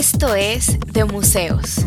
Esto 0.00 0.34
es 0.34 0.80
De 0.94 1.04
Museos, 1.04 1.84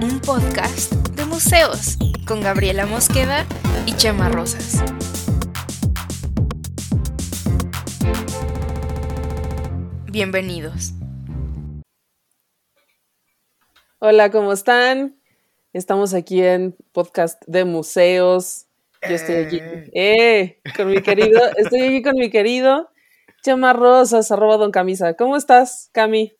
un 0.00 0.18
podcast 0.18 0.94
de 1.10 1.26
museos 1.26 1.98
con 2.26 2.40
Gabriela 2.40 2.86
Mosqueda 2.86 3.44
y 3.84 3.92
Chema 3.92 4.30
Rosas. 4.30 4.82
Bienvenidos. 10.10 10.94
Hola, 13.98 14.30
¿cómo 14.30 14.54
están? 14.54 15.20
Estamos 15.74 16.14
aquí 16.14 16.40
en 16.40 16.74
podcast 16.92 17.42
de 17.46 17.66
museos. 17.66 18.68
Yo 19.06 19.16
estoy 19.16 19.34
aquí, 19.34 19.60
eh, 19.92 20.62
con 20.74 20.90
mi 20.90 21.02
querido, 21.02 21.42
estoy 21.58 21.82
aquí 21.82 22.02
con 22.02 22.14
mi 22.14 22.30
querido 22.30 22.88
Chema 23.42 23.74
Rosas, 23.74 24.32
arroba 24.32 24.56
Don 24.56 24.70
Camisa. 24.70 25.12
¿Cómo 25.12 25.36
estás, 25.36 25.90
Cami? 25.92 26.32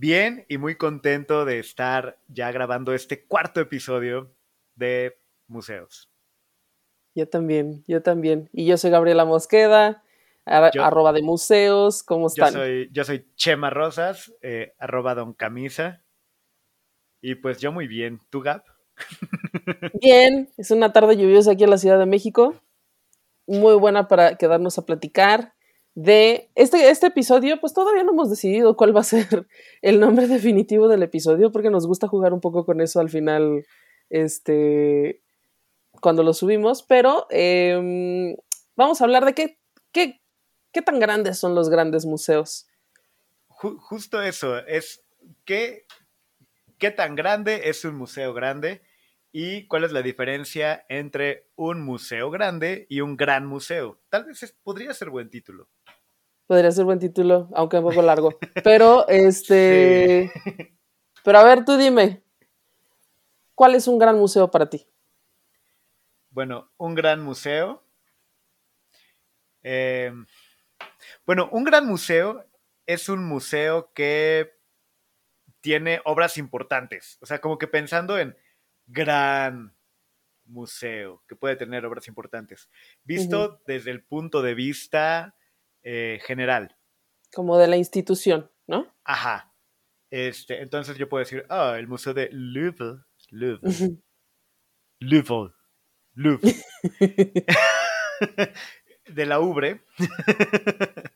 Bien 0.00 0.46
y 0.48 0.56
muy 0.56 0.76
contento 0.76 1.44
de 1.44 1.58
estar 1.58 2.18
ya 2.26 2.50
grabando 2.52 2.94
este 2.94 3.26
cuarto 3.26 3.60
episodio 3.60 4.34
de 4.74 5.20
Museos. 5.46 6.10
Yo 7.14 7.28
también, 7.28 7.84
yo 7.86 8.02
también. 8.02 8.48
Y 8.50 8.64
yo 8.64 8.78
soy 8.78 8.90
Gabriela 8.92 9.26
Mosqueda, 9.26 10.02
arroba 10.46 11.12
de 11.12 11.20
museos. 11.20 12.02
¿Cómo 12.02 12.28
están? 12.28 12.54
Yo 12.54 12.60
soy, 12.60 12.88
yo 12.90 13.04
soy 13.04 13.26
Chema 13.34 13.68
Rosas, 13.68 14.32
eh, 14.40 14.72
arroba 14.78 15.14
Don 15.14 15.34
Camisa. 15.34 16.02
Y 17.20 17.34
pues 17.34 17.60
yo 17.60 17.70
muy 17.70 17.86
bien. 17.86 18.20
¿Tú, 18.30 18.40
Gab? 18.40 18.64
Bien, 20.00 20.48
es 20.56 20.70
una 20.70 20.94
tarde 20.94 21.18
lluviosa 21.18 21.52
aquí 21.52 21.64
en 21.64 21.70
la 21.70 21.76
Ciudad 21.76 21.98
de 21.98 22.06
México. 22.06 22.54
Muy 23.46 23.74
buena 23.74 24.08
para 24.08 24.36
quedarnos 24.36 24.78
a 24.78 24.86
platicar 24.86 25.52
de 26.02 26.48
este, 26.54 26.88
este 26.88 27.08
episodio, 27.08 27.60
pues 27.60 27.74
todavía 27.74 28.02
no 28.04 28.12
hemos 28.12 28.30
decidido 28.30 28.74
cuál 28.74 28.96
va 28.96 29.00
a 29.00 29.04
ser 29.04 29.46
el 29.82 30.00
nombre 30.00 30.28
definitivo 30.28 30.88
del 30.88 31.02
episodio, 31.02 31.52
porque 31.52 31.68
nos 31.68 31.86
gusta 31.86 32.08
jugar 32.08 32.32
un 32.32 32.40
poco 32.40 32.64
con 32.64 32.80
eso 32.80 33.00
al 33.00 33.10
final, 33.10 33.66
este, 34.08 35.20
cuando 36.00 36.22
lo 36.22 36.32
subimos, 36.32 36.82
pero 36.82 37.26
em, 37.28 38.34
vamos 38.76 39.00
a 39.00 39.04
hablar 39.04 39.26
de 39.26 39.34
qué, 39.34 39.58
qué, 39.92 40.22
qué 40.72 40.80
tan 40.80 41.00
grandes 41.00 41.38
son 41.38 41.54
los 41.54 41.68
grandes 41.68 42.06
museos. 42.06 42.66
Justo 43.48 44.22
eso, 44.22 44.56
es 44.66 45.04
qué, 45.44 45.84
qué 46.78 46.90
tan 46.90 47.14
grande 47.14 47.68
es 47.68 47.84
un 47.84 47.96
museo 47.96 48.32
grande 48.32 48.80
y 49.32 49.66
cuál 49.66 49.84
es 49.84 49.92
la 49.92 50.00
diferencia 50.00 50.86
entre 50.88 51.46
un 51.56 51.82
museo 51.82 52.30
grande 52.30 52.86
y 52.88 53.02
un 53.02 53.18
gran 53.18 53.46
museo. 53.46 54.00
Tal 54.08 54.24
vez 54.24 54.56
podría 54.62 54.94
ser 54.94 55.10
buen 55.10 55.28
título. 55.28 55.68
Podría 56.50 56.72
ser 56.72 56.84
buen 56.84 56.98
título, 56.98 57.48
aunque 57.54 57.76
un 57.76 57.84
poco 57.84 58.02
largo. 58.02 58.36
Pero, 58.64 59.06
este. 59.08 60.32
Pero 61.22 61.38
a 61.38 61.44
ver, 61.44 61.64
tú 61.64 61.76
dime. 61.76 62.24
¿Cuál 63.54 63.76
es 63.76 63.86
un 63.86 64.00
gran 64.00 64.18
museo 64.18 64.50
para 64.50 64.68
ti? 64.68 64.84
Bueno, 66.30 66.68
un 66.76 66.96
gran 66.96 67.22
museo. 67.22 67.84
Eh, 69.62 70.12
bueno, 71.24 71.48
un 71.52 71.62
gran 71.62 71.86
museo 71.86 72.44
es 72.84 73.08
un 73.08 73.24
museo 73.24 73.92
que 73.94 74.58
tiene 75.60 76.00
obras 76.04 76.36
importantes. 76.36 77.16
O 77.20 77.26
sea, 77.26 77.40
como 77.40 77.58
que 77.58 77.68
pensando 77.68 78.18
en 78.18 78.36
gran 78.86 79.72
museo 80.46 81.22
que 81.28 81.36
puede 81.36 81.54
tener 81.54 81.86
obras 81.86 82.08
importantes. 82.08 82.68
Visto 83.04 83.62
desde 83.68 83.92
el 83.92 84.02
punto 84.02 84.42
de 84.42 84.54
vista 84.54 85.36
eh, 85.82 86.20
general. 86.24 86.76
Como 87.32 87.58
de 87.58 87.68
la 87.68 87.76
institución, 87.76 88.50
¿no? 88.66 88.94
Ajá. 89.04 89.54
Este, 90.10 90.60
entonces 90.60 90.98
yo 90.98 91.08
puedo 91.08 91.20
decir, 91.20 91.46
ah, 91.48 91.76
el 91.78 91.86
Museo 91.86 92.12
de 92.12 92.28
Louvre, 92.32 93.04
Louvre, 93.30 94.00
Louvre, 94.98 95.54
Louvre, 96.14 96.54
de 99.06 99.26
la 99.26 99.40
Ubre, 99.40 99.84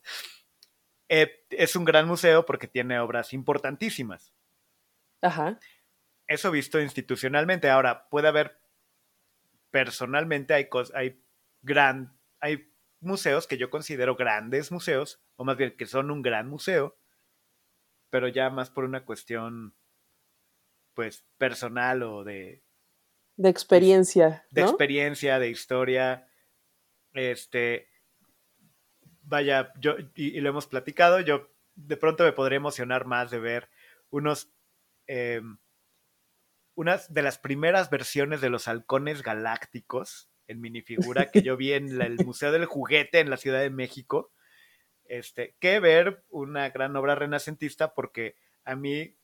eh, 1.08 1.44
es 1.50 1.76
un 1.76 1.84
gran 1.84 2.06
museo 2.06 2.46
porque 2.46 2.69
tiene 2.69 2.98
obras 3.00 3.32
importantísimas. 3.32 4.32
Ajá. 5.22 5.58
Eso 6.26 6.50
visto 6.50 6.81
institucionalmente. 6.81 7.69
Ahora, 7.69 8.08
puede 8.08 8.28
haber, 8.28 8.60
personalmente 9.70 10.54
hay, 10.54 10.69
hay, 10.94 11.22
gran, 11.62 12.16
hay 12.41 12.73
museos 13.04 13.47
que 13.47 13.56
yo 13.59 13.70
considero 13.70 14.16
grandes 14.16 14.72
museos, 14.72 15.22
o 15.37 15.44
más 15.44 15.56
bien 15.56 15.76
que 15.76 15.87
son 15.87 16.10
un 16.10 16.22
gran 16.22 16.48
museo, 16.48 16.97
pero 18.10 18.28
ya 18.28 18.50
más 18.50 18.70
por 18.70 18.84
una 18.84 19.04
cuestión, 19.04 19.75
pues, 20.94 21.25
personal 21.38 22.03
o 22.03 22.25
de... 22.25 22.62
De 23.37 23.48
experiencia. 23.48 24.47
De 24.50 24.62
experiencia, 24.62 25.38
de 25.38 25.48
historia. 25.48 26.28
Este, 27.12 27.88
vaya, 29.22 29.72
yo, 29.81 29.97
y, 30.14 30.41
lo 30.41 30.48
hemos 30.48 30.66
platicado, 30.66 31.20
yo 31.20 31.50
de 31.75 31.97
pronto 31.97 32.25
me 32.25 32.32
podría 32.32 32.56
emocionar 32.56 33.04
más 33.04 33.31
de 33.31 33.38
ver 33.38 33.69
unos... 34.10 34.53
Em, 35.06 35.59
unas 36.76 37.12
de 37.12 37.22
las 37.22 37.38
primeras 37.38 37.88
versiones 37.88 38.41
de 38.41 38.50
los 38.50 38.66
halcones 38.66 39.22
galácticos 39.22 40.33
en 40.47 40.60
minifigura 40.60 41.31
que 41.31 41.43
yo 41.43 41.56
vi 41.56 41.72
en 41.72 42.00
el 42.00 42.16
Museo 42.25 42.53
del 42.53 42.66
Juguete 42.66 43.21
en 43.21 43.31
la 43.31 43.37
Ciudad 43.37 43.60
de 43.60 43.71
México, 43.71 44.32
este, 45.05 45.56
que 45.60 45.81
ver 45.81 46.25
una 46.31 46.71
gran 46.71 46.97
obra 46.97 47.15
renacentista 47.15 47.94
porque 47.94 48.37
a 48.65 48.75
mí 48.75 49.16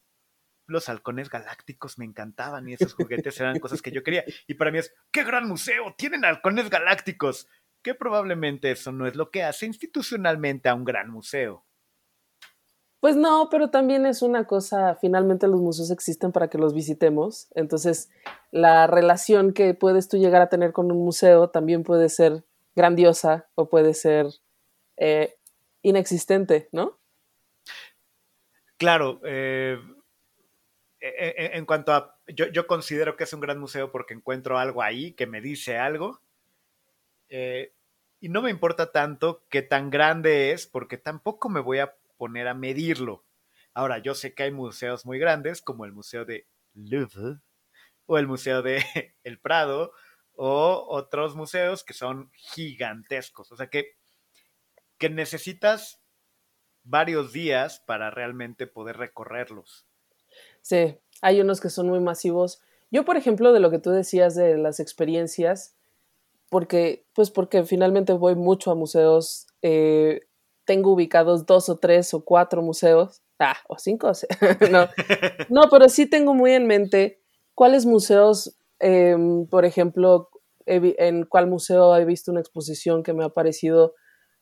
los 0.66 0.88
halcones 0.88 1.28
galácticos 1.28 1.98
me 1.98 2.04
encantaban 2.04 2.68
y 2.68 2.74
esos 2.74 2.94
juguetes 2.94 3.38
eran 3.40 3.58
cosas 3.58 3.82
que 3.82 3.90
yo 3.90 4.02
quería. 4.02 4.24
Y 4.46 4.54
para 4.54 4.70
mí 4.70 4.78
es, 4.78 4.94
¡qué 5.10 5.24
gran 5.24 5.46
museo! 5.46 5.94
Tienen 5.98 6.24
halcones 6.24 6.70
galácticos. 6.70 7.48
Que 7.82 7.94
probablemente 7.94 8.70
eso 8.70 8.92
no 8.92 9.06
es 9.06 9.16
lo 9.16 9.30
que 9.30 9.42
hace 9.42 9.64
institucionalmente 9.64 10.68
a 10.68 10.74
un 10.74 10.84
gran 10.84 11.10
museo. 11.10 11.64
Pues 13.00 13.16
no, 13.16 13.48
pero 13.50 13.70
también 13.70 14.04
es 14.04 14.20
una 14.20 14.44
cosa, 14.46 14.94
finalmente 15.00 15.48
los 15.48 15.60
museos 15.60 15.90
existen 15.90 16.32
para 16.32 16.48
que 16.48 16.58
los 16.58 16.74
visitemos, 16.74 17.48
entonces 17.54 18.10
la 18.50 18.86
relación 18.86 19.54
que 19.54 19.72
puedes 19.72 20.08
tú 20.08 20.18
llegar 20.18 20.42
a 20.42 20.50
tener 20.50 20.72
con 20.72 20.92
un 20.92 21.02
museo 21.02 21.48
también 21.48 21.82
puede 21.82 22.10
ser 22.10 22.44
grandiosa 22.76 23.48
o 23.54 23.70
puede 23.70 23.94
ser 23.94 24.26
eh, 24.98 25.38
inexistente, 25.80 26.68
¿no? 26.72 26.98
Claro, 28.76 29.20
eh, 29.24 29.78
e, 31.00 31.08
e, 31.08 31.56
en 31.56 31.64
cuanto 31.64 31.92
a, 31.94 32.18
yo, 32.26 32.46
yo, 32.48 32.66
considero 32.66 33.16
que 33.16 33.24
es 33.24 33.32
un 33.32 33.40
gran 33.40 33.58
museo 33.58 33.90
porque 33.90 34.12
encuentro 34.12 34.58
algo 34.58 34.82
ahí 34.82 35.12
que 35.12 35.26
me 35.26 35.40
dice 35.40 35.78
algo. 35.78 36.20
Eh, 37.30 37.72
y 38.20 38.28
no 38.28 38.42
me 38.42 38.50
importa 38.50 38.92
tanto 38.92 39.44
qué 39.48 39.62
tan 39.62 39.88
grande 39.88 40.52
es, 40.52 40.66
porque 40.66 40.98
tampoco 40.98 41.48
me 41.48 41.60
voy 41.60 41.78
a 41.78 41.94
poner 42.20 42.48
a 42.48 42.54
medirlo. 42.54 43.24
Ahora, 43.72 43.96
yo 43.96 44.14
sé 44.14 44.34
que 44.34 44.42
hay 44.42 44.50
museos 44.50 45.06
muy 45.06 45.18
grandes, 45.18 45.62
como 45.62 45.86
el 45.86 45.92
Museo 45.92 46.26
de 46.26 46.46
Louvre 46.74 47.40
o 48.04 48.18
el 48.18 48.26
Museo 48.26 48.60
de 48.60 48.84
El 49.24 49.40
Prado 49.40 49.92
o 50.32 50.84
otros 50.90 51.34
museos 51.34 51.82
que 51.82 51.94
son 51.94 52.30
gigantescos. 52.34 53.50
O 53.52 53.56
sea 53.56 53.68
que, 53.68 53.96
que 54.98 55.08
necesitas 55.08 56.02
varios 56.82 57.32
días 57.32 57.80
para 57.86 58.10
realmente 58.10 58.66
poder 58.66 58.98
recorrerlos. 58.98 59.86
Sí, 60.60 60.98
hay 61.22 61.40
unos 61.40 61.62
que 61.62 61.70
son 61.70 61.88
muy 61.88 62.00
masivos. 62.00 62.60
Yo, 62.90 63.06
por 63.06 63.16
ejemplo, 63.16 63.54
de 63.54 63.60
lo 63.60 63.70
que 63.70 63.78
tú 63.78 63.92
decías 63.92 64.34
de 64.34 64.58
las 64.58 64.78
experiencias, 64.78 65.74
porque, 66.50 67.06
pues 67.14 67.30
porque 67.30 67.64
finalmente 67.64 68.12
voy 68.12 68.34
mucho 68.34 68.70
a 68.70 68.74
museos, 68.74 69.46
eh, 69.62 70.26
tengo 70.70 70.92
ubicados 70.92 71.46
dos 71.46 71.68
o 71.68 71.78
tres 71.78 72.14
o 72.14 72.24
cuatro 72.24 72.62
museos, 72.62 73.22
ah, 73.40 73.56
o 73.68 73.76
cinco, 73.76 74.12
no, 74.70 74.86
no, 75.48 75.68
pero 75.68 75.88
sí 75.88 76.06
tengo 76.06 76.32
muy 76.32 76.52
en 76.52 76.68
mente 76.68 77.20
cuáles 77.56 77.86
museos, 77.86 78.56
em, 78.78 79.48
por 79.48 79.64
ejemplo, 79.64 80.30
en 80.66 81.24
cuál 81.24 81.48
museo 81.48 81.96
he 81.96 82.04
visto 82.04 82.30
una 82.30 82.38
exposición 82.38 83.02
que 83.02 83.12
me 83.12 83.24
ha 83.24 83.30
parecido 83.30 83.96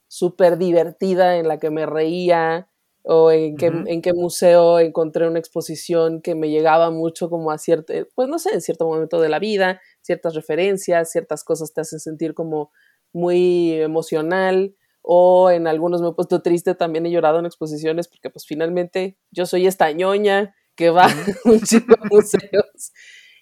súper 0.07 0.59
divertida, 0.59 1.39
en 1.39 1.49
la 1.49 1.59
que 1.59 1.71
me 1.71 1.87
reía, 1.87 2.69
o 3.05 3.31
en 3.31 3.57
qué, 3.57 3.69
en 3.87 4.03
qué 4.03 4.13
museo 4.13 4.81
encontré 4.81 5.27
una 5.27 5.39
exposición 5.39 6.21
que 6.21 6.35
me 6.35 6.51
llegaba 6.51 6.91
mucho 6.91 7.31
como 7.31 7.53
a 7.53 7.57
cierto, 7.57 7.95
pues 8.15 8.29
no 8.29 8.39
sé, 8.39 8.53
en 8.53 8.61
cierto 8.61 8.87
momento 8.87 9.19
de 9.19 9.31
la 9.31 9.39
vida, 9.39 9.81
ciertas 10.03 10.35
referencias, 10.35 11.11
ciertas 11.11 11.43
cosas 11.43 11.73
te 11.73 11.81
hacen 11.81 12.01
sentir 12.01 12.35
como 12.35 12.71
muy 13.15 13.81
emocional 13.81 14.75
o 15.11 15.51
en 15.51 15.67
algunos 15.67 16.03
me 16.03 16.09
he 16.09 16.13
puesto 16.13 16.43
triste, 16.43 16.75
también 16.75 17.07
he 17.07 17.11
llorado 17.11 17.39
en 17.39 17.47
exposiciones 17.47 18.09
porque 18.09 18.29
pues 18.29 18.45
finalmente 18.45 19.17
yo 19.31 19.47
soy 19.47 19.67
esta 19.67 19.91
ñoña 19.91 20.55
que 20.75 20.91
va 20.91 21.05
a 21.07 22.05
museos. 22.11 22.93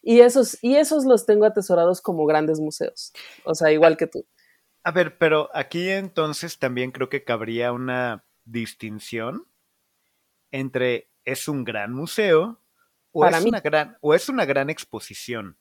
Y 0.01 0.21
esos, 0.21 0.63
y 0.63 0.77
esos 0.77 1.05
los 1.07 1.27
tengo 1.27 1.45
atesorados 1.45 2.01
como 2.01 2.25
grandes 2.25 2.61
museos, 2.61 3.13
o 3.45 3.57
sea, 3.57 3.73
igual 3.73 3.97
que 3.97 4.07
tú. 4.07 4.25
A 4.85 4.93
ver, 4.93 5.19
pero 5.19 5.51
aquí 5.55 5.91
entonces 5.91 6.61
también 6.61 6.93
creo 6.93 7.09
que 7.09 7.25
cabría 7.25 7.73
una 7.73 8.25
distinción 8.45 9.49
entre 10.53 11.11
es 11.25 11.49
un 11.49 11.65
gran 11.65 11.93
museo 11.93 12.61
o, 13.11 13.27
es, 13.27 13.45
Una 13.45 13.59
gran, 13.59 13.99
o 14.03 14.15
es 14.15 14.29
una 14.29 14.45
gran 14.45 14.71
exposición. 14.71 15.59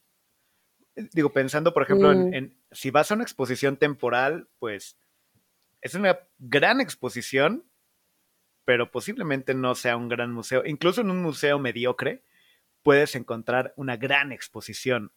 Digo, 1.14 1.34
pensando, 1.34 1.74
por 1.74 1.82
ejemplo, 1.82 2.12
en, 2.12 2.30
mm. 2.30 2.34
en, 2.36 2.58
si 2.72 2.92
vas 2.92 3.10
a 3.10 3.16
una 3.16 3.24
exposición 3.24 3.78
temporal, 3.78 4.50
pues 4.60 5.00
es 5.86 5.94
una 5.94 6.18
gran 6.40 6.82
exposición, 6.82 7.64
pero 8.66 8.90
posiblemente 8.90 9.54
no 9.54 9.76
sea 9.76 9.98
un 9.98 10.10
gran 10.10 10.34
museo. 10.34 10.64
Incluso 10.66 11.02
en 11.02 11.12
un 11.12 11.22
museo 11.22 11.60
mediocre 11.60 12.24
puedes 12.82 13.14
encontrar 13.14 13.72
una 13.78 13.96
gran 13.96 14.32
exposición. 14.32 15.12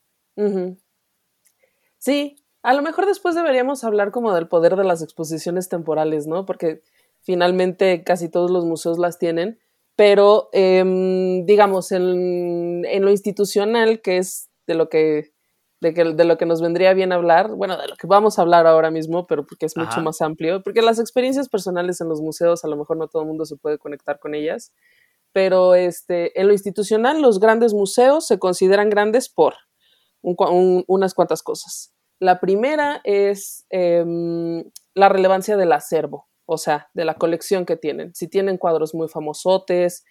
Sí, 1.96 2.44
a 2.62 2.74
lo 2.74 2.82
mejor 2.82 3.06
después 3.06 3.34
deberíamos 3.34 3.82
hablar 3.82 4.10
como 4.10 4.34
del 4.34 4.46
poder 4.46 4.76
de 4.76 4.84
las 4.84 5.00
exposiciones 5.00 5.70
temporales, 5.70 6.26
¿no? 6.26 6.44
Porque 6.44 6.82
finalmente 7.22 8.04
casi 8.04 8.28
todos 8.28 8.50
los 8.50 8.66
museos 8.66 8.98
las 8.98 9.18
tienen, 9.18 9.58
pero 9.96 10.50
em, 10.52 11.46
digamos, 11.46 11.92
en, 11.92 12.84
en, 12.84 13.04
lo 13.06 13.10
institucional, 13.10 14.02
que 14.02 14.18
es 14.18 14.50
de 14.66 14.74
lo 14.74 14.90
que 14.90 15.32
de, 15.80 15.94
que, 15.94 16.04
de 16.04 16.24
lo 16.24 16.38
que 16.38 16.46
nos 16.46 16.60
vendría 16.60 16.92
bien 16.94 17.12
hablar, 17.12 17.54
bueno, 17.54 17.76
de 17.76 17.88
lo 17.88 17.96
que 17.96 18.06
vamos 18.06 18.38
a 18.38 18.42
hablar 18.42 18.66
ahora 18.66 18.90
mismo, 18.90 19.26
pero 19.26 19.46
porque 19.46 19.66
es 19.66 19.76
mucho 19.76 20.00
más 20.00 20.20
amplio, 20.20 20.62
porque 20.62 20.82
las 20.82 20.98
experiencias 20.98 21.48
personales 21.48 22.00
en 22.00 22.08
los 22.08 22.20
museos 22.20 22.64
a 22.64 22.68
lo 22.68 22.76
mejor 22.76 22.96
no 22.96 23.08
todo 23.08 23.22
el 23.22 23.28
mundo 23.28 23.44
se 23.44 23.56
puede 23.56 23.78
conectar 23.78 24.18
con 24.18 24.34
ellas, 24.34 24.72
pero 25.32 25.74
este, 25.74 26.38
en 26.40 26.48
lo 26.48 26.52
institucional 26.52 27.22
los 27.22 27.38
grandes 27.38 27.74
museos 27.74 28.26
se 28.26 28.38
consideran 28.38 28.90
grandes 28.90 29.28
por 29.28 29.54
unas 30.22 31.14
cuantas 31.14 31.42
cosas. 31.42 31.94
La 32.18 32.40
primera 32.40 33.00
es 33.04 33.64
em, 33.70 34.64
la 34.94 35.08
relevancia 35.08 35.56
del 35.56 35.72
acervo, 35.72 36.28
o 36.44 36.58
sea, 36.58 36.88
de 36.94 37.04
la 37.04 37.14
colección 37.14 37.64
que 37.64 37.76
tienen. 37.76 38.14
Si 38.14 38.26
tienen 38.26 38.58
cuadros 38.58 38.94
muy 38.94 39.08
famosotes, 39.08 40.04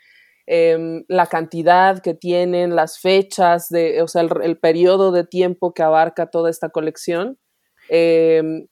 Em, 0.49 1.03
la 1.09 1.25
cantidad 1.25 2.01
que 2.01 2.13
tienen, 2.13 2.73
las 2.73 2.99
fechas, 2.99 3.67
de, 3.67 4.01
o 4.01 4.07
sea, 4.07 4.21
el, 4.21 4.57
periodo 4.57 5.11
de 5.11 5.25
tiempo 5.25 5.73
que 5.73 5.83
abarca 5.83 6.29
toda 6.29 6.49
esta 6.49 6.69
colección 6.69 7.37
em, 7.89 8.67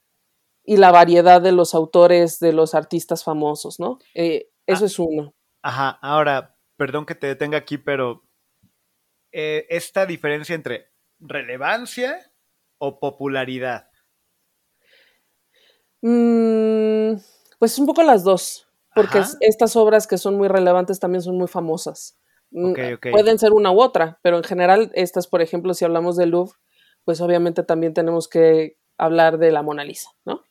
y 0.64 0.78
la 0.78 0.92
variedad 0.92 1.42
de 1.42 1.52
los 1.52 1.76
autores, 1.76 2.40
de 2.40 2.54
los 2.54 2.76
artistas 2.76 3.26
famosos, 3.26 3.78
¿no? 3.78 4.00
Eh, 4.14 4.48
eso 4.66 4.86
ah, 4.86 4.88
es 4.88 5.00
uno. 5.00 5.36
Ajá, 5.62 6.00
ahora, 6.02 6.56
perdón 6.78 7.06
que 7.06 7.14
te 7.14 7.28
detenga 7.28 7.58
aquí, 7.58 7.78
pero 7.78 8.24
eh, 9.34 9.68
esta 9.70 10.06
diferencia 10.06 10.56
entre 10.56 10.94
relevancia 11.20 12.32
o 12.78 13.02
popularidad. 13.02 13.90
Mm, 16.02 17.18
pues 17.60 17.78
un 17.80 17.86
poco 17.86 18.02
las 18.02 18.24
dos 18.24 18.65
porque 18.96 19.22
estas 19.42 19.76
obras 19.76 20.08
que 20.08 20.18
son 20.18 20.38
muy 20.38 20.48
relevantes 20.48 21.00
también 21.00 21.22
son 21.22 21.38
muy 21.38 21.48
famosas. 21.48 22.18
Mm, 22.52 22.74
pueden 23.12 23.38
ser 23.38 23.52
una 23.54 23.72
u 23.72 23.82
otra, 23.82 24.20
pero 24.22 24.38
en 24.38 24.44
general 24.44 24.92
estas, 24.94 25.28
por 25.28 25.42
ejemplo, 25.42 25.74
si 25.74 25.84
hablamos 25.84 26.16
del 26.16 26.30
Louvre, 26.30 26.54
pues 27.04 27.20
obviamente 27.22 27.64
también 27.64 27.94
tenemos 27.94 28.28
que 28.28 28.78
hablar 28.98 29.38
de 29.38 29.52
la 29.52 29.62
Mona 29.62 29.84
Lisa, 29.84 30.12
¿no? 30.26 30.42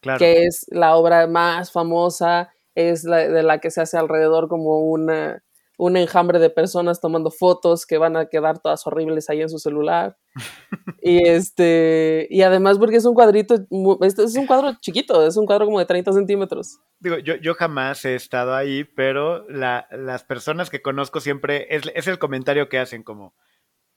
Claro. 0.00 0.18
Que 0.18 0.44
es 0.44 0.66
la 0.68 0.96
obra 0.96 1.26
más 1.28 1.70
famosa, 1.70 2.52
es 2.74 3.04
la 3.04 3.28
de 3.28 3.42
la 3.42 3.58
que 3.58 3.70
se 3.70 3.80
hace 3.80 3.96
alrededor 3.96 4.48
como 4.48 4.80
una, 4.80 5.44
un 5.76 5.96
enjambre 5.96 6.38
de 6.38 6.50
personas 6.50 7.00
tomando 7.00 7.30
fotos 7.30 7.86
que 7.86 7.98
van 7.98 8.16
a 8.16 8.26
quedar 8.26 8.60
todas 8.60 8.86
horribles 8.86 9.28
ahí 9.28 9.42
en 9.42 9.48
su 9.48 9.58
celular. 9.58 10.16
y 11.02 11.26
este, 11.26 12.26
y 12.30 12.42
además 12.42 12.78
porque 12.78 12.96
es 12.96 13.04
un 13.04 13.14
cuadrito, 13.14 13.66
este 14.02 14.24
es 14.24 14.36
un 14.36 14.46
cuadro 14.46 14.74
chiquito, 14.80 15.26
es 15.26 15.36
un 15.36 15.46
cuadro 15.46 15.66
como 15.66 15.78
de 15.78 15.86
30 15.86 16.12
centímetros. 16.12 16.78
Digo, 17.00 17.18
yo, 17.18 17.36
yo 17.36 17.54
jamás 17.54 18.04
he 18.04 18.14
estado 18.14 18.54
ahí, 18.54 18.84
pero 18.84 19.46
las 19.48 20.24
personas 20.24 20.70
que 20.70 20.82
conozco 20.82 21.20
siempre, 21.20 21.66
es, 21.74 21.82
es 21.94 22.06
el 22.06 22.18
comentario 22.18 22.68
que 22.68 22.78
hacen 22.78 23.02
como, 23.02 23.34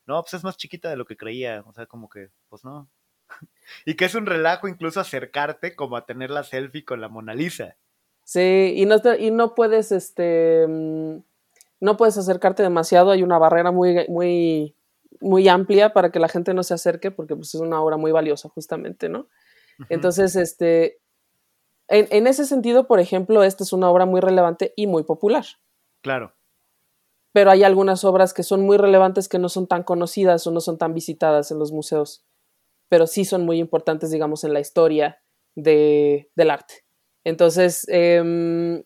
no, 0.06 0.22
pues 0.22 0.34
es 0.34 0.44
más 0.44 0.58
chiquita 0.58 0.90
de 0.90 0.98
lo 0.98 1.06
que 1.06 1.18
creía, 1.18 1.64
o 1.66 1.74
sea, 1.74 1.86
como 1.86 2.10
que, 2.10 2.30
pues 2.50 2.64
no. 2.64 2.90
y 3.86 3.96
que 3.96 4.06
es 4.06 4.16
un 4.16 4.26
relajo 4.26 4.68
incluso 4.68 5.00
acercarte 5.00 5.76
como 5.76 5.98
a 5.98 6.06
tener 6.06 6.32
la 6.32 6.44
selfie 6.44 6.86
con 6.86 7.02
la 7.02 7.10
Mona 7.10 7.36
Lisa. 7.36 7.78
Sí, 8.24 8.74
y 8.76 8.86
no, 8.86 8.98
y 9.18 9.32
no 9.32 9.56
puedes, 9.56 9.92
este, 9.92 10.66
mm, 10.68 11.20
no 11.80 11.98
puedes 11.98 12.18
acercarte 12.18 12.64
demasiado, 12.64 13.12
hay 13.12 13.24
una 13.24 13.38
barrera 13.38 13.72
muy, 13.72 14.06
muy, 14.08 14.76
muy 15.22 15.48
amplia 15.48 15.94
para 15.94 16.12
que 16.12 16.20
la 16.20 16.28
gente 16.28 16.54
no 16.54 16.64
se 16.64 16.74
acerque 16.74 17.12
porque 17.12 17.36
pues, 17.36 17.54
es 17.54 17.62
una 17.62 17.82
obra 17.82 17.98
muy 17.98 18.12
valiosa 18.12 18.50
justamente, 18.50 19.10
¿no? 19.10 19.28
Entonces, 19.90 20.36
este, 20.36 21.00
en, 21.88 22.08
en, 22.10 22.26
ese 22.26 22.46
sentido, 22.46 22.88
por 22.88 23.00
ejemplo, 23.00 23.44
esta 23.44 23.64
es 23.64 23.74
una 23.74 23.92
obra 23.92 24.08
muy 24.08 24.22
relevante 24.22 24.74
y 24.76 24.88
muy 24.88 25.04
popular. 25.04 25.46
Claro. 26.02 26.34
Pero 27.32 27.52
hay 27.52 27.64
algunas 27.64 28.04
obras 28.04 28.34
que 28.34 28.42
son 28.42 28.62
muy 28.62 28.78
relevantes 28.78 29.30
que 29.30 29.38
no 29.38 29.50
son 29.50 29.68
tan 29.68 29.84
conocidas 29.84 30.48
o 30.48 30.52
no 30.52 30.62
son 30.62 30.80
tan 30.80 30.96
visitadas 30.96 31.52
en 31.52 31.60
los 31.60 31.72
museos, 31.72 32.26
pero 32.90 33.06
sí 33.06 33.24
son 33.24 33.46
muy 33.46 33.60
importantes, 33.60 34.10
digamos, 34.10 34.44
en 34.44 34.54
la 34.54 34.60
historia 34.60 35.22
de, 35.56 36.32
del 36.36 36.50
arte. 36.50 36.86
Entonces, 37.24 37.86
em, 37.90 38.84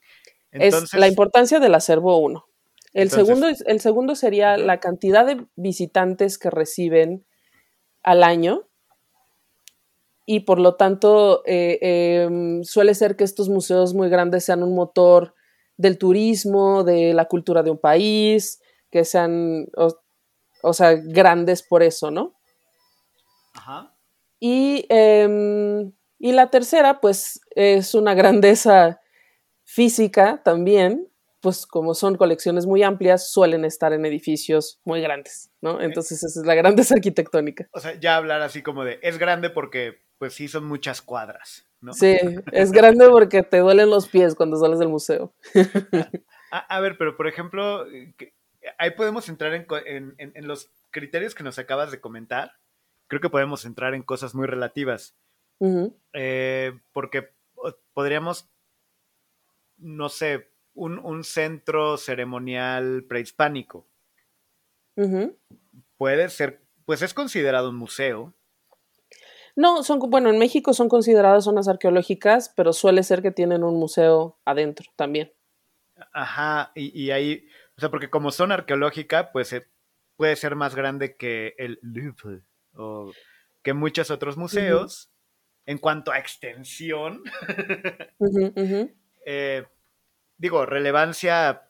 Entonces, 0.52 0.94
es 0.94 1.00
la 1.00 1.08
importancia 1.08 1.60
del 1.60 1.76
acervo 1.76 2.18
uno. 2.18 2.51
El, 2.94 3.10
segundo, 3.10 3.48
el 3.48 3.80
segundo 3.80 4.16
sería 4.16 4.58
la 4.58 4.80
cantidad 4.80 5.26
de 5.26 5.46
visitantes 5.56 6.38
que 6.38 6.50
reciben 6.50 7.26
al 8.04 8.24
año 8.24 8.68
y 10.26 10.42
por 10.42 10.60
lo 10.60 10.76
tanto 10.76 11.44
eh, 11.46 12.24
em, 12.24 12.64
suele 12.64 12.96
ser 12.96 13.16
que 13.16 13.24
estos 13.24 13.50
museos 13.50 13.94
muy 13.94 14.10
grandes 14.10 14.46
sean 14.46 14.64
un 14.64 14.76
motor 14.76 15.36
del 15.78 15.98
turismo, 15.98 16.84
de 16.84 17.14
la 17.14 17.26
cultura 17.26 17.64
de 17.64 17.72
un 17.72 17.78
país, 17.78 18.62
que 18.92 19.04
sean, 19.04 19.68
o, 20.62 20.74
sea, 20.74 20.94
grandes 20.94 21.64
por 21.64 21.82
eso, 21.84 22.12
¿no? 22.12 22.36
Ajá. 23.56 23.94
Y, 24.40 24.86
em, 24.90 25.92
y 26.20 26.32
la 26.32 26.50
tercera, 26.50 27.02
pues, 27.02 27.42
es 27.56 27.94
una 27.96 28.14
grandeza 28.14 29.02
física 29.64 30.42
también, 30.46 31.11
pues 31.42 31.66
como 31.66 31.94
son 31.96 32.16
colecciones 32.16 32.66
muy 32.66 32.84
amplias, 32.84 33.32
suelen 33.32 33.66
estar 33.66 33.94
en 33.94 34.06
edificios 34.06 34.80
muy 34.86 35.02
grandes, 35.02 35.52
¿no? 35.60 35.82
Entonces 35.82 36.24
esa 36.24 36.40
es 36.40 36.46
la 36.46 36.56
grandeza 36.56 36.94
arquitectónica. 36.96 37.68
O 37.72 37.80
sea, 37.80 38.00
ya 38.00 38.16
hablar 38.16 38.42
así 38.42 38.62
como 38.62 38.84
de, 38.84 39.00
es 39.02 39.18
grande 39.18 39.50
porque 39.50 40.00
pues 40.20 40.36
sí 40.36 40.48
son 40.48 40.66
muchas 40.66 41.02
cuadras, 41.02 41.68
¿no? 41.82 41.94
Sí, 41.94 42.16
es 42.52 42.72
grande 42.72 43.10
porque 43.10 43.42
te 43.42 43.58
duelen 43.58 43.90
los 43.90 44.08
pies 44.08 44.36
cuando 44.36 44.58
sales 44.58 44.78
del 44.78 44.90
museo. 44.90 45.34
a, 46.52 46.80
ver, 46.80 46.96
pero 47.00 47.18
por 47.18 47.28
ejemplo, 47.28 47.88
ahí 48.78 48.92
podemos 48.92 49.28
entrar 49.30 49.52
en, 49.54 50.48
los 50.48 50.70
criterios 50.92 51.34
que 51.34 51.44
nos 51.44 51.58
acabas 51.58 51.92
de 51.92 52.00
comentar. 52.00 52.54
Creo 53.08 53.20
que 53.20 53.30
podemos 53.30 53.66
entrar 53.66 53.96
en 53.96 54.04
cosas 54.04 54.36
muy 54.36 54.46
relativas. 54.46 55.16
Eh, 56.14 56.80
porque 56.92 57.32
podríamos, 57.94 58.50
no 59.78 60.10
sé, 60.10 60.51
un, 60.82 61.24
centro 61.24 61.98
ceremonial 61.98 63.06
prehispánico. 63.08 63.88
Puede 65.98 66.30
ser, 66.30 66.62
pues 66.86 67.02
es 67.02 67.14
considerado 67.14 67.70
un 67.70 67.76
museo. 67.76 68.34
No, 69.56 69.84
son, 69.84 70.00
bueno, 70.00 70.30
en 70.30 70.40
México 70.40 70.74
son 70.74 70.90
consideradas 70.90 71.44
zonas 71.44 71.68
arqueológicas, 71.68 72.50
pero 72.56 72.74
suele 72.74 73.04
ser 73.04 73.22
que 73.22 73.32
tienen 73.32 73.64
un 73.64 73.78
museo 73.78 74.40
adentro 74.46 74.92
también. 74.96 75.32
Ajá, 76.14 76.72
y, 76.74 77.12
ahí, 77.12 77.46
o 77.78 77.82
sea, 77.82 77.90
porque 77.90 78.10
como 78.10 78.32
son 78.32 78.52
arqueológica, 78.52 79.32
pues 79.32 79.54
eh, 79.54 79.68
puede 80.16 80.36
ser 80.36 80.56
más 80.56 80.76
grande 80.76 81.16
que 81.16 81.54
el 81.58 81.80
Louvre 81.82 82.42
o 82.74 83.12
que 83.62 83.74
muchos 83.74 84.10
otros 84.10 84.38
museos. 84.38 85.10
En 85.68 85.78
cuanto 85.78 86.12
a 86.12 86.18
extensión, 86.18 87.22
eh, 89.26 89.64
digo, 90.42 90.66
relevancia 90.66 91.70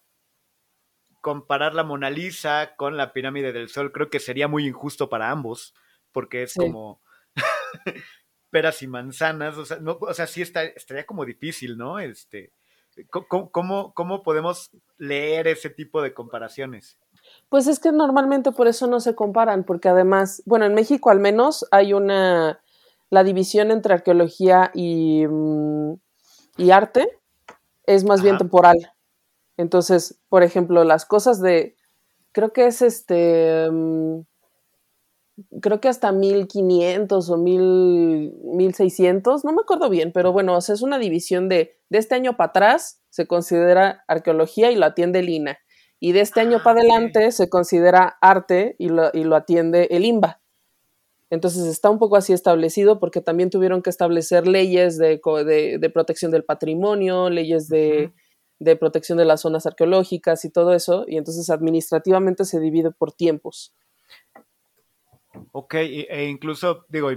comparar 1.20 1.76
la 1.76 1.84
Mona 1.84 2.10
Lisa 2.10 2.74
con 2.78 2.96
la 2.96 3.12
pirámide 3.12 3.52
del 3.52 3.68
Sol, 3.68 3.92
creo 3.92 4.10
que 4.10 4.22
sería 4.22 4.48
muy 4.48 4.66
injusto 4.66 5.10
para 5.10 5.30
ambos, 5.30 5.76
porque 6.14 6.44
es 6.44 6.54
como 6.56 7.02
peras 8.50 8.82
y 8.82 8.88
manzanas, 8.88 9.58
o 9.58 9.66
sea, 9.66 9.78
no, 9.80 9.98
o 10.00 10.14
sea 10.14 10.26
sí 10.26 10.42
está, 10.42 10.64
estaría 10.64 11.06
como 11.06 11.26
difícil, 11.26 11.78
¿no? 11.78 12.00
Este, 12.00 12.54
¿cómo, 13.10 13.94
¿Cómo 13.94 14.24
podemos 14.24 14.72
leer 14.98 15.48
ese 15.48 15.70
tipo 15.70 16.02
de 16.02 16.14
comparaciones? 16.14 16.98
Pues 17.50 17.68
es 17.68 17.78
que 17.78 17.92
normalmente 17.92 18.54
por 18.54 18.70
eso 18.70 18.88
no 18.88 19.02
se 19.02 19.16
comparan, 19.16 19.66
porque 19.66 19.90
además, 19.90 20.42
bueno, 20.46 20.66
en 20.66 20.74
México 20.74 21.10
al 21.10 21.20
menos 21.20 21.68
hay 21.72 21.92
una, 21.92 22.62
la 23.10 23.24
división 23.26 23.70
entre 23.70 23.96
arqueología 23.96 24.72
y, 24.74 25.28
mm, 25.28 25.96
y 26.58 26.72
arte, 26.72 27.21
es 27.86 28.04
más 28.04 28.22
bien 28.22 28.38
temporal. 28.38 28.78
Entonces, 29.58 30.20
por 30.30 30.44
ejemplo, 30.44 30.84
las 30.84 31.06
cosas 31.06 31.42
de, 31.42 31.76
creo 32.34 32.54
que 32.54 32.68
es 32.68 32.82
este, 32.82 33.70
mm, 33.72 34.22
creo 35.62 35.80
que 35.82 35.88
hasta 35.90 36.12
1500 36.12 37.30
o 37.30 37.38
1000, 37.38 38.34
1600, 38.44 39.44
no 39.46 39.54
me 39.54 39.62
acuerdo 39.62 39.90
bien, 39.90 40.12
pero 40.14 40.32
bueno, 40.32 40.56
o 40.56 40.62
sea, 40.62 40.76
es 40.76 40.82
una 40.82 41.00
división 41.00 41.50
de, 41.50 41.78
de 41.90 41.98
este 41.98 42.16
año 42.16 42.38
para 42.38 42.50
atrás 42.50 43.02
se 43.10 43.28
considera 43.28 44.04
arqueología 44.08 44.72
y 44.72 44.76
lo 44.76 44.86
atiende 44.86 45.22
Lina. 45.24 45.58
Y 46.00 46.14
de 46.14 46.22
este 46.22 46.42
año 46.42 46.60
Ah, 46.60 46.64
para 46.64 46.80
ok. 46.80 46.80
adelante 46.80 47.32
se 47.32 47.50
considera 47.50 48.18
arte 48.22 48.76
y 48.80 48.90
lo, 48.90 49.12
y 49.14 49.24
lo 49.24 49.36
atiende 49.36 49.88
el 49.92 50.06
IMBA. 50.06 50.41
Entonces 51.32 51.66
está 51.66 51.90
un 51.90 51.98
poco 51.98 52.18
así 52.18 52.34
establecido 52.34 53.00
porque 53.00 53.22
también 53.22 53.50
tuvieron 53.50 53.82
que 53.82 53.90
establecer 53.90 54.46
leyes 54.48 54.98
de, 55.00 55.20
co- 55.22 55.44
de- 55.44 55.78
de 55.80 55.90
protección 55.90 56.30
del 56.30 56.44
patrimonio, 56.44 57.30
leyes 57.32 57.68
de, 57.70 58.12
protección 58.80 59.18
de 59.18 59.26
las 59.26 59.42
zonas 59.42 59.66
arqueológicas 59.66 60.46
y 60.46 60.50
todo 60.52 60.74
eso. 60.74 61.06
Y 61.08 61.18
entonces 61.18 61.50
administrativamente 61.50 62.46
se 62.46 62.60
divide 62.60 62.92
por 62.92 63.14
tiempos. 63.14 63.74
Ok, 65.54 65.76
e 65.76 66.26
incluso, 66.30 66.86
digo, 66.90 67.10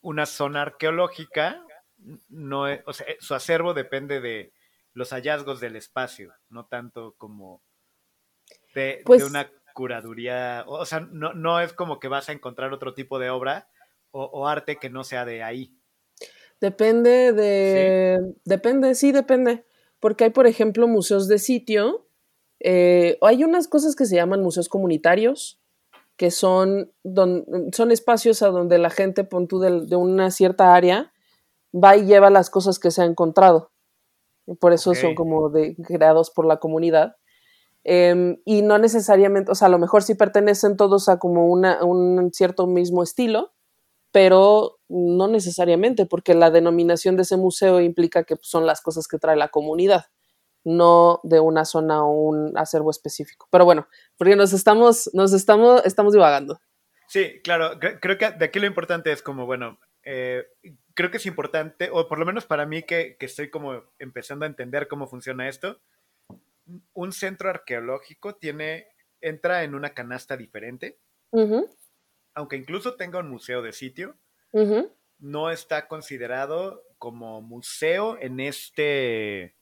una 0.00 0.24
zona 0.26 0.62
arqueológica, 0.62 1.60
no 2.28 2.68
es- 2.68 2.80
o 2.86 2.92
sea, 2.92 3.06
su 3.18 3.34
acervo 3.34 3.74
depende 3.74 4.20
de 4.20 4.52
los 4.94 5.10
hallazgos 5.10 5.58
del 5.60 5.74
espacio, 5.76 6.32
no 6.48 6.66
tanto 6.66 7.14
como 7.18 7.60
de, 8.74 8.82
de 8.82 9.02
Pues- 9.04 9.24
una 9.24 9.50
curaduría, 9.78 10.64
o 10.66 10.84
sea, 10.84 10.98
no, 10.98 11.34
no 11.34 11.60
es 11.60 11.72
como 11.72 12.00
que 12.00 12.08
vas 12.08 12.28
a 12.28 12.32
encontrar 12.32 12.72
otro 12.72 12.94
tipo 12.94 13.20
de 13.20 13.30
obra 13.30 13.68
o, 14.10 14.24
o 14.24 14.48
arte 14.48 14.76
que 14.76 14.90
no 14.90 15.04
sea 15.04 15.24
de 15.24 15.44
ahí. 15.44 15.72
Depende 16.60 17.32
de... 17.32 18.18
Depende, 18.44 18.96
sí, 18.96 19.12
depende. 19.12 19.64
Porque 20.00 20.24
hay, 20.24 20.30
por 20.30 20.48
ejemplo, 20.48 20.88
museos 20.88 21.28
de 21.28 21.38
sitio. 21.38 22.08
eh, 22.58 23.18
hay 23.20 23.44
unas 23.44 23.68
cosas 23.68 23.94
que 23.94 24.04
se 24.04 24.16
llaman 24.16 24.42
museos 24.42 24.68
comunitarios, 24.68 25.60
que 26.16 26.32
son, 26.32 26.90
don- 27.04 27.44
son 27.72 27.92
espacios 27.92 28.42
a 28.42 28.48
donde 28.48 28.78
la 28.78 28.90
gente, 28.90 29.22
pon 29.22 29.46
tú, 29.46 29.60
de, 29.60 29.94
una 29.94 30.32
cierta 30.32 30.74
área, 30.74 31.12
va 31.72 31.96
y 31.96 32.04
lleva 32.04 32.30
las 32.30 32.50
cosas 32.50 32.80
que 32.80 32.90
se 32.90 33.02
ha 33.02 33.04
encontrado. 33.04 33.70
Por 34.58 34.72
eso 34.72 34.92
son 34.96 35.14
como 35.14 35.50
de, 35.50 35.76
creados 35.86 36.30
por 36.30 36.46
la 36.46 36.56
comunidad. 36.56 37.14
Em, 37.84 38.38
y 38.44 38.62
no 38.62 38.78
necesariamente, 38.78 39.50
o 39.52 39.54
sea, 39.54 39.66
a 39.66 39.70
lo 39.70 39.78
mejor 39.78 40.02
sí 40.02 40.14
pertenecen 40.14 40.76
todos 40.76 41.08
a 41.08 41.18
como 41.18 41.46
una, 41.46 41.82
un 41.84 42.30
cierto 42.32 42.66
mismo 42.66 43.02
estilo, 43.02 43.52
pero 44.12 44.78
no 44.88 45.28
necesariamente, 45.28 46.06
porque 46.06 46.34
la 46.34 46.50
denominación 46.50 47.16
de 47.16 47.22
ese 47.22 47.36
museo 47.36 47.80
implica 47.80 48.24
que 48.24 48.36
son 48.40 48.66
las 48.66 48.80
cosas 48.80 49.06
que 49.06 49.18
trae 49.18 49.36
la 49.36 49.48
comunidad, 49.48 50.06
no 50.64 51.20
de 51.22 51.40
una 51.40 51.64
zona 51.64 52.04
o 52.04 52.10
un 52.12 52.56
acervo 52.58 52.90
específico. 52.90 53.46
Pero 53.50 53.64
bueno, 53.64 53.86
porque 54.16 54.36
nos 54.36 54.52
estamos, 54.52 55.10
nos 55.12 55.32
estamos, 55.32 55.84
estamos 55.84 56.12
divagando. 56.12 56.58
Sí, 57.06 57.40
claro, 57.42 57.78
cre- 57.80 57.98
creo 58.00 58.18
que 58.18 58.30
de 58.30 58.44
aquí 58.46 58.58
lo 58.58 58.66
importante 58.66 59.12
es 59.12 59.22
como, 59.22 59.46
bueno, 59.46 59.78
eh, 60.02 60.44
creo 60.94 61.10
que 61.10 61.18
es 61.18 61.26
importante, 61.26 61.90
o 61.92 62.08
por 62.08 62.18
lo 62.18 62.26
menos 62.26 62.44
para 62.44 62.66
mí 62.66 62.82
que, 62.82 63.16
que 63.18 63.26
estoy 63.26 63.50
como 63.50 63.82
empezando 63.98 64.44
a 64.44 64.48
entender 64.48 64.88
cómo 64.88 65.06
funciona 65.06 65.48
esto, 65.48 65.80
un 66.92 67.12
centro 67.12 67.50
arqueológico 67.50 68.36
tiene, 68.36 68.88
entra 69.20 69.64
en 69.64 69.74
una 69.74 69.94
canasta 69.94 70.36
diferente, 70.36 70.98
aunque 72.34 72.56
incluso 72.56 72.96
tenga 72.96 73.18
un 73.18 73.30
museo 73.30 73.62
de 73.62 73.72
sitio, 73.72 74.16
no 75.18 75.50
está 75.50 75.88
considerado 75.88 76.84
como 76.98 77.42
museo 77.42 78.18
en 78.20 78.40
este 78.40 79.56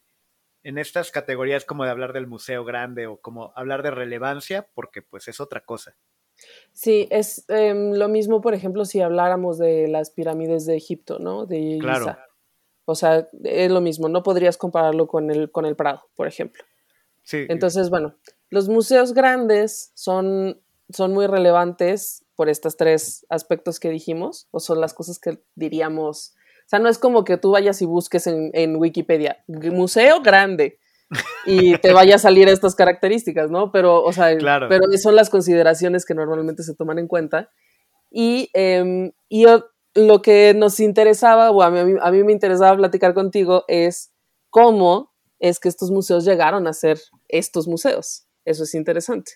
en 0.63 0.79
estas 0.79 1.13
categorías 1.13 1.65
como 1.65 1.85
de 1.85 1.91
hablar 1.91 2.13
del 2.13 2.27
museo 2.27 2.65
grande 2.65 3.07
o 3.07 3.21
como 3.21 3.53
hablar 3.55 3.85
de 3.85 3.93
relevancia 3.93 4.69
porque 4.75 5.01
pues 5.01 5.29
es 5.29 5.39
otra 5.39 5.61
cosa. 5.61 5.97
Sí, 6.73 7.07
es 7.11 7.45
em, 7.49 7.93
lo 7.93 8.09
mismo, 8.09 8.41
por 8.41 8.53
ejemplo, 8.53 8.85
si 8.85 9.01
habláramos 9.01 9.59
de 9.59 9.87
las 9.87 10.11
pirámides 10.11 10.67
de 10.67 10.77
Egipto, 10.77 11.19
¿no? 11.19 11.47
De 11.47 11.59
Giza. 11.59 11.81
Claro. 11.81 12.17
O 12.85 12.95
sea, 12.95 13.29
es 13.45 13.71
lo 13.71 13.81
mismo, 13.81 14.09
no 14.09 14.23
podrías 14.23 14.57
compararlo 14.57 15.07
con 15.07 15.31
el, 15.31 15.51
con 15.51 15.67
el 15.67 15.77
Prado, 15.77 16.09
por 16.15 16.27
ejemplo. 16.27 16.63
Sí, 17.27 17.45
Entonces, 17.49 17.91
bueno, 17.91 18.15
los 18.51 18.69
museos 18.69 19.13
grandes 19.13 19.91
son, 19.95 20.61
son 20.91 21.13
muy 21.13 21.27
relevantes 21.27 22.25
por 22.37 22.49
estos 22.49 22.77
tres 22.77 23.27
aspectos 23.29 23.81
que 23.81 23.91
dijimos, 23.91 24.47
o 24.53 24.61
son 24.61 24.81
las 24.81 24.95
cosas 24.95 25.19
que 25.19 25.43
diríamos. 25.57 26.35
O 26.67 26.69
sea, 26.69 26.79
no 26.79 26.89
es 26.89 26.99
como 26.99 27.25
que 27.25 27.37
tú 27.37 27.51
vayas 27.51 27.83
y 27.83 27.87
busques 27.87 28.27
en, 28.29 28.51
en 28.55 28.77
Wikipedia, 28.77 29.45
"G- 29.49 29.73
museo 29.73 30.21
grande, 30.21 30.79
y 31.47 31.77
te 31.79 31.93
vaya 31.93 32.15
a 32.17 32.19
salir 32.19 32.49
estas 32.49 32.75
características, 32.77 33.51
¿no? 33.51 33.73
Pero, 33.73 34.03
o 34.05 34.13
sea, 34.13 34.37
Claro. 34.39 34.69
pero 34.69 34.85
son 34.99 35.17
las 35.17 35.29
consideraciones 35.31 36.05
que 36.05 36.15
normalmente 36.15 36.63
se 36.63 36.75
toman 36.77 36.99
en 37.01 37.09
cuenta. 37.09 37.51
Y, 38.11 38.51
em, 38.55 39.13
y 39.29 39.47
lo 39.95 40.23
que 40.23 40.55
nos 40.55 40.79
interesaba, 40.81 41.51
o 41.51 41.63
a 41.63 41.71
mí, 41.71 41.95
a 42.01 42.11
mí 42.13 42.23
me 42.23 42.33
interesaba 42.33 42.77
platicar 42.77 43.15
contigo, 43.15 43.65
es 43.69 44.13
cómo 44.51 45.13
es 45.39 45.61
que 45.61 45.69
estos 45.69 45.91
museos 45.91 46.25
llegaron 46.25 46.67
a 46.67 46.73
ser 46.73 46.99
estos 47.29 47.69
museos. 47.69 48.27
Eso 48.45 48.65
es 48.65 48.75
interesante. 48.75 49.33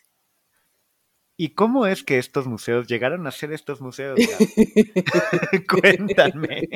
¿Y 1.37 1.55
cómo 1.55 1.87
es 1.87 2.05
que 2.05 2.19
estos 2.19 2.47
museos 2.47 2.87
llegaron 2.87 3.27
a 3.27 3.31
ser 3.31 3.53
estos 3.53 3.81
museos? 3.81 4.19
Cuéntame. 5.69 6.69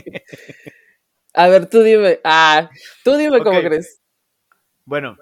A 1.34 1.48
ver, 1.48 1.68
tú 1.68 1.82
dime. 1.82 2.20
Ah, 2.24 2.70
tú 3.04 3.16
dime 3.16 3.42
cómo 3.42 3.60
crees. 3.60 4.00
Bueno, 4.86 5.16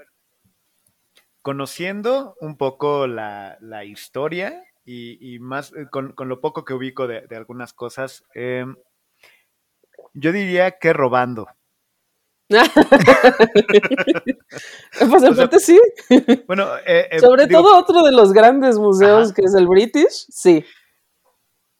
conociendo 1.42 2.36
un 2.40 2.56
poco 2.56 3.06
la, 3.06 3.58
la 3.60 3.84
historia 3.84 4.64
y, 4.84 5.34
y 5.34 5.38
más 5.38 5.72
eh, 5.72 5.86
con, 5.90 6.12
con 6.12 6.28
lo 6.28 6.40
poco 6.40 6.64
que 6.64 6.74
ubico 6.74 7.06
de, 7.06 7.26
de 7.26 7.36
algunas 7.36 7.72
cosas, 7.72 8.24
eh, 8.34 8.64
yo 10.14 10.32
diría 10.32 10.78
que 10.78 10.92
robando. 10.92 11.48
pues 15.10 15.22
en 15.22 15.36
parte 15.36 15.58
sí. 15.60 15.80
Bueno, 16.46 16.68
eh, 16.86 17.08
eh, 17.12 17.18
Sobre 17.20 17.46
digo, 17.46 17.62
todo 17.62 17.78
otro 17.78 18.02
de 18.02 18.12
los 18.12 18.32
grandes 18.32 18.78
museos 18.78 19.26
Ajá. 19.28 19.34
que 19.34 19.42
es 19.42 19.54
el 19.54 19.66
British, 19.66 20.26
sí. 20.30 20.64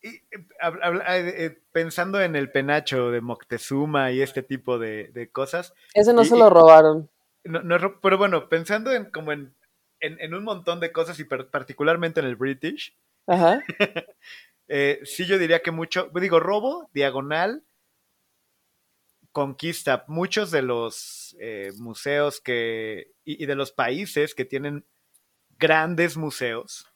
y, 0.03 0.09
eh, 0.09 1.59
pensando 1.73 2.21
en 2.21 2.37
el 2.37 2.51
penacho 2.51 3.11
de 3.11 3.21
Moctezuma 3.21 4.11
y 4.13 4.23
este 4.23 4.43
tipo 4.43 4.79
de, 4.79 5.09
de 5.13 5.31
cosas, 5.31 5.75
Ese 5.95 6.13
no 6.13 6.23
Y- 6.23 6.27
se 6.27 6.37
lo 6.37 6.51
robaron. 6.51 7.11
no, 7.45 7.63
no 7.63 8.01
pero 8.01 8.19
bueno, 8.19 8.49
pensando 8.49 8.93
en 8.93 9.11
como 9.11 9.33
en, 9.33 9.55
en, 10.01 10.21
en 10.21 10.35
un 10.35 10.45
montón 10.45 10.81
de 10.81 10.93
cosas 10.93 11.19
y 11.21 11.25
particularmente 11.25 12.21
en 12.21 12.27
el 12.27 12.37
British, 12.37 12.97
Ajá. 13.27 13.63
sí 15.05 15.27
yo 15.27 15.39
diría 15.39 15.61
que 15.61 15.71
mucho, 15.71 16.11
digo, 16.21 16.41
robo, 16.41 16.89
diagonal, 16.95 17.63
conquista. 19.33 20.05
Muchos 20.09 20.51
de 20.51 20.63
los 20.63 21.37
eh, 21.41 21.73
museos 21.79 22.41
que, 22.41 23.13
y, 23.25 23.43
y 23.43 23.47
de 23.47 23.55
los 23.57 23.73
países 23.73 24.35
que 24.35 24.45
tienen 24.45 24.87
grandes 25.59 26.17
museos 26.17 26.87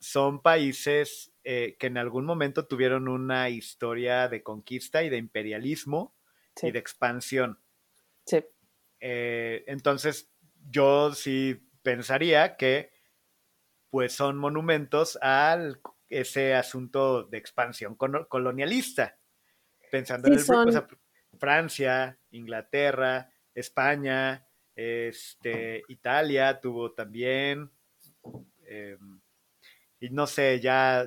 son 0.00 0.42
países 0.42 1.32
eh, 1.44 1.76
que 1.78 1.86
en 1.86 1.96
algún 1.96 2.24
momento 2.24 2.66
tuvieron 2.66 3.06
una 3.08 3.48
historia 3.50 4.28
de 4.28 4.42
conquista 4.42 5.02
y 5.02 5.08
de 5.08 5.16
imperialismo 5.18 6.16
Sí. 6.56 6.66
y 6.66 6.70
de 6.72 6.78
expansión. 6.80 7.62
sí. 8.26 8.44
Eh, 9.00 9.64
entonces, 9.66 10.30
yo 10.70 11.12
sí 11.14 11.66
pensaría 11.82 12.56
que 12.56 12.92
pues 13.90 14.12
son 14.12 14.36
monumentos 14.38 15.18
a 15.22 15.58
ese 16.08 16.54
asunto 16.54 17.24
de 17.24 17.38
expansión 17.38 17.96
colo- 17.96 18.28
colonialista. 18.28 19.18
Pensando 19.92 20.28
en 20.28 20.32
el 20.38 20.44
son- 20.46 20.68
o 20.68 20.72
sea, 20.72 20.86
Francia, 21.38 22.18
Inglaterra, 22.30 23.30
España, 23.54 24.46
este, 24.74 25.82
Italia 25.88 26.58
tuvo 26.60 26.92
también. 26.92 27.70
eh, 28.66 28.96
y 30.00 30.08
no 30.08 30.26
sé, 30.26 30.60
ya 30.60 31.02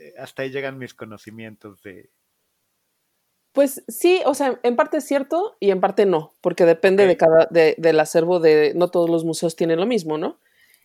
eh, 0.00 0.14
hasta 0.16 0.40
ahí 0.42 0.50
llegan 0.50 0.78
mis 0.78 0.94
conocimientos 0.94 1.82
de. 1.82 2.08
Pues 3.52 3.84
sí, 3.88 4.22
o 4.24 4.32
sea, 4.32 4.58
en 4.62 4.74
parte 4.76 4.96
es 4.98 5.04
cierto 5.04 5.56
y 5.60 5.70
en 5.70 5.80
parte 5.80 6.06
no, 6.06 6.34
porque 6.40 6.64
depende 6.64 7.04
de 7.06 7.16
cada, 7.18 7.46
de- 7.50 7.74
del 7.76 8.00
acervo 8.00 8.40
de, 8.40 8.72
no 8.74 8.88
todos 8.90 9.10
los 9.10 9.24
museos 9.24 9.54
tienen 9.54 9.78
lo 9.80 9.86
mismo, 9.86 10.16
¿no? 10.16 10.40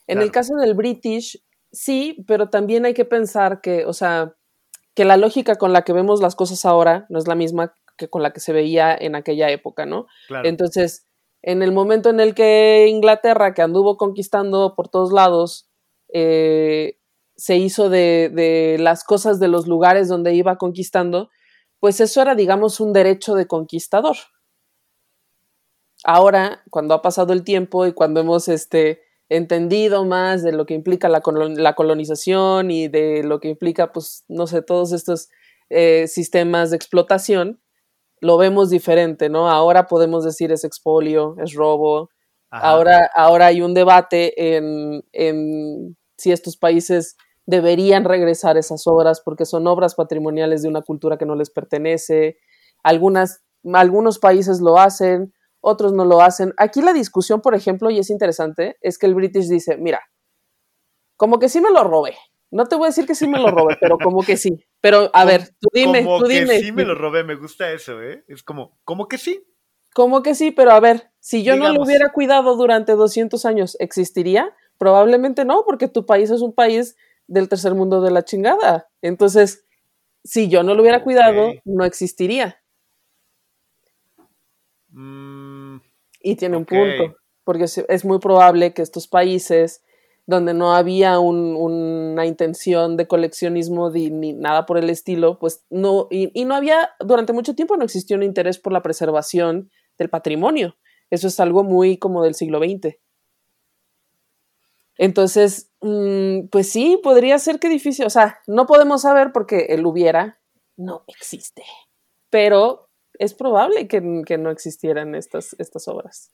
En 0.07 0.17
el 0.23 0.31
caso 0.31 0.55
del 0.55 0.73
British, 0.73 1.41
sí, 1.71 2.23
pero 2.27 2.49
también 2.49 2.83
hay 2.85 2.93
que 2.93 3.05
pensar 3.05 3.61
que, 3.61 3.85
o 3.85 3.93
sea, 3.93 4.35
que 4.95 5.05
la 5.05 5.17
lógica 5.17 5.55
con 5.55 5.73
la 5.73 5.83
que 5.83 5.93
vemos 5.93 6.21
las 6.21 6.35
cosas 6.35 6.65
ahora 6.65 7.05
no 7.09 7.19
es 7.19 7.27
la 7.27 7.35
misma 7.35 7.75
que 7.97 8.09
con 8.09 8.23
la 8.23 8.31
que 8.31 8.39
se 8.39 8.53
veía 8.53 8.95
en 8.95 9.15
aquella 9.15 9.49
época, 9.49 9.85
¿no? 9.85 10.07
Claro, 10.27 10.47
Entonces, 10.47 11.07
en 11.41 11.61
el 11.61 11.71
momento 11.71 12.09
en 12.09 12.19
el 12.19 12.33
que 12.33 12.87
Inglaterra, 12.89 13.53
que 13.53 13.61
anduvo 13.61 13.97
conquistando 13.97 14.73
por 14.75 14.89
todos 14.89 15.11
lados, 15.11 15.69
eh, 16.11 16.97
se 17.37 17.57
hizo 17.57 17.89
de, 17.89 18.31
de 18.33 18.77
las 18.79 19.03
cosas 19.03 19.39
de 19.39 19.47
los 19.47 19.67
lugares 19.67 20.07
donde 20.07 20.33
iba 20.33 20.57
conquistando, 20.57 21.29
pues 21.79 21.99
eso 21.99 22.21
era, 22.21 22.35
digamos, 22.35 22.79
un 22.79 22.93
derecho 22.93 23.35
de 23.35 23.47
conquistador. 23.47 24.15
Ahora, 26.03 26.63
cuando 26.69 26.93
ha 26.93 27.01
pasado 27.01 27.33
el 27.33 27.43
tiempo 27.43 27.85
y 27.85 27.93
cuando 27.93 28.21
hemos 28.21 28.47
este, 28.47 29.01
entendido 29.29 30.05
más 30.05 30.43
de 30.43 30.51
lo 30.51 30.65
que 30.65 30.73
implica 30.75 31.09
la, 31.09 31.21
colon- 31.21 31.57
la 31.57 31.73
colonización 31.75 32.71
y 32.71 32.87
de 32.87 33.23
lo 33.23 33.39
que 33.39 33.49
implica, 33.49 33.91
pues, 33.91 34.23
no 34.27 34.47
sé, 34.47 34.61
todos 34.61 34.91
estos 34.91 35.29
eh, 35.69 36.07
sistemas 36.07 36.69
de 36.69 36.75
explotación, 36.77 37.59
lo 38.21 38.37
vemos 38.37 38.69
diferente, 38.69 39.29
¿no? 39.29 39.49
Ahora 39.49 39.87
podemos 39.87 40.23
decir 40.23 40.51
es 40.51 40.63
expolio, 40.63 41.35
es 41.43 41.53
robo, 41.53 42.09
Ahora, 42.51 43.09
ahora 43.15 43.47
hay 43.47 43.61
un 43.61 43.73
debate 43.73 44.55
en, 44.55 45.03
en 45.11 45.97
si 46.17 46.31
estos 46.31 46.55
países 46.55 47.17
deberían 47.45 48.05
regresar 48.05 48.55
esas 48.57 48.87
obras 48.87 49.19
porque 49.19 49.43
son 49.45 49.67
obras 49.67 49.93
patrimoniales 49.95 50.61
de 50.61 50.69
una 50.69 50.81
cultura 50.81 51.17
que 51.17 51.25
no 51.25 51.35
les 51.35 51.49
pertenece. 51.49 52.37
Algunas, 52.81 53.43
algunos 53.73 54.19
países 54.19 54.61
lo 54.61 54.79
hacen, 54.79 55.33
otros 55.65 55.93
no 55.93 56.05
lo 56.05 56.21
hacen. 56.21 56.53
Aquí 56.57 56.81
la 56.81 56.93
discusión, 56.93 57.41
por 57.41 57.55
ejemplo, 57.55 57.89
y 57.89 57.97
es 57.97 58.11
interesante, 58.11 58.77
es 58.81 58.99
que 58.99 59.07
el 59.07 59.15
British 59.15 59.47
dice, 59.49 59.77
mira, 59.77 60.01
como 61.17 61.39
que 61.39 61.49
sí 61.49 61.59
me 61.59 61.71
lo 61.71 61.83
robé. 61.83 62.15
No 62.51 62.65
te 62.65 62.75
voy 62.75 62.85
a 62.85 62.89
decir 62.89 63.07
que 63.07 63.15
sí 63.15 63.27
me 63.27 63.39
lo 63.39 63.49
robé, 63.49 63.75
pero 63.81 63.97
como 63.97 64.21
que 64.21 64.37
sí. 64.37 64.63
Pero 64.79 65.09
a 65.11 65.25
ver, 65.25 65.49
tú 65.59 65.67
dime, 65.73 66.03
como 66.03 66.19
tú 66.19 66.27
dime. 66.27 66.57
Que 66.57 66.59
sí 66.59 66.71
me 66.71 66.85
lo 66.85 66.93
robé, 66.93 67.23
me 67.23 67.35
gusta 67.35 67.71
eso, 67.71 68.01
¿eh? 68.01 68.23
Es 68.27 68.43
como, 68.43 68.77
como 68.83 69.07
que 69.07 69.17
sí. 69.17 69.43
Como 69.93 70.21
que 70.21 70.35
sí, 70.35 70.51
pero 70.51 70.71
a 70.71 70.79
ver, 70.79 71.09
si 71.19 71.43
yo 71.43 71.55
no 71.55 71.73
lo 71.73 71.81
hubiera 71.81 72.11
cuidado 72.11 72.55
durante 72.55 72.93
200 72.93 73.43
años, 73.45 73.75
¿existiría? 73.79 74.53
Probablemente 74.77 75.45
no, 75.45 75.63
porque 75.65 75.87
tu 75.87 76.05
país 76.05 76.29
es 76.29 76.41
un 76.41 76.53
país 76.53 76.95
del 77.27 77.49
tercer 77.49 77.73
mundo 77.73 78.01
de 78.01 78.11
la 78.11 78.23
chingada. 78.23 78.87
Entonces, 79.01 79.65
si 80.23 80.47
yo 80.47 80.61
no 80.63 80.75
lo 80.75 80.81
hubiera 80.81 81.03
cuidado, 81.03 81.53
no 81.65 81.85
existiría. 81.85 82.61
Mm, 84.89 85.34
y 86.25 86.35
tiene 86.35 86.57
un 86.57 86.65
punto, 86.65 87.15
porque 87.43 87.65
es 87.65 88.05
muy 88.05 88.19
probable 88.19 88.73
que 88.73 88.81
estos 88.81 89.07
países 89.07 89.83
donde 90.25 90.55
no 90.55 90.73
había 90.73 91.19
una 91.19 92.25
intención 92.25 92.97
de 92.97 93.07
coleccionismo 93.07 93.91
ni 93.91 94.33
nada 94.33 94.65
por 94.65 94.79
el 94.79 94.89
estilo, 94.89 95.37
pues 95.37 95.63
no, 95.69 96.07
y, 96.09 96.31
y, 96.33 96.45
no 96.45 96.55
había, 96.55 96.89
durante 96.99 97.31
mucho 97.31 97.53
tiempo 97.53 97.77
no 97.77 97.83
existió 97.83 98.17
un 98.17 98.23
interés 98.23 98.57
por 98.57 98.73
la 98.73 98.81
preservación 98.81 99.69
del 99.99 100.09
patrimonio. 100.09 100.75
Eso 101.11 101.27
es 101.27 101.39
algo 101.39 101.63
muy 101.63 101.97
como 101.97 102.23
del 102.23 102.33
siglo 102.33 102.57
XX. 102.57 102.97
Entonces, 104.97 105.69
mm, 105.81 106.47
pues 106.47 106.71
sí, 106.71 106.99
podría 107.03 107.37
ser 107.37 107.59
que 107.59 107.69
difícil, 107.69 108.05
o 108.05 108.09
sea, 108.09 108.39
no 108.47 108.65
podemos 108.65 109.03
saber 109.03 109.31
porque 109.31 109.67
el 109.69 109.85
hubiera 109.85 110.39
no 110.75 111.03
existe, 111.07 111.63
pero 112.31 112.84
es 113.19 113.33
probable 113.33 113.87
que, 113.87 114.01
no 114.01 114.49
existieran 114.49 115.15
estas, 115.15 115.55
estas 115.59 115.87
obras. 115.87 116.33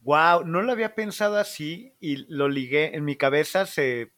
Wow, 0.00 0.44
no 0.44 0.62
lo 0.62 0.72
había 0.72 0.94
pensado 0.94 1.36
así 1.36 1.96
y 2.00 2.32
lo 2.32 2.48
ligué 2.48 2.94
en 2.94 3.04
mi 3.04 3.16
cabeza. 3.16 3.66
Se 3.66 4.12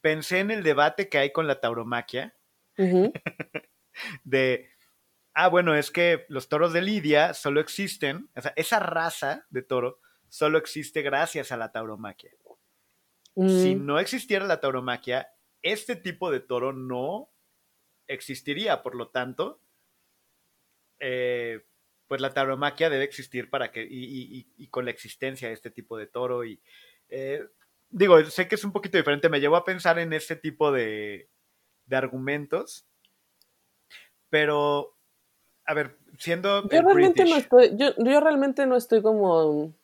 pensé 0.00 0.40
en 0.40 0.50
el 0.50 0.62
debate 0.62 1.08
que 1.08 1.18
hay 1.18 1.32
con 1.32 1.46
la 1.46 1.60
tauromaquia. 1.60 2.34
de, 4.24 4.68
ah, 5.34 5.48
bueno, 5.48 5.74
es 5.74 5.90
que 5.90 6.24
los 6.28 6.48
toros 6.48 6.72
de 6.72 6.82
Lidia 6.82 7.34
solo 7.34 7.60
existen, 7.60 8.30
o 8.36 8.40
sea, 8.40 8.52
esa 8.56 8.78
raza 8.78 9.46
de 9.50 9.62
toro 9.62 10.00
solo 10.28 10.58
existe 10.58 11.02
gracias 11.02 11.52
a 11.52 11.56
la 11.56 11.72
tauromaquia. 11.72 12.30
Si 13.36 13.76
mm. 13.76 13.84
no 13.84 13.98
existiera 13.98 14.46
la 14.46 14.60
tauromaquia, 14.60 15.28
este 15.62 15.96
tipo 15.96 16.30
de 16.30 16.40
toro 16.40 16.72
no 16.72 17.30
existiría, 18.06 18.82
por 18.82 18.94
lo 18.94 19.08
tanto, 19.08 19.60
eh, 21.00 21.64
pues 22.08 22.20
la 22.20 22.32
tauromaquia 22.32 22.90
debe 22.90 23.04
existir 23.04 23.50
para 23.50 23.70
que, 23.72 23.86
y, 23.88 24.68
con 24.68 24.84
la 24.84 24.90
existencia 24.90 25.48
de 25.48 25.54
este 25.54 25.70
tipo 25.70 25.96
de 25.96 26.06
toro, 26.06 26.44
y 26.44 26.60
eh, 27.08 27.44
digo, 27.90 28.22
sé 28.24 28.48
que 28.48 28.54
es 28.54 28.64
un 28.64 28.72
poquito 28.72 28.98
diferente, 28.98 29.28
me 29.28 29.40
llevo 29.40 29.56
a 29.56 29.64
pensar 29.64 29.98
en 29.98 30.12
este 30.12 30.36
tipo 30.36 30.72
de, 30.72 31.28
de 31.86 31.96
argumentos, 31.96 32.86
pero, 34.28 34.96
a 35.64 35.74
ver, 35.74 35.98
siendo... 36.18 36.68
Yo 36.68 36.82
realmente 36.82 37.24
no 37.24 37.36
estoy, 37.36 37.76
yo, 37.76 37.94
yo 37.98 38.20
realmente 38.20 38.66
no 38.66 38.76
estoy 38.76 39.02
como 39.02 39.74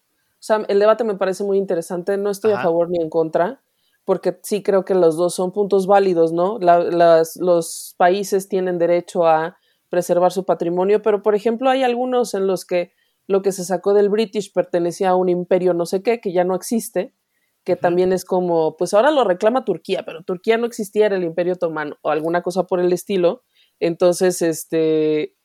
o 0.43 0.45
sea, 0.45 0.65
el 0.67 0.81
debate 0.81 1.05
me 1.05 1.15
parece 1.15 1.45
muy 1.45 1.57
interesante, 1.57 2.17
no 2.17 2.29
estoy 2.29 2.51
a 2.51 2.61
favor 2.61 2.91
ni 2.91 3.01
en 3.01 3.11
contra, 3.11 3.63
porque 4.05 4.41
sí 4.43 4.61
creo 4.65 4.85
que 4.85 4.93
los 4.93 5.17
dos 5.17 5.37
son 5.37 5.53
puntos 5.53 5.87
válidos, 5.87 6.33
¿no? 6.33 6.59
las, 6.59 7.37
los 7.37 7.95
países 7.97 8.49
tienen 8.49 8.77
derecho 8.77 9.25
a 9.25 9.57
preservar 9.93 10.33
su 10.33 10.47
patrimonio, 10.47 11.03
pero 11.03 11.21
por 11.21 11.35
ejemplo 11.35 11.69
hay 11.69 11.83
algunos 11.83 12.33
en 12.33 12.47
los 12.47 12.65
que 12.65 12.93
lo 13.27 13.43
que 13.43 13.53
se 13.53 13.63
sacó 13.63 13.93
del 13.93 14.09
British 14.09 14.51
pertenecía 14.51 15.11
a 15.11 15.17
un 15.17 15.29
imperio 15.29 15.75
no 15.75 15.85
sé 15.85 16.03
qué, 16.03 16.19
que 16.19 16.33
ya 16.33 16.45
no 16.45 16.55
existe, 16.55 17.13
que 17.63 17.77
también 17.77 18.11
es 18.11 18.25
como, 18.25 18.79
pues 18.79 18.95
ahora 18.95 19.11
lo 19.11 19.23
reclama 19.23 19.67
Turquía, 19.67 20.03
pero 20.07 20.23
Turquía 20.23 20.57
no 20.57 20.65
existía, 20.65 21.05
era 21.05 21.17
el 21.17 21.25
imperio 21.25 21.53
otomano 21.53 21.99
o 22.01 22.09
alguna 22.09 22.41
cosa 22.41 22.67
por 22.67 22.81
el 22.81 22.91
estilo. 22.91 23.43
Entonces, 23.81 24.41
este, 24.41 25.37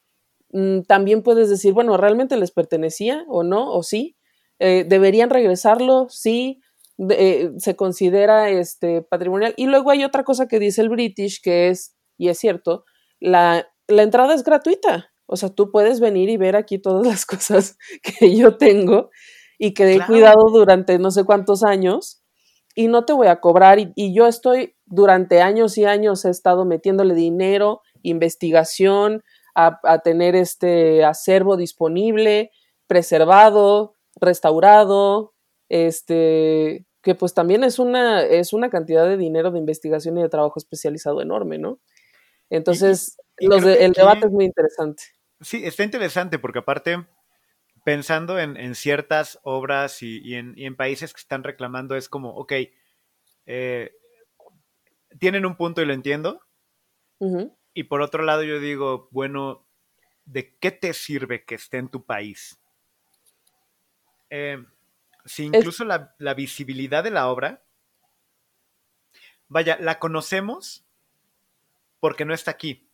mm, 0.54 0.84
también 0.84 1.24
puedes 1.24 1.50
decir, 1.50 1.74
bueno, 1.74 1.98
¿realmente 1.98 2.38
les 2.38 2.52
pertenecía 2.52 3.26
o 3.28 3.44
no? 3.44 3.70
¿O 3.74 3.84
sí? 3.84 4.16
Eh, 4.60 4.86
¿Deberían 4.88 5.30
regresarlo? 5.30 6.08
Sí. 6.10 6.62
Eh, 7.10 7.52
se 7.58 7.76
considera 7.76 8.50
este, 8.50 9.02
patrimonial. 9.02 9.54
Y 9.58 9.66
luego 9.66 9.92
hay 9.92 10.06
otra 10.06 10.24
cosa 10.24 10.48
que 10.48 10.58
dice 10.58 10.82
el 10.82 10.88
British, 10.88 11.42
que 11.44 11.68
es, 11.68 11.98
y 12.18 12.30
es 12.30 12.40
cierto, 12.40 12.86
la, 13.20 13.68
la 13.88 14.04
entrada 14.04 14.34
es 14.34 14.44
gratuita. 14.44 15.12
O 15.26 15.36
sea, 15.36 15.50
tú 15.50 15.72
puedes 15.72 16.00
venir 16.00 16.30
y 16.30 16.38
ver 16.38 16.56
aquí 16.56 16.80
todas 16.80 17.06
las 17.06 17.26
cosas 17.26 17.78
que 18.02 18.36
yo 18.36 18.58
tengo 18.58 19.10
y 19.58 19.74
que 19.74 19.94
he 19.94 20.06
cuidado 20.06 20.50
durante 20.52 21.00
no 21.00 21.12
sé 21.12 21.24
cuántos 21.24 21.64
años 21.64 22.22
y 22.76 22.88
no 22.88 23.06
te 23.06 23.14
voy 23.14 23.28
a 23.28 23.42
cobrar. 23.42 23.80
Y, 23.80 23.92
y, 23.96 24.14
yo 24.14 24.28
estoy 24.28 24.76
durante 24.86 25.42
años 25.42 25.78
y 25.78 25.86
años 25.86 26.24
he 26.26 26.30
estado 26.30 26.64
metiéndole 26.64 27.16
dinero, 27.16 27.82
investigación, 28.04 29.24
a, 29.56 29.80
a 29.84 30.00
tener 30.00 30.36
este 30.36 31.04
acervo 31.04 31.58
disponible, 31.58 32.52
preservado, 32.86 33.96
restaurado, 34.22 35.34
este, 35.70 36.86
que 37.02 37.16
pues 37.16 37.34
también 37.34 37.64
es 37.64 37.80
una, 37.80 38.22
es 38.22 38.54
una 38.54 38.70
cantidad 38.70 39.06
de 39.08 39.18
dinero 39.18 39.52
de 39.52 39.60
investigación 39.60 40.18
y 40.18 40.22
de 40.22 40.30
trabajo 40.30 40.56
especializado 40.58 41.22
enorme, 41.22 41.58
¿no? 41.58 41.80
Entonces, 42.50 43.18
los 43.40 43.64
el 43.64 43.92
debate 43.94 44.28
es 44.28 44.32
muy 44.32 44.46
interesante. 44.46 45.04
Sí, 45.42 45.64
está 45.64 45.84
interesante 45.84 46.40
porque 46.40 46.60
aparte, 46.60 47.06
pensando 47.84 48.40
en, 48.40 48.76
ciertas 48.76 49.40
obras 49.44 50.02
y, 50.02 50.34
en, 50.36 50.76
países 50.76 51.14
que 51.14 51.20
están 51.20 51.44
reclamando, 51.44 51.96
es 51.96 52.10
como, 52.10 52.32
ok, 52.32 52.54
eh, 53.46 53.92
tienen 55.20 55.46
un 55.46 55.56
punto 55.56 55.82
y 55.82 55.86
lo 55.86 55.94
entiendo. 55.94 56.42
Y 57.74 57.84
por 57.84 58.02
otro 58.02 58.24
lado, 58.24 58.44
yo 58.44 58.60
digo, 58.60 59.08
bueno, 59.12 59.68
¿de 60.26 60.56
qué 60.58 60.72
te 60.72 60.94
sirve 60.94 61.46
que 61.46 61.56
esté 61.56 61.78
en 61.78 61.90
tu 61.90 62.06
país? 62.06 62.60
Eh, 64.30 64.64
si 65.26 65.46
incluso 65.46 65.86
la, 65.86 66.34
visibilidad 66.34 67.04
de 67.04 67.12
la 67.12 67.28
obra, 67.30 67.64
vaya, 69.48 69.78
la 69.80 70.00
conocemos 70.00 70.86
porque 72.00 72.26
no 72.26 72.34
está 72.34 72.52
aquí. 72.52 72.87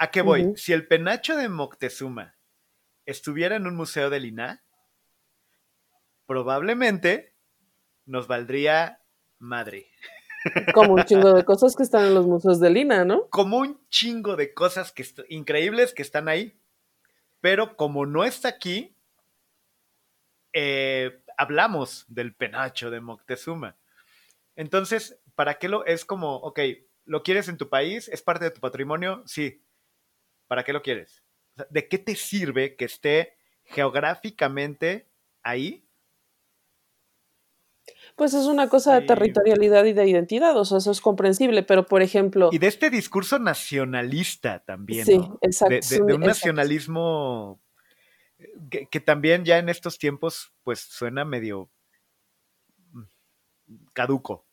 ¿A 0.00 0.10
qué 0.10 0.22
voy? 0.22 0.54
Si 0.56 0.72
el 0.72 0.88
penacho 0.88 1.36
de 1.36 1.50
Moctezuma 1.50 2.34
estuviera 3.04 3.56
en 3.56 3.66
un 3.66 3.76
museo 3.76 4.08
de 4.08 4.18
Lina, 4.18 4.64
probablemente 6.24 7.36
nos 8.06 8.26
valdría 8.26 9.02
madre. 9.38 9.90
Como 10.74 10.94
un 10.94 11.04
chingo 11.04 11.34
de 11.34 11.44
cosas 11.44 11.76
que 11.76 11.82
están 11.82 12.06
en 12.06 12.14
los 12.14 12.26
museos 12.26 12.60
de 12.60 12.70
Lina, 12.70 13.04
¿no? 13.04 13.28
Como 13.28 13.58
un 13.58 13.78
chingo 13.90 14.36
de 14.36 14.54
cosas 14.54 14.90
que 14.90 15.04
increíbles 15.28 15.92
que 15.92 16.00
están 16.00 16.28
ahí. 16.28 16.58
Pero 17.42 17.76
como 17.76 18.06
no 18.06 18.24
está 18.24 18.48
aquí, 18.48 18.96
eh, 20.54 21.22
hablamos 21.36 22.06
del 22.08 22.34
penacho 22.34 22.90
de 22.90 23.02
Moctezuma. 23.02 23.76
Entonces, 24.56 25.20
¿para 25.34 25.58
qué 25.58 25.68
lo 25.68 25.84
es 25.84 26.06
como, 26.06 26.36
ok, 26.36 26.60
lo 27.04 27.22
quieres 27.22 27.48
en 27.48 27.58
tu 27.58 27.68
país? 27.68 28.08
¿Es 28.08 28.22
parte 28.22 28.46
de 28.46 28.50
tu 28.50 28.62
patrimonio? 28.62 29.22
Sí. 29.26 29.62
¿Para 30.50 30.64
qué 30.64 30.72
lo 30.72 30.82
quieres? 30.82 31.22
¿De 31.70 31.86
qué 31.86 31.96
te 31.96 32.16
sirve 32.16 32.74
que 32.74 32.86
esté 32.86 33.34
geográficamente 33.62 35.08
ahí? 35.44 35.86
Pues 38.16 38.34
es 38.34 38.46
una 38.46 38.68
cosa 38.68 38.98
de 38.98 39.06
territorialidad 39.06 39.84
y 39.84 39.92
de 39.92 40.08
identidad, 40.08 40.56
o 40.56 40.64
sea, 40.64 40.78
eso 40.78 40.90
es 40.90 41.00
comprensible, 41.00 41.62
pero 41.62 41.86
por 41.86 42.02
ejemplo... 42.02 42.48
Y 42.50 42.58
de 42.58 42.66
este 42.66 42.90
discurso 42.90 43.38
nacionalista 43.38 44.58
también, 44.64 45.06
sí, 45.06 45.20
exacto. 45.40 46.04
De, 46.04 46.14
un 46.14 46.22
nacionalismo 46.22 47.60
que, 48.90 48.98
también 48.98 49.44
ya 49.44 49.58
en 49.58 49.68
estos 49.68 49.98
tiempos, 49.98 50.52
pues 50.64 50.80
suena 50.80 51.24
medio 51.24 51.70
mm, 52.90 53.02
caduco. 53.92 54.48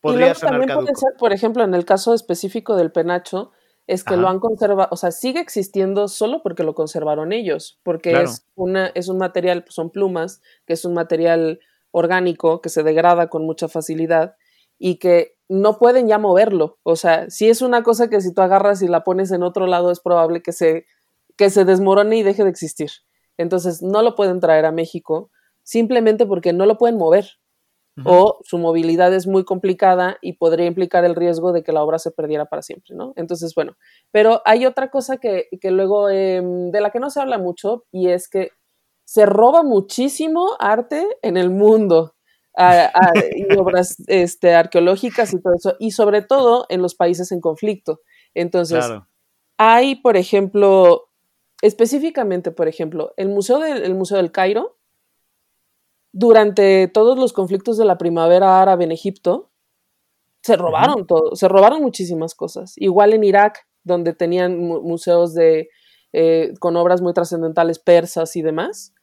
Podría 0.00 0.34
sonar 0.34 0.66
caduco. 0.66 0.92
por 1.16 1.32
ejemplo, 1.32 1.62
en 1.62 1.74
el 1.74 1.84
caso 1.84 2.12
específico 2.12 2.74
del 2.74 2.90
penacho, 2.90 3.52
es 3.86 4.04
que 4.04 4.16
lo 4.16 4.28
han 4.28 4.38
conservado, 4.38 4.88
o 4.92 4.96
sea, 4.96 5.10
sigue 5.10 5.40
existiendo 5.40 6.06
solo 6.06 6.42
porque 6.42 6.62
lo 6.62 6.74
conservaron 6.74 7.32
ellos, 7.32 7.80
porque 7.82 8.22
es, 8.22 8.46
una, 8.54 8.86
es 8.88 9.08
un 9.08 9.18
material, 9.18 9.64
son 9.68 9.90
plumas, 9.90 10.40
que 10.66 10.74
es 10.74 10.84
un 10.84 10.94
material 10.94 11.58
orgánico 11.90 12.60
que 12.60 12.68
se 12.68 12.84
degrada 12.84 13.28
con 13.28 13.44
mucha 13.44 13.66
facilidad 13.66 14.36
y 14.78 14.98
que 14.98 15.36
no 15.48 15.78
pueden 15.78 16.06
ya 16.06 16.18
moverlo. 16.18 16.78
O 16.84 16.94
sea, 16.94 17.28
si 17.30 17.48
es 17.48 17.62
una 17.62 17.82
cosa 17.82 18.08
que 18.08 18.20
si 18.20 18.32
tú 18.32 18.42
agarras 18.42 18.80
y 18.82 18.86
la 18.86 19.02
pones 19.02 19.32
en 19.32 19.42
otro 19.42 19.66
lado 19.66 19.90
es 19.90 19.98
probable 19.98 20.40
que 20.40 20.52
se 20.52 20.86
que 21.40 21.48
se 21.48 21.64
desmorone 21.64 22.18
y 22.18 22.22
deje 22.22 22.44
de 22.44 22.50
existir. 22.50 22.90
Entonces 23.38 23.80
no 23.80 24.02
lo 24.02 24.14
pueden 24.14 24.40
traer 24.40 24.66
a 24.66 24.72
México 24.72 25.30
simplemente 25.62 26.26
porque 26.26 26.52
no 26.52 26.66
lo 26.66 26.76
pueden 26.76 26.98
mover 26.98 27.39
o 28.04 28.38
su 28.44 28.58
movilidad 28.58 29.12
es 29.12 29.26
muy 29.26 29.44
complicada 29.44 30.16
y 30.22 30.34
podría 30.34 30.66
implicar 30.66 31.04
el 31.04 31.14
riesgo 31.14 31.52
de 31.52 31.62
que 31.62 31.72
la 31.72 31.82
obra 31.82 31.98
se 31.98 32.10
perdiera 32.10 32.46
para 32.46 32.62
siempre, 32.62 32.94
¿no? 32.94 33.12
Entonces, 33.16 33.54
bueno, 33.54 33.76
pero 34.10 34.40
hay 34.44 34.64
otra 34.64 34.90
cosa 34.90 35.18
que, 35.18 35.48
luego, 35.64 36.08
em, 36.08 36.70
de 36.70 36.80
la 36.80 36.90
que 36.90 37.00
no 37.00 37.10
se 37.10 37.20
habla 37.20 37.38
mucho 37.38 37.84
y 37.90 38.08
es 38.08 38.28
que 38.28 38.52
se 39.04 39.26
roba 39.26 39.62
muchísimo 39.62 40.56
arte 40.58 41.06
en 41.22 41.36
el 41.36 41.50
mundo. 41.50 42.14
y 42.56 42.56
obras 43.58 43.96
este, 44.06 44.54
arqueológicas 44.54 45.32
y 45.32 45.40
todo 45.40 45.54
eso, 45.54 45.76
y 45.78 45.92
sobre 45.92 46.22
todo 46.22 46.66
en 46.68 46.82
los 46.82 46.94
países 46.94 47.32
en 47.32 47.40
conflicto. 47.40 48.00
Entonces, 48.34 48.84
hay, 49.56 49.96
por 49.96 50.16
ejemplo, 50.16 51.10
específicamente, 51.62 52.50
por 52.50 52.68
ejemplo, 52.68 53.12
el 53.16 53.28
Museo, 53.28 53.58
del, 53.58 53.94
Museo 53.94 54.16
del 54.16 54.32
Cairo, 54.32 54.78
durante 56.12 56.88
todos 56.88 57.18
los 57.18 57.32
conflictos 57.32 57.78
de 57.78 57.84
la 57.84 57.98
primavera 57.98 58.60
árabe 58.60 58.84
en 58.84 58.92
Egipto, 58.92 59.50
se 60.42 60.56
robaron 60.56 61.06
todo, 61.06 61.36
se 61.36 61.48
robaron 61.48 61.82
muchísimas 61.82 62.34
cosas. 62.34 62.74
Igual 62.76 63.12
en 63.12 63.24
Irak, 63.24 63.66
donde 63.84 64.14
tenían 64.14 64.58
museos 64.58 65.34
de, 65.34 65.68
eh, 66.12 66.52
con 66.58 66.76
obras 66.76 67.02
muy 67.02 67.12
trascendentales 67.12 67.78
persas 67.78 68.34
y 68.36 68.42
demás, 68.42 68.94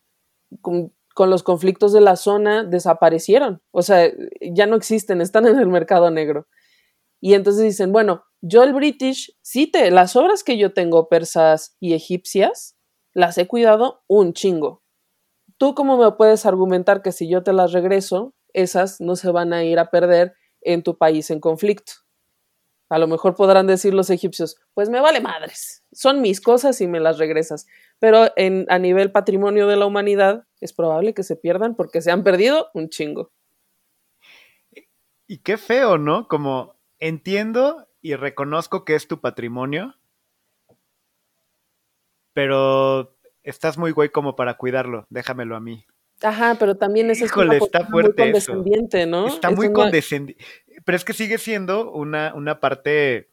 con, 0.61 0.93
con, 1.13 1.29
los 1.29 1.43
conflictos 1.43 1.93
de 1.93 2.01
la 2.01 2.15
zona 2.15 2.63
desaparecieron. 2.63 3.61
O 3.71 3.81
sea, 3.81 4.11
ya 4.41 4.65
no 4.65 4.75
existen, 4.75 5.21
están 5.21 5.47
en 5.47 5.59
el 5.59 5.67
mercado 5.67 6.09
negro. 6.09 6.47
Y 7.19 7.33
entonces 7.33 7.63
dicen, 7.63 7.91
bueno, 7.91 8.23
yo 8.41 8.63
el 8.63 8.73
British, 8.73 9.35
sí 9.41 9.67
te, 9.67 9.89
las 9.91 10.15
obras 10.15 10.43
que 10.43 10.57
yo 10.57 10.73
tengo 10.73 11.07
persas 11.09 11.75
y 11.79 11.93
egipcias, 11.93 12.77
las 13.13 13.37
he 13.37 13.47
cuidado 13.47 14.03
un 14.07 14.33
chingo. 14.33 14.83
¿Tú 15.57 15.75
cómo 15.75 15.97
me 15.97 16.11
puedes 16.11 16.45
argumentar 16.45 17.01
que 17.01 17.11
si 17.11 17.27
yo 17.27 17.43
te 17.43 17.53
las 17.53 17.71
regreso, 17.71 18.33
esas 18.53 19.01
no 19.01 19.15
se 19.15 19.31
van 19.31 19.53
a 19.53 19.63
ir 19.63 19.79
a 19.79 19.89
perder 19.89 20.35
en 20.61 20.83
tu 20.83 20.97
país 20.97 21.29
en 21.31 21.39
conflicto? 21.39 21.93
A 22.89 22.99
lo 22.99 23.07
mejor 23.07 23.35
podrán 23.35 23.67
decir 23.67 23.93
los 23.93 24.09
egipcios, 24.09 24.55
pues 24.73 24.89
me 24.89 25.01
vale 25.01 25.19
madres, 25.19 25.83
son 25.91 26.21
mis 26.21 26.39
cosas 26.39 26.79
y 26.79 26.87
me 26.87 27.01
las 27.01 27.17
regresas. 27.17 27.67
Pero 27.99 28.27
a 28.37 28.79
nivel 28.79 29.11
patrimonio 29.11 29.67
de 29.67 29.75
la 29.75 29.85
humanidad 29.85 30.45
es 30.61 30.71
probable 30.71 31.13
que 31.13 31.23
se 31.23 31.35
pierdan 31.35 31.75
porque 31.75 32.01
se 32.01 32.11
han 32.11 32.23
perdido 32.23 32.69
un 32.73 32.89
chingo. 32.89 33.31
Y 35.27 35.39
qué 35.39 35.57
feo, 35.57 35.97
¿no? 35.97 36.29
Como 36.29 36.75
entiendo 36.99 37.89
y 38.01 38.15
reconozco 38.15 38.85
que 38.85 38.95
es 38.95 39.09
tu 39.09 39.19
patrimonio, 39.19 39.95
pero 42.31 43.16
estás 43.49 43.77
muy 43.77 43.91
güey 43.91 44.09
como 44.09 44.35
para 44.35 44.55
cuidarlo, 44.55 45.05
déjamelo 45.09 45.55
a 45.55 45.59
mí. 45.59 45.85
Ajá, 46.21 46.55
pero 46.59 46.75
también 46.75 47.09
es 47.11 47.21
Híjole, 47.21 47.57
está 47.57 47.85
fuerte 47.85 48.23
muy 48.23 48.31
condescendiente, 48.31 49.05
¿no? 49.05 49.27
Está 49.27 49.51
muy 49.51 49.71
condescendiente. 49.71 50.43
Pero 50.83 50.95
es 50.95 51.05
que 51.05 51.13
sigue 51.13 51.37
siendo 51.37 51.91
una, 51.91 52.33
una 52.33 52.59
parte, 52.59 53.29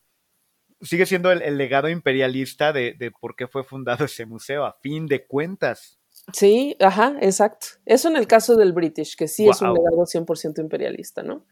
sigue 0.83 1.07
siendo 1.07 1.33
el, 1.33 1.57
legado 1.57 1.89
imperialista 1.89 2.73
de, 2.73 2.93
de, 2.93 3.11
por 3.11 3.37
qué 3.37 3.49
fue 3.49 3.65
fundado 3.65 4.05
ese 4.05 4.27
museo, 4.27 4.65
a 4.65 4.75
fin 4.81 5.07
de 5.07 5.27
cuentas. 5.27 5.99
Sí, 6.33 6.77
ajá, 6.81 7.17
exacto. 7.21 7.67
Eso 7.87 8.09
en 8.09 8.17
el 8.17 8.27
caso 8.27 8.57
del 8.57 8.73
British, 8.73 9.17
que 9.17 9.29
sí 9.29 9.49
es 9.49 9.61
un 9.63 9.75
legado 9.75 10.05
100% 10.05 10.61
imperialista, 10.61 11.23
¿no? 11.23 11.47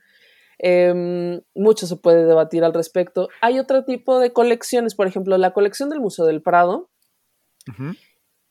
Em, 0.59 1.40
mucho 1.55 1.87
se 1.87 1.96
puede 1.96 2.25
debatir 2.25 2.62
al 2.62 2.75
respecto. 2.75 3.29
Hay 3.40 3.59
otro 3.59 3.85
tipo 3.85 4.20
de 4.20 4.33
colecciones, 4.33 4.94
por 4.94 5.07
ejemplo, 5.07 5.37
la 5.38 5.53
colección 5.53 5.88
del 5.88 6.01
Museo 6.01 6.27
del 6.27 6.42
Prado 6.42 6.90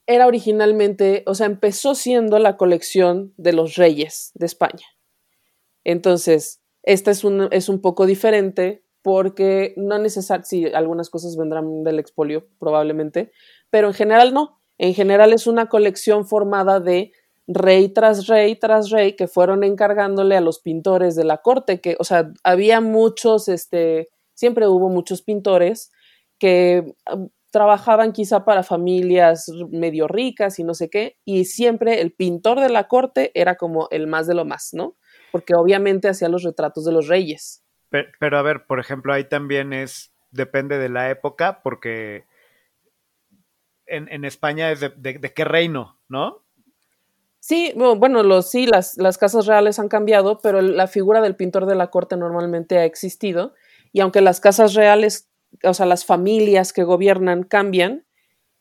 era 0.08 0.28
originalmente, 0.28 1.24
o 1.26 1.36
sea, 1.36 1.46
empezó 1.46 1.96
siendo 1.96 2.40
la 2.40 2.58
colección 2.58 3.34
de 3.38 3.54
los 3.54 3.76
reyes 3.76 4.32
de 4.36 4.46
España. 4.46 4.86
Entonces, 5.84 6.62
esta 6.84 7.12
es 7.12 7.24
un, 7.24 7.48
es 7.52 7.70
un 7.70 7.82
poco 7.82 8.06
diferente 8.06 8.84
porque 9.02 9.74
no 9.78 9.98
necesariamente, 9.98 10.50
sí, 10.50 10.66
algunas 10.74 11.10
cosas 11.10 11.36
vendrán 11.38 11.84
del 11.84 12.00
expolio 12.00 12.48
probablemente, 12.60 13.32
pero 13.70 13.88
en 13.88 13.94
general 13.94 14.34
no. 14.34 14.60
En 14.78 14.94
general 14.94 15.34
es 15.34 15.48
una 15.48 15.70
colección 15.70 16.26
formada 16.26 16.80
de 16.80 17.12
rey 17.48 17.90
tras 17.90 18.28
rey 18.28 18.56
tras 18.56 18.90
rey 18.90 19.16
que 19.16 19.28
fueron 19.28 19.64
encargándole 19.64 20.36
a 20.36 20.42
los 20.42 20.60
pintores 20.60 21.16
de 21.16 21.24
la 21.24 21.38
corte, 21.38 21.82
que, 21.82 21.96
o 22.00 22.04
sea, 22.04 22.32
había 22.44 22.82
muchos, 22.82 23.48
este, 23.48 24.10
siempre 24.34 24.68
hubo 24.68 24.90
muchos 24.90 25.22
pintores 25.22 25.92
que 26.40 26.96
trabajaban 27.52 28.14
quizá 28.14 28.46
para 28.46 28.64
familias 28.64 29.52
medio 29.70 30.08
ricas 30.08 30.58
y 30.60 30.64
no 30.64 30.74
sé 30.74 30.90
qué, 30.90 31.18
y 31.26 31.46
siempre 31.46 32.02
el 32.02 32.12
pintor 32.12 32.60
de 32.60 32.70
la 32.70 32.88
corte 32.88 33.32
era 33.36 33.56
como 33.56 33.88
el 33.92 34.08
más 34.08 34.28
de 34.28 34.36
lo 34.36 34.46
más, 34.46 34.70
¿no? 34.74 34.96
Porque 35.32 35.54
obviamente 35.56 36.10
hacía 36.10 36.30
los 36.30 36.44
retratos 36.44 36.86
de 36.86 36.92
los 36.92 37.08
reyes. 37.08 37.64
Pero, 37.90 38.38
a 38.38 38.42
ver, 38.42 38.66
por 38.66 38.80
ejemplo, 38.80 39.14
ahí 39.14 39.26
también 39.26 39.74
es, 39.74 40.14
depende 40.32 40.78
de 40.78 40.88
la 40.88 41.10
época, 41.10 41.62
porque 41.62 42.26
en, 43.86 44.24
España 44.24 44.72
es 44.72 44.80
de 44.80 45.34
qué 45.36 45.44
reino, 45.44 46.00
¿no? 46.08 46.42
Sí, 47.42 47.74
bueno, 47.76 48.22
los, 48.22 48.52
sí, 48.52 48.68
las, 48.68 48.98
las 48.98 49.18
casas 49.18 49.48
reales 49.48 49.80
han 49.80 49.90
cambiado, 49.90 50.40
pero 50.42 50.62
la 50.62 50.86
figura 50.86 51.22
del 51.22 51.36
pintor 51.36 51.66
de 51.66 51.74
la 51.74 51.88
corte 51.88 52.16
normalmente 52.16 52.78
ha 52.78 52.86
existido. 52.86 53.56
Y 53.92 54.00
aunque 54.02 54.22
las 54.22 54.40
casas 54.40 54.76
reales, 54.76 55.31
o 55.64 55.74
sea, 55.74 55.86
las 55.86 56.06
familias 56.06 56.74
que 56.74 56.84
gobiernan 56.84 57.44
cambian, 57.44 58.06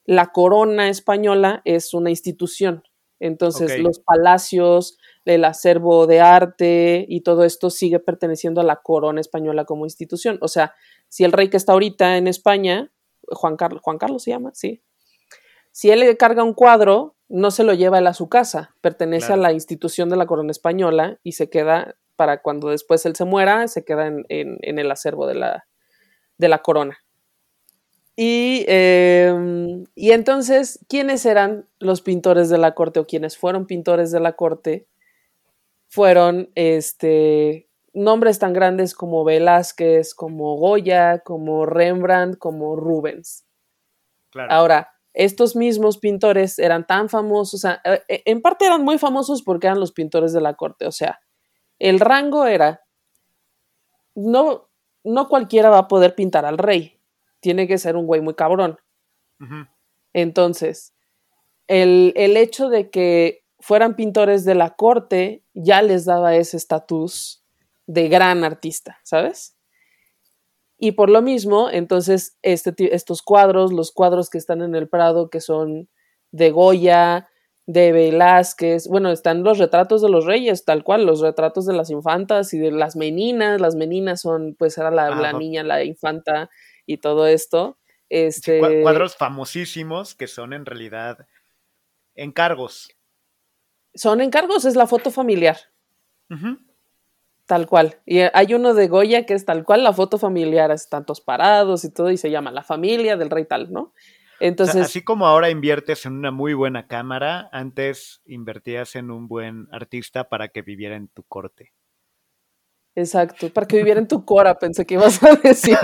la 0.05 0.33
corona 0.33 0.89
española 0.89 1.63
es 1.65 1.95
una 1.95 2.11
institución. 2.11 2.83
Entonces, 3.21 3.79
los 3.79 4.01
palacios, 4.01 4.97
el 5.27 5.45
acervo 5.45 6.07
de 6.07 6.21
arte 6.21 7.05
y 7.07 7.21
todo 7.21 7.45
esto 7.45 7.69
sigue 7.69 7.99
perteneciendo 7.99 8.63
a 8.63 8.65
la 8.65 8.77
corona 8.77 9.21
española 9.21 9.67
como 9.67 9.85
institución. 9.85 10.39
O 10.41 10.49
sea, 10.49 10.75
si 11.09 11.25
el 11.25 11.33
rey 11.33 11.51
que 11.51 11.59
está 11.59 11.73
ahorita 11.73 12.17
en 12.17 12.27
España, 12.27 12.91
Juan 13.29 13.57
Carlos, 13.57 13.83
Juan 13.83 13.99
Carlos 13.99 14.23
se 14.23 14.31
llama, 14.31 14.53
sí. 14.55 14.83
Si 15.71 15.91
él 15.91 16.01
le 16.01 16.17
carga 16.17 16.43
un 16.43 16.55
cuadro, 16.55 17.15
no 17.29 17.51
se 17.51 17.63
lo 17.63 17.75
lleva 17.75 17.99
él 17.99 18.07
a 18.07 18.15
su 18.15 18.29
casa, 18.29 18.75
pertenece 18.81 19.35
a 19.35 19.37
la 19.37 19.53
institución 19.53 20.09
de 20.09 20.17
la 20.17 20.27
corona 20.27 20.51
española 20.51 21.21
y 21.23 21.33
se 21.33 21.49
queda 21.49 21.97
para 22.17 22.43
cuando 22.43 22.71
después 22.71 23.07
él 23.07 23.15
se 23.15 23.25
muera, 23.25 23.69
se 23.69 23.85
queda 23.85 24.09
en, 24.09 24.59
el 24.61 24.91
acervo 24.91 25.27
de 25.27 25.37
la, 25.37 25.69
de 26.41 26.49
la 26.49 26.63
corona. 26.63 26.99
Y, 28.17 28.65
em, 28.69 29.85
y, 29.95 30.11
entonces, 30.11 30.85
¿quiénes 30.89 31.25
eran 31.25 31.69
los 31.79 32.03
pintores 32.03 32.51
de 32.51 32.59
la 32.59 32.75
corte 32.75 33.01
o 33.01 33.07
quienes 33.07 33.39
fueron 33.39 33.67
pintores 33.67 34.11
de 34.11 34.21
la 34.21 34.33
corte? 34.33 34.87
Fueron 35.89 36.51
este, 36.55 37.69
nombres 37.93 38.39
tan 38.39 38.53
grandes 38.53 38.95
como 38.95 39.25
Velázquez, 39.25 40.15
como 40.15 40.57
Goya, 40.57 41.21
como 41.21 41.67
Rembrandt, 41.67 42.39
como 42.39 42.77
Rubens. 42.77 43.47
Ahora, 44.49 44.93
estos 45.13 45.57
mismos 45.57 45.99
pintores 45.99 46.59
eran 46.59 46.87
tan 46.87 47.09
famosos, 47.09 47.55
o 47.55 47.59
sea, 47.59 47.81
eh, 47.85 48.03
eh, 48.09 48.23
en 48.27 48.43
parte 48.43 48.67
eran 48.67 48.85
muy 48.85 48.99
famosos 48.99 49.43
porque 49.43 49.67
eran 49.67 49.81
los 49.81 49.93
pintores 49.93 50.33
de 50.33 50.41
la 50.41 50.55
corte, 50.55 50.87
o 50.87 50.93
sea, 50.93 51.21
el 51.81 51.99
rango 51.99 52.47
era, 52.47 52.83
no, 54.15 54.70
no 55.05 55.29
cualquiera 55.29 55.71
va 55.71 55.79
a 55.79 55.89
poder 55.89 56.15
pintar 56.15 56.45
al 56.45 56.59
rey, 56.59 57.01
tiene 57.41 57.67
que 57.67 57.79
ser 57.79 57.97
un 57.97 58.07
güey 58.07 58.21
muy 58.21 58.35
cabrón. 58.35 58.79
Entonces, 60.13 60.95
el, 61.67 62.13
el 62.17 62.37
hecho 62.37 62.69
de 62.69 62.91
que 62.91 63.45
fueran 63.59 63.97
pintores 63.97 64.45
de 64.45 64.55
la 64.55 64.71
corte 64.71 65.45
ya 65.55 65.83
les 65.83 66.05
daba 66.05 66.35
ese 66.37 66.57
estatus 66.57 67.45
de 67.87 68.09
gran 68.09 68.45
artista, 68.45 68.99
¿sabes? 69.03 69.57
Y 70.79 70.93
por 70.93 71.11
lo 71.11 71.21
mismo, 71.21 71.69
entonces, 71.71 72.39
este, 72.43 72.95
estos 72.95 73.23
cuadros, 73.23 73.73
los 73.73 73.93
cuadros 73.93 74.31
que 74.31 74.39
están 74.39 74.63
en 74.63 74.75
el 74.75 74.89
Prado, 74.89 75.29
que 75.29 75.41
son 75.41 75.91
de 76.33 76.51
Goya, 76.51 77.29
de 77.73 77.93
Velázquez, 77.93 78.89
bueno, 78.89 79.11
están 79.13 79.45
los 79.45 79.59
retratos 79.59 80.03
de 80.03 80.09
los 80.09 80.25
reyes, 80.25 80.65
tal 80.65 80.83
cual, 80.83 81.07
los 81.07 81.21
retratos 81.21 81.67
de 81.67 81.73
las 81.73 81.91
infantas 81.91 82.53
y 82.53 82.59
de 82.59 82.73
las 82.73 82.97
meninas, 82.97 83.61
las 83.61 83.77
meninas 83.77 84.21
son, 84.21 84.57
pues 84.59 84.77
era 84.77 84.91
la, 84.91 85.33
niña, 85.33 85.63
la 85.63 85.85
infanta 85.85 86.51
y 86.85 86.99
todo 86.99 87.29
esto. 87.29 87.79
Este... 88.09 88.83
cuadros 88.83 89.17
famosísimos 89.17 90.17
que 90.17 90.27
son 90.27 90.53
en 90.53 90.67
realidad 90.67 91.29
encargos. 92.17 92.91
Son 93.95 94.21
encargos, 94.21 94.65
es 94.65 94.75
la 94.75 94.89
foto 94.89 95.13
familiar. 95.13 95.57
Tal 97.47 97.67
cual. 97.69 98.01
Y 98.05 98.21
hay 98.21 98.55
uno 98.55 98.75
de 98.75 98.89
Goya 98.89 99.27
que 99.27 99.35
es 99.35 99.45
tal 99.45 99.65
cual 99.65 99.85
la 99.85 99.93
foto 99.93 100.19
familiar, 100.19 100.73
es 100.73 100.89
tantos 100.89 101.21
parados 101.21 101.85
y 101.85 101.93
todo, 101.93 102.11
y 102.11 102.17
se 102.17 102.31
llama 102.31 102.51
La 102.51 102.65
familia 102.65 103.17
del 103.17 103.31
rey 103.31 103.45
tal, 103.45 103.73
¿no? 103.73 103.93
Entonces. 104.41 104.77
así 104.77 105.03
como 105.03 105.27
ahora 105.27 105.51
inviertes 105.51 106.07
en 106.07 106.15
una 106.15 106.31
muy 106.31 106.55
buena 106.55 106.87
cámara, 106.87 107.49
antes 107.53 108.23
invertías 108.25 108.97
en 108.97 109.11
un 109.11 109.29
buen 109.29 109.69
artista 109.71 110.29
para 110.29 110.49
que 110.49 110.63
viviera 110.63 110.97
en 110.97 111.09
tu 111.09 111.23
corte. 111.25 111.73
Exacto, 112.97 113.51
para 113.51 113.67
que 113.67 113.77
viviera 113.77 114.01
en 114.01 114.09
tu 114.09 114.25
cora, 114.25 114.59
pensé 114.59 114.85
que 114.85 114.95
ibas 114.95 115.23
a 115.23 115.37
decir. 115.37 115.77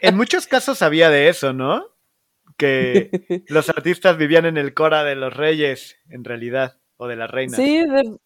en 0.00 0.16
muchos 0.16 0.46
casos 0.46 0.82
había 0.82 1.10
de 1.10 1.28
eso, 1.28 1.52
¿no? 1.52 1.84
que 2.58 3.10
los 3.48 3.70
artistas 3.70 4.18
vivían 4.18 4.44
en 4.44 4.58
el 4.58 4.74
Cora 4.74 5.04
de 5.04 5.14
los 5.14 5.34
reyes, 5.34 5.96
en 6.10 6.24
realidad, 6.24 6.78
o 6.96 7.06
de 7.06 7.16
las 7.16 7.30
reinas. 7.30 7.56
Sí, 7.56 7.82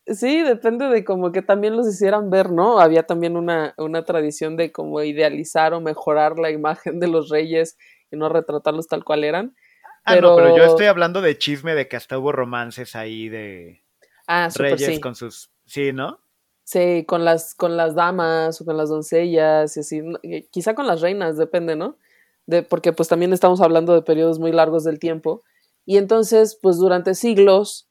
sí, 0.06 0.42
depende 0.42 0.88
de 0.88 1.04
como 1.04 1.30
que 1.30 1.42
también 1.42 1.76
los 1.76 1.86
hicieran 1.86 2.30
ver, 2.30 2.50
¿no? 2.50 2.80
Había 2.80 3.04
también 3.04 3.36
una, 3.36 3.74
una 3.76 4.04
tradición 4.04 4.56
de 4.56 4.72
como 4.72 5.00
idealizar 5.02 5.74
o 5.74 5.80
mejorar 5.80 6.38
la 6.38 6.50
imagen 6.50 6.98
de 6.98 7.06
los 7.06 7.28
reyes 7.28 7.76
y 8.12 8.16
no 8.16 8.28
retratarlos 8.28 8.86
tal 8.86 9.04
cual 9.04 9.24
eran. 9.24 9.56
Ah, 10.04 10.16
no, 10.16 10.36
pero 10.36 10.56
yo 10.56 10.64
estoy 10.64 10.86
hablando 10.86 11.20
de 11.20 11.38
chisme 11.38 11.74
de 11.74 11.88
que 11.88 11.96
hasta 11.96 12.18
hubo 12.18 12.32
romances 12.32 12.96
ahí 12.96 13.28
de 13.28 13.82
ah, 14.26 14.48
reyes 14.54 15.00
con 15.00 15.14
sus... 15.14 15.50
Sí, 15.64 15.92
¿no? 15.92 16.18
Sí, 16.64 17.04
con 17.06 17.24
las, 17.24 17.54
con 17.54 17.76
las 17.76 17.94
damas 17.94 18.60
o 18.60 18.64
con 18.64 18.76
las 18.76 18.88
doncellas 18.88 19.76
y 19.76 19.80
así. 19.80 20.02
Quizá 20.50 20.74
con 20.74 20.86
las 20.86 21.00
reinas, 21.00 21.36
depende, 21.36 21.76
¿no? 21.76 21.96
De, 22.46 22.62
porque 22.62 22.92
pues 22.92 23.08
también 23.08 23.32
estamos 23.32 23.60
hablando 23.60 23.94
de 23.94 24.02
periodos 24.02 24.38
muy 24.38 24.52
largos 24.52 24.84
del 24.84 24.98
tiempo. 24.98 25.42
Y 25.84 25.96
entonces, 25.96 26.58
pues 26.60 26.78
durante 26.78 27.14
siglos, 27.14 27.88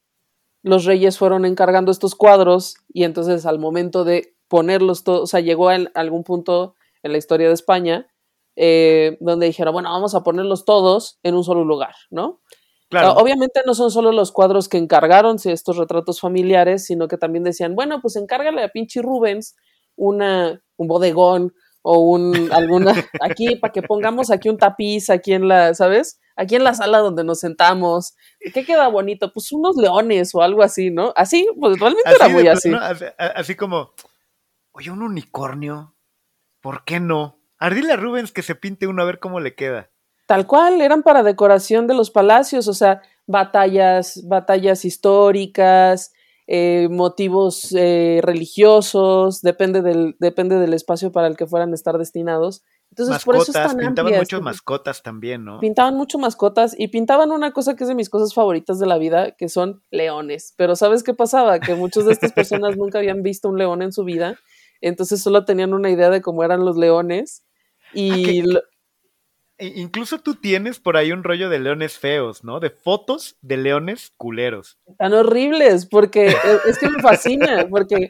los 0.63 0.85
reyes 0.85 1.17
fueron 1.17 1.45
encargando 1.45 1.91
estos 1.91 2.15
cuadros 2.15 2.75
y 2.93 3.03
entonces 3.03 3.45
al 3.45 3.59
momento 3.59 4.03
de 4.03 4.35
ponerlos 4.47 5.03
todos, 5.03 5.21
o 5.21 5.27
sea, 5.27 5.39
llegó 5.39 5.69
a 5.69 5.77
algún 5.95 6.23
punto 6.23 6.75
en 7.03 7.13
la 7.13 7.17
historia 7.17 7.47
de 7.47 7.53
España 7.53 8.07
eh, 8.55 9.17
donde 9.19 9.47
dijeron, 9.47 9.73
bueno, 9.73 9.89
vamos 9.91 10.15
a 10.15 10.23
ponerlos 10.23 10.65
todos 10.65 11.19
en 11.23 11.35
un 11.35 11.43
solo 11.43 11.63
lugar, 11.63 11.95
¿no? 12.09 12.41
Claro. 12.89 13.13
Obviamente 13.13 13.61
no 13.65 13.73
son 13.73 13.89
solo 13.89 14.11
los 14.11 14.33
cuadros 14.33 14.67
que 14.67 14.77
encargaron 14.77 15.37
estos 15.43 15.77
retratos 15.77 16.19
familiares, 16.19 16.85
sino 16.85 17.07
que 17.07 17.17
también 17.17 17.45
decían, 17.45 17.73
bueno, 17.73 18.01
pues 18.01 18.17
encárgale 18.17 18.63
a 18.63 18.67
pinche 18.67 19.01
Rubens 19.01 19.55
una, 19.95 20.61
un 20.75 20.87
bodegón 20.87 21.53
o 21.83 21.99
un 21.99 22.49
alguna 22.51 22.93
aquí 23.21 23.55
para 23.55 23.71
que 23.71 23.81
pongamos 23.81 24.29
aquí 24.29 24.49
un 24.49 24.57
tapiz 24.57 25.09
aquí 25.09 25.33
en 25.33 25.47
la, 25.47 25.73
¿sabes? 25.73 26.19
Aquí 26.35 26.55
en 26.55 26.63
la 26.63 26.73
sala 26.73 26.99
donde 26.99 27.23
nos 27.23 27.39
sentamos. 27.39 28.15
¿Qué 28.53 28.65
queda 28.65 28.87
bonito? 28.87 29.31
Pues 29.33 29.51
unos 29.51 29.75
leones 29.75 30.33
o 30.33 30.41
algo 30.41 30.63
así, 30.63 30.91
¿no? 30.91 31.13
Así, 31.15 31.47
pues 31.59 31.79
realmente 31.79 32.09
era 32.09 32.29
muy 32.29 32.47
así. 32.47 32.71
así. 33.17 33.55
como, 33.55 33.93
oye, 34.71 34.91
un 34.91 35.01
unicornio, 35.01 35.95
¿por 36.61 36.83
qué 36.83 36.99
no? 36.99 37.40
Ardile 37.61 37.93
a 37.93 37.95
Rubens 37.95 38.31
que 38.31 38.41
se 38.41 38.55
pinte 38.55 38.87
uno 38.87 39.03
a 39.03 39.05
ver 39.05 39.19
cómo 39.19 39.39
le 39.39 39.53
queda. 39.53 39.91
Tal 40.25 40.47
cual, 40.47 40.81
eran 40.81 41.03
para 41.03 41.21
decoración 41.21 41.85
de 41.85 41.93
los 41.93 42.09
palacios, 42.09 42.67
o 42.67 42.73
sea, 42.73 43.03
batallas, 43.27 44.19
batallas 44.27 44.83
históricas, 44.83 46.11
eh, 46.47 46.87
motivos 46.89 47.71
eh, 47.77 48.19
religiosos, 48.23 49.41
depende 49.41 49.83
del, 49.83 50.15
depende 50.19 50.57
del 50.57 50.73
espacio 50.73 51.11
para 51.11 51.27
el 51.27 51.37
que 51.37 51.45
fueran 51.45 51.71
a 51.71 51.75
estar 51.75 51.99
destinados. 51.99 52.63
Entonces, 52.89 53.23
por 53.23 53.35
eso 53.35 53.51
es 53.51 53.75
pintaban 53.75 54.15
mucho 54.15 54.41
mascotas 54.41 55.03
también, 55.03 55.45
¿no? 55.45 55.59
Pintaban 55.59 55.95
mucho 55.95 56.17
mascotas 56.17 56.75
y 56.75 56.87
pintaban 56.87 57.31
una 57.31 57.51
cosa 57.51 57.75
que 57.75 57.83
es 57.83 57.87
de 57.87 57.95
mis 57.95 58.09
cosas 58.09 58.33
favoritas 58.33 58.79
de 58.79 58.87
la 58.87 58.97
vida, 58.97 59.35
que 59.35 59.49
son 59.49 59.83
leones. 59.91 60.55
Pero 60.57 60.75
¿sabes 60.75 61.03
qué 61.03 61.13
pasaba? 61.13 61.59
Que 61.59 61.75
muchas 61.75 62.05
de 62.05 62.13
estas 62.13 62.33
personas 62.33 62.75
nunca 62.75 62.97
habían 62.97 63.21
visto 63.21 63.49
un 63.49 63.59
león 63.59 63.83
en 63.83 63.93
su 63.93 64.03
vida, 64.03 64.35
entonces 64.81 65.21
solo 65.21 65.45
tenían 65.45 65.75
una 65.75 65.91
idea 65.91 66.09
de 66.09 66.21
cómo 66.21 66.43
eran 66.43 66.65
los 66.65 66.75
leones 66.75 67.43
Ah, 67.93 67.97
y 67.97 68.43
incluso 69.75 70.19
tú 70.19 70.35
tienes 70.35 70.79
por 70.79 70.97
ahí 70.97 71.11
un 71.11 71.23
rollo 71.23 71.49
de 71.49 71.59
leones 71.59 71.99
feos, 71.99 72.43
¿no? 72.43 72.59
De 72.59 72.71
fotos 72.71 73.37
de 73.41 73.57
leones 73.57 74.11
culeros. 74.17 74.77
Tan 74.97 75.13
horribles, 75.13 75.85
porque 75.85 76.29
e, 76.29 76.35
es 76.67 76.79
que 76.79 76.89
me 76.89 77.01
fascina, 77.01 77.67
porque 77.69 78.09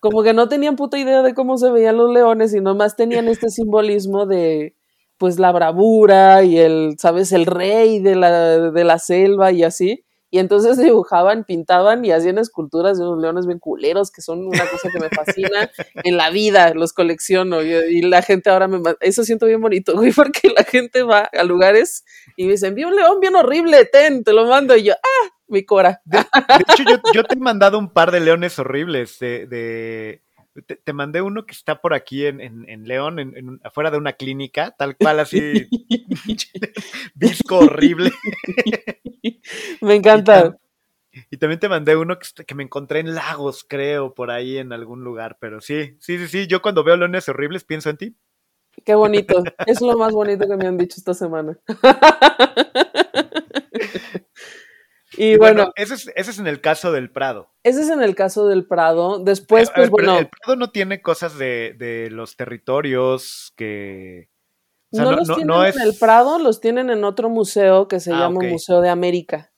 como 0.00 0.22
que 0.22 0.32
no 0.32 0.48
tenían 0.48 0.76
puta 0.76 0.98
idea 0.98 1.22
de 1.22 1.34
cómo 1.34 1.58
se 1.58 1.70
veían 1.70 1.96
los 1.96 2.12
leones 2.12 2.54
y 2.54 2.60
nomás 2.60 2.96
tenían 2.96 3.28
este 3.28 3.48
simbolismo 3.50 4.26
de 4.26 4.76
pues 5.18 5.38
la 5.38 5.52
bravura 5.52 6.42
y 6.44 6.58
el, 6.58 6.96
¿sabes? 6.98 7.32
El 7.32 7.46
rey 7.46 8.00
de 8.00 8.16
la, 8.16 8.70
de 8.70 8.84
la 8.84 8.98
selva 8.98 9.52
y 9.52 9.64
así. 9.64 10.04
Y 10.32 10.38
entonces 10.38 10.78
dibujaban, 10.82 11.44
pintaban 11.44 12.04
y 12.04 12.10
hacían 12.10 12.38
esculturas 12.38 12.98
de 12.98 13.04
unos 13.04 13.20
leones 13.20 13.46
bien 13.46 13.60
culeros, 13.60 14.10
que 14.10 14.22
son 14.22 14.46
una 14.46 14.66
cosa 14.68 14.88
que 14.90 14.98
me 14.98 15.10
fascina 15.10 15.70
en 16.04 16.16
la 16.16 16.30
vida, 16.30 16.72
los 16.74 16.92
colecciono. 16.92 17.62
Y, 17.62 18.02
la 18.02 18.22
gente 18.22 18.50
ahora 18.50 18.66
me... 18.66 18.80
Eso 19.00 19.22
siento 19.24 19.46
bien 19.46 19.60
bonito, 19.60 19.94
güey, 19.94 20.10
porque 20.10 20.48
la 20.48 20.64
gente 20.64 21.02
va 21.02 21.20
a 21.20 21.44
lugares 21.44 22.04
y 22.36 22.46
me 22.46 22.52
dicen, 22.52 22.74
vi 22.74 22.84
un 22.84 22.96
león 22.96 23.20
bien 23.20 23.36
horrible, 23.36 23.84
ten, 23.84 24.24
te 24.24 24.32
lo 24.32 24.46
mando. 24.46 24.74
Y 24.74 24.84
yo, 24.84 24.94
ah, 24.94 25.28
mi 25.48 25.64
cora. 25.64 26.00
De, 26.06 26.18
hecho, 26.18 26.82
yo, 27.12 27.24
te 27.24 27.34
he 27.34 27.38
mandado 27.38 27.78
un 27.78 27.92
par 27.92 28.10
de 28.10 28.20
leones 28.20 28.58
horribles 28.58 29.18
de 29.20 30.22
te, 30.60 30.92
mandé 30.92 31.22
uno 31.22 31.46
que 31.46 31.52
está 31.52 31.80
por 31.80 31.94
aquí 31.94 32.26
en, 32.26 32.40
en, 32.40 32.84
León, 32.84 33.18
en, 33.18 33.60
afuera 33.64 33.90
de 33.90 33.96
una 33.96 34.14
clínica, 34.14 34.74
tal 34.76 34.96
cual 34.96 35.20
así, 35.20 35.68
visco 37.14 37.58
horrible. 37.58 38.10
me 39.80 39.94
encanta. 39.94 40.58
Y, 41.30 41.36
también 41.36 41.60
te 41.60 41.68
mandé 41.68 41.96
uno 41.96 42.18
que, 42.18 42.44
que, 42.44 42.54
me 42.54 42.62
encontré 42.62 43.00
en 43.00 43.14
Lagos, 43.14 43.64
creo, 43.68 44.14
por 44.14 44.30
ahí 44.30 44.58
en 44.58 44.72
algún 44.72 45.04
lugar, 45.04 45.36
pero 45.40 45.60
sí, 45.60 45.96
sí, 46.00 46.18
sí, 46.18 46.28
sí, 46.28 46.46
yo 46.46 46.62
cuando 46.62 46.84
veo 46.84 46.96
leones 46.96 47.28
horribles 47.28 47.64
pienso 47.64 47.90
en 47.90 47.96
ti. 47.96 48.16
Qué 48.84 48.94
bonito, 48.94 49.42
es 49.66 49.80
lo 49.80 49.96
más 49.98 50.12
bonito 50.12 50.48
que 50.48 50.56
me 50.56 50.66
han 50.66 50.78
dicho 50.78 50.96
esta 50.98 51.14
semana. 51.14 51.58
Y, 55.16 55.36
bueno, 55.36 55.72
ese, 55.76 55.94
es, 55.94 56.10
ese, 56.16 56.30
es, 56.30 56.38
en 56.38 56.46
el 56.46 56.60
caso 56.60 56.92
del 56.92 57.10
Prado. 57.10 57.50
Ese 57.62 57.82
es 57.82 57.90
en 57.90 58.02
el 58.02 58.14
caso 58.14 58.46
del 58.46 58.66
Prado. 58.66 59.18
Después, 59.18 59.70
pues 59.74 59.90
bueno. 59.90 60.18
El 60.18 60.28
Prado 60.28 60.56
no 60.56 60.70
tiene 60.70 61.02
cosas 61.02 61.36
de, 61.38 61.74
de 61.78 62.10
los 62.10 62.36
territorios 62.36 63.52
que. 63.56 64.30
no, 64.92 65.12
los 65.12 65.28
tienen 65.34 65.64
en 65.64 65.80
el 65.80 65.94
Prado, 65.98 66.38
los 66.38 66.60
tienen 66.60 66.90
en 66.90 67.04
otro 67.04 67.28
museo 67.28 67.88
que 67.88 68.00
se 68.00 68.12
ah, 68.12 68.20
llama 68.20 68.40
Museo 68.40 68.80
de 68.80 68.88
América. 68.88 69.52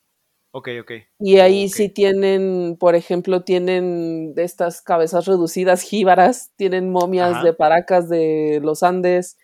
Ok, 0.51 0.69
ok. 0.81 0.91
Y 1.19 1.39
ahí 1.39 1.67
sí 1.67 1.89
tienen, 1.89 2.77
por 2.79 2.95
ejemplo, 2.95 3.43
tienen 3.43 4.33
estas 4.37 4.81
cabezas 4.81 5.25
reducidas 5.25 5.81
jíbaras, 5.81 6.51
tienen 6.55 6.91
momias 6.91 7.43
de 7.43 7.53
paracas 7.53 8.07
de 8.07 8.61
los 8.63 8.81
Andes. 8.81 9.37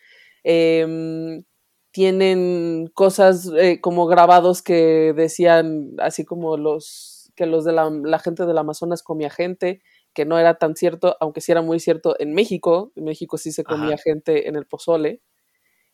Eh, 0.44 1.44
tienen 1.92 2.90
cosas 2.94 3.52
eh, 3.58 3.82
como 3.82 4.08
grabados 4.08 4.62
que 4.62 5.14
decían, 5.16 5.92
así 6.00 6.26
como 6.26 6.58
los 6.58 7.32
que 7.36 7.46
los 7.46 7.64
de 7.64 7.74
la, 7.74 8.20
gente 8.20 8.46
del 8.46 8.58
Amazonas 8.58 9.04
comía 9.04 9.30
gente, 9.30 9.82
que 10.14 10.26
no 10.26 10.38
era 10.38 10.56
tan 10.56 10.76
cierto, 10.76 11.16
aunque 11.20 11.42
sí 11.42 11.52
era 11.52 11.62
muy 11.62 11.80
cierto 11.80 12.16
en 12.20 12.34
México, 12.34 12.92
en 12.96 13.06
México 13.06 13.38
sí 13.38 13.52
se 13.52 13.64
comía 13.64 13.98
gente 13.98 14.48
en 14.48 14.56
el 14.56 14.66
pozole. 14.66 15.22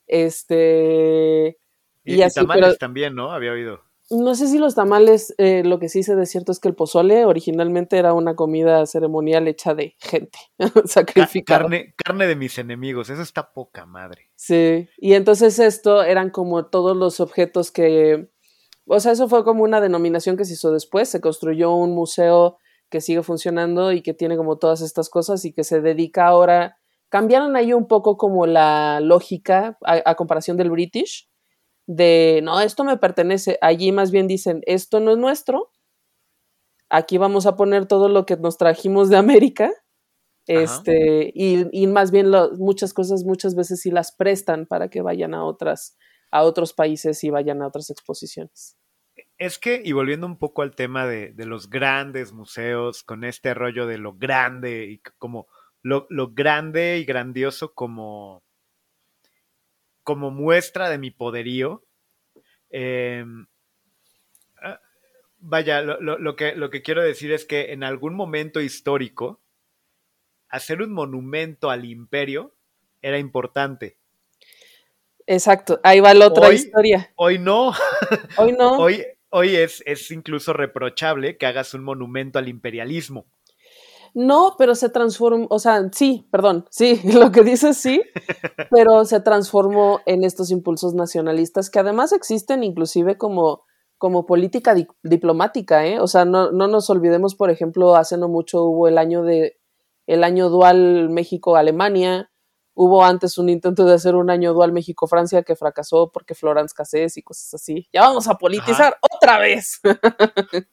Este 0.07 1.57
y, 2.03 2.21
así, 2.21 2.39
tamales 2.39 2.77
también, 2.77 3.15
¿no? 3.15 3.31
Había 3.31 3.51
oído. 3.51 3.86
No 4.09 4.35
sé 4.35 4.47
si 4.47 4.57
los 4.57 4.73
tamales, 4.73 5.35
eh, 5.37 5.63
lo 5.65 5.79
que 5.79 5.89
sí 5.89 6.01
sé 6.01 6.15
de 6.15 6.25
cierto 6.25 6.53
es 6.53 6.59
que 6.59 6.69
el 6.69 6.75
pozole 6.75 7.25
originalmente 7.25 7.97
era 7.97 8.13
una 8.13 8.35
comida 8.35 8.85
ceremonial 8.85 9.49
hecha 9.49 9.75
de 9.75 9.95
gente 9.99 10.39
sacrificada. 10.85 11.61
Carne, 11.61 11.93
carne 11.97 12.27
de 12.27 12.35
mis 12.37 12.57
enemigos, 12.57 13.09
eso 13.09 13.21
está 13.21 13.51
poca 13.51 13.85
madre. 13.85 14.29
Sí, 14.35 14.87
y 14.97 15.13
entonces 15.13 15.59
esto 15.59 16.03
eran 16.03 16.29
como 16.29 16.67
todos 16.67 16.95
los 16.95 17.19
objetos 17.19 17.69
que, 17.69 18.29
o 18.85 18.99
sea, 19.01 19.11
eso 19.11 19.27
fue 19.27 19.43
como 19.43 19.63
una 19.63 19.81
denominación 19.81 20.37
que 20.37 20.45
se 20.45 20.53
hizo 20.53 20.71
después, 20.71 21.09
se 21.09 21.19
construyó 21.19 21.73
un 21.73 21.93
museo 21.93 22.57
que 22.89 23.01
sigue 23.01 23.23
funcionando 23.23 23.91
y 23.91 24.01
que 24.01 24.13
tiene 24.13 24.37
como 24.37 24.57
todas 24.57 24.79
estas 24.79 25.09
cosas 25.09 25.43
y 25.43 25.51
que 25.51 25.65
se 25.65 25.81
dedica 25.81 26.27
ahora, 26.27 26.77
cambiaron 27.09 27.57
ahí 27.57 27.73
un 27.73 27.89
poco 27.89 28.15
como 28.15 28.45
la 28.45 29.01
lógica 29.01 29.77
a 29.81 30.15
comparación 30.15 30.55
del 30.55 30.69
British 30.69 31.27
de, 31.87 32.41
no, 32.43 32.59
esto 32.59 32.83
me 32.83 32.97
pertenece. 32.97 33.57
Allí 33.61 33.91
más 33.91 34.11
bien 34.11 34.27
dicen, 34.27 34.61
esto 34.65 34.99
no 34.99 35.11
es 35.11 35.17
nuestro. 35.17 35.71
Aquí 36.89 37.17
vamos 37.17 37.45
a 37.45 37.55
poner 37.55 37.85
todo 37.87 38.09
lo 38.09 38.25
que 38.25 38.37
nos 38.37 38.57
trajimos 38.57 39.09
de 39.09 39.17
América. 39.17 39.71
Este, 40.45 41.31
y, 41.33 41.87
más 41.87 42.11
bien 42.11 42.31
muchas 42.57 42.93
cosas 42.93 43.25
muchas 43.25 43.53
veces 43.53 43.81
sí 43.81 43.91
las 43.91 44.13
prestan 44.13 44.65
para 44.65 44.89
que 44.89 45.01
vayan 45.01 45.33
a 45.33 45.43
otras, 45.43 45.97
a 46.31 46.43
otros 46.43 46.71
países 46.71 47.21
y 47.25 47.29
vayan 47.29 47.61
a 47.61 47.67
otras 47.67 47.89
exposiciones. 47.89 48.77
Es 49.37 49.59
que, 49.59 49.81
y 49.83 49.91
volviendo 49.91 50.25
un 50.25 50.37
poco 50.37 50.61
al 50.61 50.73
tema 50.73 51.05
de, 51.05 51.33
los 51.37 51.69
grandes 51.69 52.31
museos, 52.31 53.03
con 53.03 53.23
este 53.23 53.53
rollo 53.53 53.87
de 53.87 53.97
lo 53.97 54.13
grande 54.13 54.85
y 54.85 54.99
como 55.17 55.47
lo, 55.81 56.07
lo 56.09 56.33
grande 56.33 56.97
y 56.99 57.05
grandioso 57.05 57.73
como, 57.73 58.43
como 60.07 60.31
muestra 60.31 60.89
de 60.89 60.97
mi 60.97 61.11
poderío. 61.11 61.83
Em, 62.69 63.45
ah, 64.63 64.79
vaya, 65.37 65.81
lo, 65.81 66.35
que, 66.37 66.55
lo 66.55 66.69
que 66.69 66.81
quiero 66.81 67.03
decir 67.03 67.33
es 67.33 67.43
que 67.43 67.73
en 67.73 67.83
algún 67.83 68.15
momento 68.15 68.61
histórico, 68.61 69.41
hacer 70.47 70.81
un 70.81 70.93
monumento 70.93 71.69
al 71.69 71.83
imperio 71.83 72.55
era 73.01 73.19
importante. 73.19 73.97
Exacto, 75.25 75.81
ahí 75.83 75.99
va 75.99 76.13
la 76.13 76.27
otra 76.27 76.53
historia. 76.53 77.11
Hoy 77.17 77.37
no. 77.37 77.73
Hoy 78.37 78.53
no. 78.53 78.77
hoy, 78.79 79.03
hoy 79.27 79.57
es, 79.57 79.83
es 79.85 80.09
incluso 80.09 80.53
reprochable 80.53 81.35
que 81.35 81.47
hagas 81.47 81.73
un 81.73 81.83
monumento 81.83 82.39
al 82.39 82.47
imperialismo. 82.47 83.25
No, 84.19 84.55
pero 84.57 84.73
se 84.73 84.89
transformó, 84.89 85.45
o 85.51 85.59
sea, 85.59 85.91
sí, 85.91 86.27
perdón, 86.31 86.65
sí, 86.71 86.99
lo 87.23 87.31
que 87.31 87.43
dices 87.43 87.77
sí, 87.77 88.01
pero 88.71 89.05
se 89.05 89.19
transformó 89.19 89.99
en 90.07 90.23
estos 90.23 90.49
impulsos 90.49 90.95
nacionalistas 90.95 91.69
que 91.69 91.77
además 91.77 92.11
existen 92.13 92.63
inclusive 92.63 93.15
como, 93.19 93.63
como 93.99 94.25
política 94.25 94.73
diplomática, 95.03 95.85
¿eh? 95.85 95.99
O 95.99 96.07
sea, 96.07 96.25
no, 96.25 96.51
no 96.51 96.67
nos 96.67 96.89
olvidemos, 96.89 97.35
por 97.35 97.51
ejemplo, 97.51 97.95
hace 97.95 98.17
no 98.17 98.27
mucho 98.27 98.63
hubo 98.63 98.87
el 98.87 98.97
año 98.97 99.21
de 99.21 99.59
el 100.07 100.23
año 100.23 100.49
dual 100.49 101.09
México-Alemania, 101.09 102.31
hubo 102.73 103.05
antes 103.05 103.37
un 103.37 103.49
intento 103.49 103.85
de 103.85 103.93
hacer 103.93 104.15
un 104.15 104.31
año 104.31 104.51
dual 104.53 104.71
México-Francia 104.71 105.43
que 105.43 105.55
fracasó 105.55 106.11
porque 106.11 106.33
Florence 106.33 106.73
Cassés 106.75 107.17
y 107.17 107.21
cosas 107.21 107.53
así. 107.53 107.87
Ya 107.93 108.01
vamos 108.01 108.27
a 108.27 108.33
politizar 108.35 108.97
otra 109.01 109.37
vez. 109.37 109.79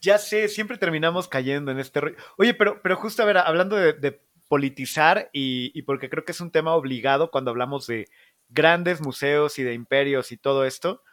ya 0.00 0.18
sé, 0.18 0.48
siempre 0.48 0.78
terminamos 0.78 1.28
cayendo 1.28 1.70
en 1.70 1.78
este... 1.78 2.00
Oye, 2.36 2.54
pero, 2.54 2.80
pero 2.82 2.96
justo 2.96 3.22
a 3.22 3.26
ver, 3.26 3.38
hablando 3.38 3.76
de, 3.76 4.20
politizar 4.48 5.30
y, 5.32 5.80
porque 5.82 6.10
creo 6.10 6.24
que 6.24 6.32
es 6.32 6.40
un 6.40 6.50
tema 6.50 6.74
obligado 6.74 7.30
cuando 7.30 7.52
hablamos 7.52 7.86
de 7.86 8.08
grandes 8.48 9.00
museos 9.00 9.60
y 9.60 9.62
de 9.62 9.74
imperios 9.74 10.32
y 10.32 10.36
todo 10.36 10.64
esto. 10.64 11.04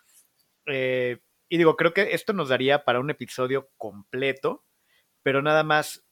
Eh, 0.66 1.20
y 1.48 1.58
digo, 1.58 1.78
creo 1.78 1.94
que 1.94 2.14
esto 2.14 2.34
nos 2.34 2.50
daría 2.50 2.84
para 2.84 3.00
un 3.00 3.12
episodio 3.12 3.70
completo, 3.78 4.66
pero 5.22 5.44
nada 5.44 5.64
más, 5.64 6.04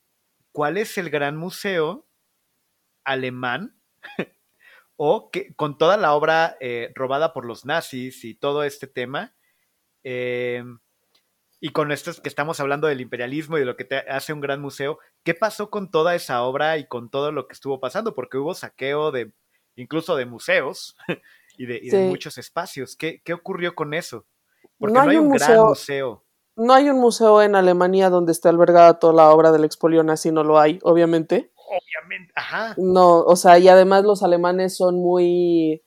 ¿cuál 0.52 0.78
es 0.78 1.00
el 1.00 1.10
gran 1.10 1.36
museo 1.36 2.08
alemán 3.04 3.76
o 4.96 5.32
que 5.32 5.56
con 5.56 5.80
toda 5.80 5.98
la 5.98 6.14
obra 6.14 6.58
eh, 6.60 6.92
robada 6.94 7.34
por 7.34 7.46
los 7.46 7.66
nazis 7.66 8.24
y 8.24 8.36
todo 8.36 8.64
este 8.64 8.86
tema? 8.86 9.36
Eh, 10.04 10.64
y 11.66 11.72
con 11.72 11.92
esto 11.92 12.12
que 12.22 12.30
estamos 12.30 12.60
hablando 12.60 12.86
del 12.86 13.02
imperialismo 13.02 13.58
y 13.58 13.62
de 13.62 13.66
lo 13.66 13.76
que 13.76 13.86
te 13.86 13.98
hace 13.98 14.34
un 14.34 14.40
gran 14.40 14.62
museo, 14.62 15.00
¿qué 15.24 15.34
pasó 15.34 15.72
con 15.72 15.90
toda 15.90 16.14
esa 16.14 16.44
obra 16.44 16.78
y 16.78 16.86
con 16.86 17.10
todo 17.10 17.32
lo 17.32 17.48
que 17.48 17.54
estuvo 17.54 17.80
pasando? 17.80 18.14
Porque 18.14 18.38
hubo 18.38 18.54
saqueo 18.54 19.12
de 19.12 19.34
incluso 19.76 20.16
de 20.16 20.28
museos 20.28 20.96
y 21.58 21.66
de, 21.66 22.08
muchos 22.08 22.38
espacios. 22.38 22.96
¿Qué, 22.96 23.20
ocurrió 23.34 23.74
con 23.74 23.96
eso? 23.96 24.28
Porque 24.78 24.94
no, 24.94 25.02
hay, 25.02 25.18
un, 25.18 25.32
gran 25.32 25.60
museo. 25.60 26.24
No 26.56 26.72
hay 26.72 26.88
un 26.88 27.00
museo 27.00 27.42
en 27.42 27.56
Alemania 27.56 28.12
donde 28.12 28.34
esté 28.34 28.48
albergada 28.48 29.00
toda 29.00 29.14
la 29.14 29.32
obra 29.32 29.52
del 29.52 29.64
expolio 29.64 30.04
nazi, 30.04 30.32
no 30.32 30.44
lo 30.44 30.60
hay, 30.60 30.78
obviamente. 30.84 31.52
Obviamente, 31.56 32.32
ajá. 32.36 32.76
No, 32.78 33.22
o 33.22 33.36
sea, 33.36 33.58
y 33.58 33.70
además 33.70 34.04
los 34.04 34.22
alemanes 34.22 34.78
son 34.78 34.98
muy 34.98 35.82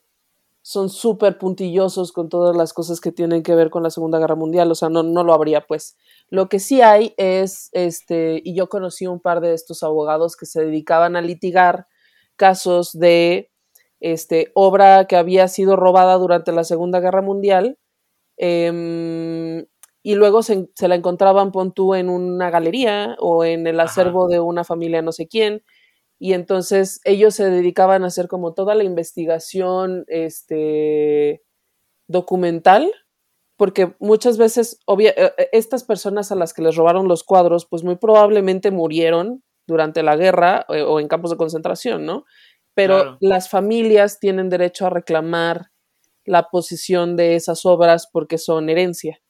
son 0.68 0.90
súper 0.90 1.38
puntillosos 1.38 2.12
con 2.12 2.28
todas 2.28 2.54
las 2.54 2.74
cosas 2.74 3.00
que 3.00 3.11
tienen 3.11 3.42
que 3.42 3.54
ver 3.54 3.70
con 3.70 3.83
la 3.83 3.88
Segunda 3.88 4.18
Guerra 4.18 4.35
Mundial, 4.35 4.70
o 4.70 4.74
sea, 4.74 4.90
no, 4.90 5.02
no 5.02 5.24
lo 5.24 5.33
habría, 5.33 5.62
pues. 5.62 5.96
Lo 6.28 6.50
que 6.50 6.59
sí 6.59 6.83
hay 6.83 7.14
es, 7.16 7.70
este, 7.72 8.42
y 8.44 8.54
yo 8.54 8.68
conocí 8.68 9.07
un 9.07 9.18
par 9.18 9.40
de 9.40 9.54
estos 9.54 9.83
abogados 9.83 10.37
que 10.37 10.44
se 10.44 10.62
dedicaban 10.66 11.16
a 11.16 11.22
litigar 11.22 11.87
casos 12.37 12.92
de 12.92 13.50
este, 14.00 14.52
obra 14.52 15.07
que 15.07 15.16
había 15.16 15.48
sido 15.48 15.74
robada 15.74 16.16
durante 16.16 16.52
la 16.52 16.64
Segunda 16.64 17.00
Guerra 17.00 17.22
Mundial, 17.22 17.78
em, 18.37 19.64
y 20.02 20.16
luego 20.16 20.42
se, 20.42 20.68
la 20.83 20.96
encontraban, 20.96 21.50
pon 21.50 21.72
tú, 21.72 21.94
en 21.94 22.11
una 22.11 22.50
galería 22.50 23.16
o 23.20 23.42
en 23.42 23.66
el 23.66 23.81
acervo 23.81 24.28
de 24.28 24.40
una 24.40 24.64
familia 24.64 25.00
no 25.00 25.12
sé 25.12 25.28
quién, 25.28 25.62
y 26.18 26.33
entonces 26.33 27.00
ellos 27.04 27.35
se 27.35 27.48
dedicaban 27.48 28.02
a 28.02 28.09
hacer 28.09 28.26
como 28.26 28.52
toda 28.52 28.74
la 28.74 28.85
investigación 28.85 30.04
este, 30.09 31.42
documental, 32.09 32.90
porque 33.57 33.94
muchas 34.00 34.37
veces 34.37 34.81
eh, 34.98 35.14
eh, 35.16 35.48
estas 35.52 35.85
personas 35.85 36.33
a 36.33 36.35
las 36.35 36.52
que 36.52 36.62
les 36.62 36.74
robaron 36.74 37.07
los 37.07 37.22
cuadros, 37.22 37.66
pues 37.66 37.85
muy 37.85 37.96
probablemente 37.96 38.70
murieron 38.70 39.44
durante 39.66 40.02
la 40.02 40.16
guerra 40.16 40.66
eh, 40.68 40.83
o 40.83 40.98
en 40.98 41.09
campos 41.09 41.31
de 41.31 41.37
concentración, 41.37 42.04
¿no? 42.04 42.24
Pero 42.74 43.18
las 43.20 43.48
familias 43.48 44.20
tienen 44.20 44.48
derecho 44.48 44.87
a 44.87 44.90
reclamar 44.90 45.72
la 46.24 46.44
posición 46.44 47.16
de 47.16 47.35
esas 47.35 47.66
obras 47.66 48.09
porque 48.12 48.38
son 48.38 48.68
herencia. 48.68 49.20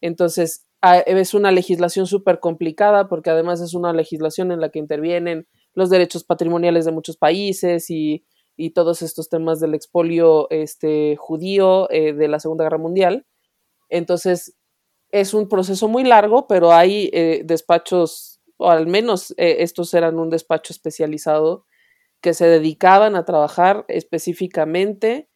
Entonces, 0.00 0.66
es 1.06 1.32
una 1.32 1.52
legislación 1.52 2.06
súper 2.08 2.40
complicada 2.40 3.08
porque 3.08 3.30
además 3.30 3.60
es 3.60 3.74
una 3.74 3.92
legislación 3.92 4.50
en 4.50 4.60
la 4.60 4.70
que 4.70 4.80
intervienen 4.80 5.46
los 5.76 5.90
derechos 5.90 6.24
patrimoniales 6.24 6.86
de 6.86 6.90
muchos 6.90 7.16
países 7.16 7.90
y, 7.90 8.24
todos 8.74 9.02
estos 9.02 9.28
temas 9.28 9.60
del 9.60 9.74
expolio 9.74 10.48
este, 10.48 11.14
judío 11.16 11.90
eh, 11.90 12.14
de 12.14 12.26
la 12.26 12.40
Segunda 12.40 12.64
Guerra 12.64 12.78
Mundial. 12.78 13.26
Entonces, 13.90 14.56
es 15.10 15.34
un 15.34 15.46
proceso 15.46 15.88
muy 15.88 16.04
largo, 16.04 16.46
pero 16.46 16.72
hay 16.72 17.10
eh, 17.12 17.42
despachos, 17.44 18.40
o 18.56 18.70
al 18.70 18.86
menos 18.86 19.32
eh, 19.32 19.56
estos 19.58 19.92
eran 19.92 20.18
un 20.18 20.30
despacho 20.30 20.72
especializado 20.72 21.66
que 22.22 22.32
se 22.32 22.46
dedicaban 22.46 23.14
a 23.14 23.26
trabajar 23.26 23.84
específicamente 23.88 25.28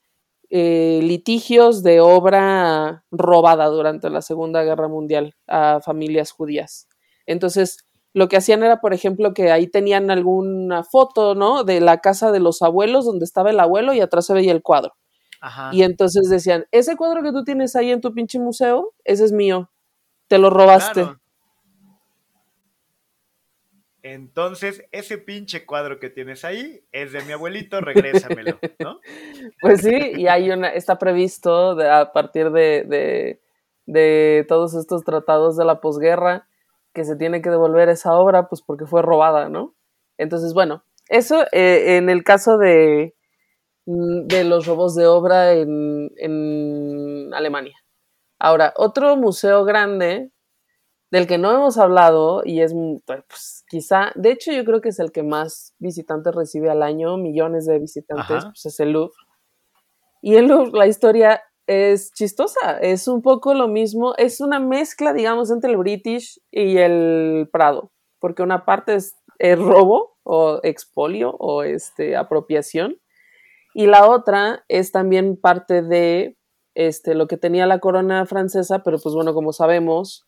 litigios 0.53 1.85
de 1.85 2.01
obra 2.01 3.05
robada 3.13 3.67
durante 3.67 4.11
la 4.11 4.23
Segunda 4.23 4.65
Guerra 4.65 4.89
Mundial 4.89 5.37
a 5.47 5.81
familias 5.81 6.33
judías. 6.33 6.89
Entonces, 7.27 7.90
lo 8.13 8.29
que 8.29 8.37
hacían 8.37 8.63
era, 8.63 8.81
por 8.81 8.93
ejemplo, 8.93 9.35
que 9.35 9.53
ahí 9.53 9.67
tenían 9.67 10.11
alguna 10.11 10.83
foto, 10.83 11.35
¿no? 11.35 11.65
De 11.65 11.81
la 11.81 11.99
casa 11.99 12.33
de 12.33 12.41
los 12.41 12.63
abuelos, 12.63 13.05
donde 13.05 13.25
estaba 13.25 13.51
el 13.51 13.61
abuelo 13.61 13.93
y 13.93 14.01
atrás 14.01 14.27
se 14.27 14.35
veía 14.35 14.53
el 14.53 14.63
cuadro. 14.63 14.95
Ajá. 15.41 15.71
Y 15.73 15.83
entonces 15.83 16.29
decían, 16.29 16.67
ese 16.71 16.97
cuadro 16.97 17.23
que 17.23 17.33
tú 17.33 17.45
tienes 17.45 17.77
ahí 17.77 17.91
en 17.91 18.01
tu 18.01 18.13
pinche 18.13 18.39
museo, 18.39 18.95
ese 19.05 19.25
es 19.25 19.33
mío, 19.33 19.71
te 20.29 20.39
lo 20.39 20.51
robaste. 20.51 21.09
Entonces, 24.03 24.83
ese 24.93 25.19
pinche 25.19 25.67
cuadro 25.67 25.99
que 25.99 26.09
tienes 26.09 26.45
ahí 26.45 26.83
es 26.91 27.13
de 27.13 27.23
mi 27.23 27.33
abuelito, 27.33 27.81
regrésamelo, 27.81 28.59
¿no? 28.79 28.99
pues 29.61 29.83
sí, 29.83 30.13
y 30.17 30.27
hay 30.27 30.51
una, 30.51 30.69
está 30.69 30.99
previsto 30.99 31.79
a 31.81 32.13
partir 32.13 32.51
de, 32.51 32.85
de, 32.85 33.41
de 33.85 34.47
todos 34.49 34.75
estos 34.75 35.05
tratados 35.05 35.57
de 35.57 35.67
la 35.67 35.81
posguerra, 35.81 36.49
que 36.93 37.05
se 37.05 37.17
tiene 37.17 37.43
que 37.43 37.51
devolver 37.51 37.89
esa 37.89 38.15
obra, 38.15 38.49
pues 38.49 38.63
porque 38.63 38.87
fue 38.87 39.03
robada, 39.03 39.49
¿no? 39.49 39.75
Entonces, 40.19 40.55
bueno, 40.55 40.85
eso 41.09 41.43
eh, 41.53 41.97
en 41.97 42.11
el 42.11 42.25
caso 42.25 42.59
de, 42.59 43.15
mm, 43.87 44.27
de 44.27 44.45
los 44.45 44.67
robos 44.67 44.95
de 44.95 45.07
obra 45.07 45.53
en, 45.55 46.11
en 46.17 47.33
Alemania. 47.35 47.77
Ahora, 48.39 48.73
otro 48.77 49.17
museo 49.17 49.65
grande 49.65 50.31
del 51.11 51.27
que 51.27 51.39
no 51.39 51.53
hemos 51.53 51.77
hablado 51.77 52.43
y 52.45 52.61
es 52.63 52.75
pues, 53.05 53.65
quizá, 53.69 54.13
de 54.15 54.31
hecho 54.31 54.53
yo 54.53 54.65
creo 54.65 54.81
que 54.81 54.91
es 54.91 55.01
el 55.01 55.11
que 55.11 55.23
más 55.23 55.75
visitantes 55.79 56.35
recibe 56.35 56.71
al 56.71 56.83
año, 56.83 57.17
millones 57.17 57.67
de 57.67 57.79
visitantes, 57.79 58.45
pues 58.45 58.67
es 58.67 58.81
el 58.81 58.93
Louvre. 58.93 59.13
Y 60.23 60.37
el 60.37 60.47
Louvre, 60.47 60.79
la 60.79 60.87
historia 60.87 61.43
es 61.71 62.13
chistosa, 62.13 62.79
es 62.81 63.07
un 63.07 63.23
poco 63.23 63.55
lo 63.55 63.69
mismo, 63.69 64.15
es 64.17 64.41
una 64.41 64.59
mezcla, 64.59 65.13
digamos, 65.13 65.53
entre 65.53 65.71
el 65.71 65.77
British 65.77 66.41
y 66.51 66.79
el 66.79 67.49
Prado, 67.53 67.93
porque 68.19 68.43
una 68.43 68.65
parte 68.65 68.97
es, 68.97 69.15
robo 69.57 70.19
o 70.25 70.59
expolio 70.65 71.31
o 71.39 71.63
este, 71.63 72.17
apropiación, 72.17 73.01
y 73.73 73.87
la 73.87 74.09
otra 74.09 74.65
es 74.67 74.91
también 74.91 75.37
parte 75.41 75.83
de 75.83 76.37
este, 76.75 77.15
lo 77.15 77.29
que 77.29 77.37
tenía 77.37 77.67
la 77.67 77.79
corona 77.79 78.27
francesa, 78.27 78.83
pero 78.83 78.99
pues 78.99 79.15
bueno, 79.15 79.33
como 79.33 79.53
sabemos, 79.53 80.27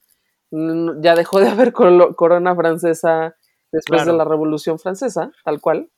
ya 0.53 1.17
dejó 1.17 1.41
de 1.41 1.49
haber 1.49 1.73
corona 1.73 2.55
francesa 2.55 3.35
después 3.73 4.07
de 4.07 4.13
la 4.13 4.25
Revolución 4.25 4.79
Francesa, 4.79 5.33
tal 5.45 5.61
cual. 5.61 5.91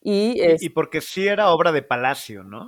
Y, 0.00 0.42
y, 0.42 0.68
porque 0.70 1.00
sí 1.00 1.28
era 1.28 1.50
obra 1.50 1.70
de 1.70 1.82
palacio, 1.82 2.42
¿no? 2.42 2.66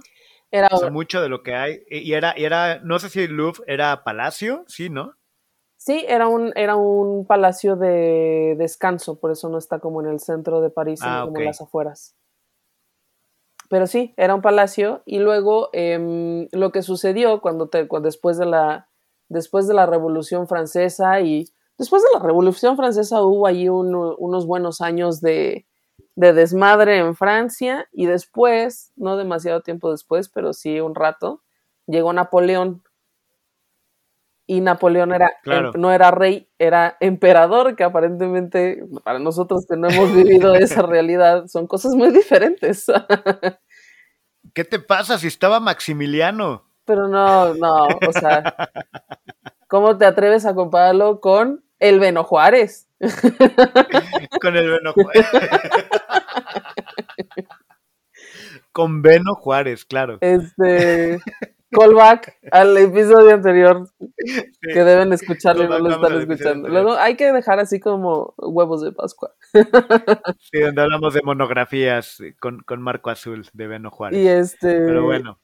Era 0.54 0.68
mucho 0.90 1.20
de 1.20 1.28
lo 1.28 1.42
que 1.42 1.54
hay. 1.56 1.82
Y 1.90 2.12
era, 2.12 2.30
era, 2.30 2.78
no 2.78 3.00
sé 3.00 3.08
si 3.08 3.22
el 3.22 3.32
Louvre 3.32 3.64
era 3.66 4.04
palacio, 4.04 4.64
sí, 4.68 4.88
¿no? 4.88 5.14
Sí, 5.76 6.04
era 6.06 6.28
un, 6.28 6.52
era 6.54 6.76
un 6.76 7.26
palacio 7.26 7.74
de 7.74 8.54
descanso, 8.56 9.18
por 9.18 9.32
eso 9.32 9.48
no 9.48 9.58
está 9.58 9.80
como 9.80 10.00
en 10.00 10.06
el 10.08 10.20
centro 10.20 10.60
de 10.60 10.70
París, 10.70 11.00
sino 11.00 11.12
ah, 11.12 11.24
como 11.24 11.38
en 11.38 11.46
las 11.46 11.60
afueras. 11.60 12.14
Pero 13.68 13.88
sí, 13.88 14.14
era 14.16 14.34
un 14.34 14.42
palacio. 14.42 15.02
Y 15.06 15.18
luego 15.18 15.70
em, 15.72 16.46
lo 16.52 16.70
que 16.70 16.82
sucedió 16.82 17.40
cuando, 17.40 17.68
te, 17.68 17.88
después, 18.00 18.38
de 18.38 18.46
la, 18.46 18.88
después 19.28 19.66
de 19.66 19.74
la 19.74 19.86
Revolución 19.86 20.46
Francesa 20.46 21.20
y 21.20 21.46
después 21.78 22.04
de 22.04 22.08
la 22.16 22.24
Revolución 22.24 22.76
Francesa 22.76 23.22
hubo 23.22 23.48
allí 23.48 23.68
unos 23.68 24.46
buenos 24.46 24.80
años 24.80 25.20
de, 25.20 25.66
de 26.16 26.32
desmadre 26.32 26.98
en 26.98 27.16
Francia 27.16 27.88
y 27.92 28.06
después, 28.06 28.92
no 28.96 29.16
demasiado 29.16 29.62
tiempo 29.62 29.90
después, 29.90 30.28
pero 30.28 30.52
sí 30.52 30.80
un 30.80 30.94
rato, 30.94 31.42
llegó 31.86 32.12
Napoleón. 32.12 32.82
Y 34.46 34.60
Napoleón 34.60 35.14
era, 35.14 35.32
em, 35.44 35.72
no 35.76 35.90
era 35.90 36.10
rey, 36.10 36.48
era 36.58 36.98
emperador, 37.00 37.76
que 37.76 37.84
aparentemente 37.84 38.84
para 39.02 39.18
nosotros 39.18 39.64
que 39.66 39.76
no 39.76 39.88
hemos 39.88 40.14
vivido 40.14 40.54
esa 40.54 40.82
realidad 40.86 41.46
son 41.46 41.66
cosas 41.66 41.94
muy 41.94 42.10
diferentes. 42.10 42.86
¿Qué 44.52 44.64
te 44.64 44.78
pasa 44.78 45.18
si 45.18 45.28
estaba 45.28 45.60
Maximiliano? 45.60 46.64
Pero 46.84 47.08
no, 47.08 47.54
no, 47.54 47.86
o 47.86 48.12
sea, 48.12 48.54
¿cómo 49.68 49.96
te 49.96 50.04
atreves 50.04 50.44
a 50.44 50.54
compararlo 50.54 51.20
con 51.20 51.64
el 51.78 51.98
Beno 51.98 52.24
Juárez? 52.24 52.88
Con 54.40 54.56
el 54.56 54.70
Beno 54.70 54.92
Juárez. 54.92 55.26
Con 58.72 59.02
Beno 59.02 59.34
Juárez, 59.34 59.84
claro. 59.84 60.18
Este 60.20 61.20
callback 61.70 62.38
al 62.52 62.76
episodio 62.76 63.34
anterior 63.34 63.88
que 64.60 64.84
deben 64.84 65.12
escucharlo 65.12 65.64
y 65.64 65.68
no 65.68 65.78
lo 65.78 65.90
están 65.90 66.20
escuchando. 66.20 66.68
Luego 66.68 66.94
hay 66.94 67.16
que 67.16 67.32
dejar 67.32 67.58
así 67.58 67.80
como 67.80 68.34
huevos 68.38 68.82
de 68.82 68.92
Pascua. 68.92 69.34
Sí, 69.52 70.60
donde 70.60 70.82
hablamos 70.82 71.14
de 71.14 71.22
monografías 71.22 72.18
con, 72.40 72.60
con 72.60 72.80
Marco 72.82 73.10
Azul 73.10 73.46
de 73.52 73.66
Beno 73.66 73.90
Juárez. 73.90 74.18
Y 74.18 74.28
este. 74.28 74.80
Pero 74.80 75.04
bueno. 75.04 75.40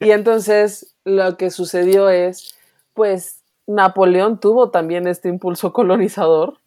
Y 0.00 0.10
entonces 0.10 0.96
lo 1.04 1.36
que 1.36 1.50
sucedió 1.50 2.08
es, 2.08 2.58
pues 2.94 3.42
Napoleón 3.66 4.40
tuvo 4.40 4.70
también 4.70 5.06
este 5.06 5.28
impulso 5.28 5.72
colonizador 5.72 6.58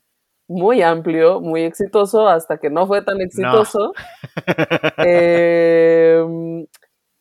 muy 0.48 0.82
amplio, 0.82 1.41
muy 1.41 1.62
exitoso, 1.64 2.28
hasta 2.28 2.58
que 2.58 2.70
no 2.70 2.88
fue 2.88 3.02
tan 3.02 3.22
exitoso. 3.22 3.93
Em, 4.98 6.66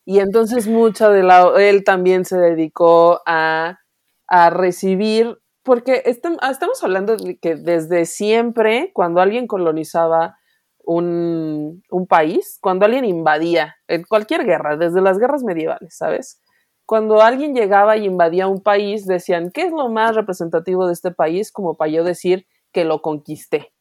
y 0.05 0.19
entonces 0.19 0.67
mucha 0.67 1.09
de 1.09 1.23
la, 1.23 1.51
él 1.57 1.83
también 1.83 2.25
se 2.25 2.37
dedicó 2.37 3.21
a, 3.25 3.79
a 4.27 4.49
recibir, 4.49 5.37
porque 5.63 6.03
estamos 6.05 6.83
hablando 6.83 7.17
de 7.17 7.37
que 7.37 7.55
desde 7.55 8.05
siempre, 8.05 8.91
cuando 8.93 9.21
alguien 9.21 9.47
colonizaba 9.47 10.37
un, 10.83 11.83
un 11.89 12.07
país, 12.07 12.59
cuando 12.61 12.85
alguien 12.85 13.05
invadía, 13.05 13.75
en 13.87 14.03
cualquier 14.03 14.45
guerra, 14.45 14.77
desde 14.77 15.01
las 15.01 15.17
guerras 15.17 15.43
medievales, 15.43 15.97
¿sabes? 15.97 16.41
Cuando 16.85 17.21
alguien 17.21 17.55
llegaba 17.55 17.97
y 17.97 18.05
invadía 18.05 18.47
un 18.47 18.61
país, 18.61 19.07
decían, 19.07 19.49
¿qué 19.51 19.63
es 19.63 19.71
lo 19.71 19.89
más 19.89 20.15
representativo 20.15 20.85
de 20.85 20.93
este 20.93 21.09
país? 21.09 21.51
Como 21.51 21.75
para 21.75 21.89
yo 21.89 22.03
decir 22.03 22.45
que 22.75 22.83
lo 22.83 23.01
conquisté. 23.01 23.71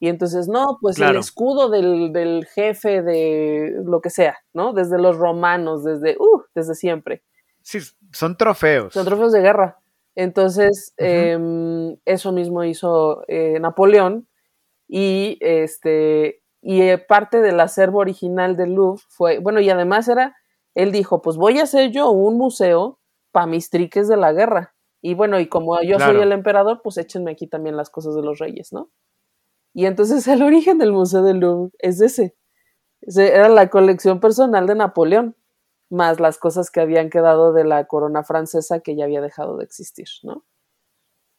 Y 0.00 0.08
entonces, 0.08 0.48
no, 0.48 0.78
pues 0.80 0.98
el 0.98 1.14
escudo 1.14 1.70
del, 1.70 2.44
jefe 2.52 3.00
de 3.00 3.80
lo 3.84 4.00
que 4.00 4.10
sea, 4.10 4.38
¿no? 4.52 4.72
Desde 4.72 4.98
los 4.98 5.16
romanos, 5.16 5.84
desde, 5.84 6.16
uh, 6.18 6.42
desde 6.52 6.74
siempre. 6.74 7.22
Sí, 7.62 7.78
son 8.10 8.36
trofeos. 8.36 8.92
Son 8.92 9.04
trofeos 9.04 9.30
de 9.30 9.40
guerra. 9.40 9.78
Entonces, 10.16 10.94
em, 10.96 11.96
eso 12.04 12.32
mismo 12.32 12.64
hizo 12.64 13.22
eh, 13.28 13.60
Napoleón 13.60 14.26
y 14.88 15.38
este 15.40 16.42
y 16.60 16.82
eh, 16.82 16.98
parte 16.98 17.40
del 17.40 17.60
acervo 17.60 18.00
original 18.00 18.56
del 18.56 18.74
Louvre 18.74 19.02
fue, 19.08 19.38
bueno, 19.38 19.60
y 19.60 19.70
además 19.70 20.08
era, 20.08 20.36
él 20.74 20.90
dijo, 20.90 21.22
pues 21.22 21.36
voy 21.36 21.60
a 21.60 21.62
hacer 21.62 21.92
yo 21.92 22.10
un 22.10 22.36
museo 22.36 22.98
para 23.30 23.46
mis 23.46 23.70
triques 23.70 24.08
de 24.08 24.16
la 24.16 24.32
guerra. 24.32 24.74
Y 25.02 25.14
bueno, 25.14 25.40
y 25.40 25.48
como 25.48 25.80
yo 25.82 25.98
soy 25.98 26.16
el 26.20 26.32
emperador, 26.32 26.82
pues 26.82 26.98
échenme 26.98 27.32
aquí 27.32 27.46
también 27.46 27.76
las 27.76 27.90
cosas 27.90 28.14
de 28.14 28.22
los 28.22 28.38
reyes, 28.38 28.72
¿no? 28.72 28.90
Y 29.72 29.86
entonces 29.86 30.26
el 30.28 30.42
origen 30.42 30.78
del 30.78 30.92
Museo 30.92 31.22
del 31.22 31.38
Louvre 31.38 31.72
es 31.78 32.00
ese. 32.00 32.36
Era 33.02 33.48
la 33.48 33.70
colección 33.70 34.20
personal 34.20 34.66
de 34.66 34.74
Napoleón, 34.74 35.36
más 35.88 36.20
las 36.20 36.38
cosas 36.38 36.70
que 36.70 36.80
habían 36.80 37.08
quedado 37.08 37.52
de 37.52 37.64
la 37.64 37.86
corona 37.86 38.22
francesa 38.22 38.80
que 38.80 38.94
ya 38.94 39.04
había 39.04 39.22
dejado 39.22 39.56
de 39.56 39.64
existir, 39.64 40.06
¿no? 40.22 40.44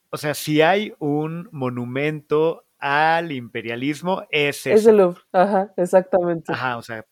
O 0.10 0.18
sea, 0.18 0.34
si 0.34 0.62
hay 0.62 0.94
un 1.00 1.48
monumento 1.52 2.66
al 2.80 3.32
imperialismo, 3.32 4.24
es 4.32 4.66
Es 4.66 4.86
el 4.88 4.98
Louvre, 4.98 5.22
ajá, 5.32 5.72
exactamente. 5.78 6.52
Ajá, 6.52 6.78
o 6.78 6.82
sea, 6.82 7.06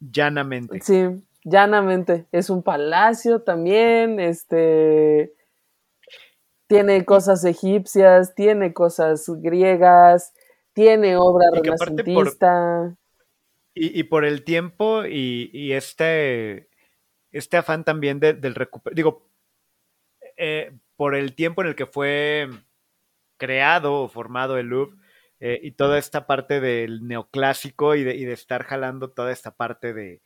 llanamente. 0.00 0.80
Sí, 0.82 1.24
llanamente. 1.44 2.26
Es 2.32 2.50
un 2.50 2.62
palacio 2.62 3.42
también, 3.42 4.18
este 4.18 5.32
tiene 6.66 7.04
cosas 7.04 7.44
egipcias, 7.44 8.34
tiene 8.34 8.72
cosas 8.72 9.24
griegas, 9.28 10.32
tiene 10.72 11.16
obra 11.16 11.50
renacentista. 11.52 12.96
y, 13.74 14.04
por 14.04 14.24
el 14.24 14.44
tiempo 14.44 15.04
y, 15.04 15.72
este, 15.72 16.68
este 17.32 17.56
afán 17.56 17.84
también 17.84 18.20
del 18.20 18.54
recupero, 18.54 18.94
digo, 18.94 19.28
eh, 20.36 20.72
por 20.96 21.14
el 21.14 21.34
tiempo 21.34 21.62
en 21.62 21.68
el 21.68 21.74
que 21.74 21.86
fue 21.86 22.48
creado 23.36 24.02
o 24.02 24.08
formado 24.08 24.58
el 24.58 24.66
Louvre 24.66 24.96
eh, 25.40 25.60
y 25.62 25.72
toda 25.72 25.98
esta 25.98 26.26
parte 26.26 26.60
del 26.60 27.06
neoclásico 27.06 27.94
y 27.94 28.04
de, 28.04 28.14
y 28.14 28.24
de 28.24 28.32
estar 28.32 28.64
jalando 28.64 29.10
toda 29.10 29.32
esta 29.32 29.56
parte 29.56 29.92
de, 29.92 30.22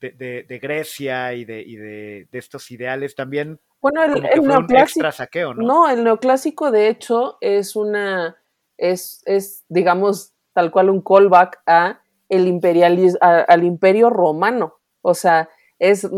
de, 0.00 0.58
Grecia 0.60 1.34
y, 1.34 1.44
de, 1.44 1.60
y 1.60 1.76
de, 1.76 2.28
estos 2.32 2.70
ideales 2.70 3.14
también 3.14 3.60
bueno, 3.80 4.02
el, 4.04 4.42
neoclásico. 4.42 5.10
saqueo, 5.12 5.54
¿no? 5.54 5.66
No, 5.66 5.88
el 5.88 6.04
neoclásico, 6.04 6.70
de 6.70 6.88
hecho, 6.88 7.38
es 7.40 7.76
una. 7.76 8.36
Es, 8.76 9.22
es 9.26 9.64
digamos, 9.68 10.32
tal 10.52 10.70
cual 10.70 10.90
un 10.90 11.02
callback 11.02 11.60
a 11.66 12.00
el 12.28 12.46
imperialismo, 12.46 13.18
al 13.20 13.64
imperio 13.64 14.10
romano. 14.10 14.74
O 15.02 15.14
sea, 15.14 15.48
es 15.78 16.08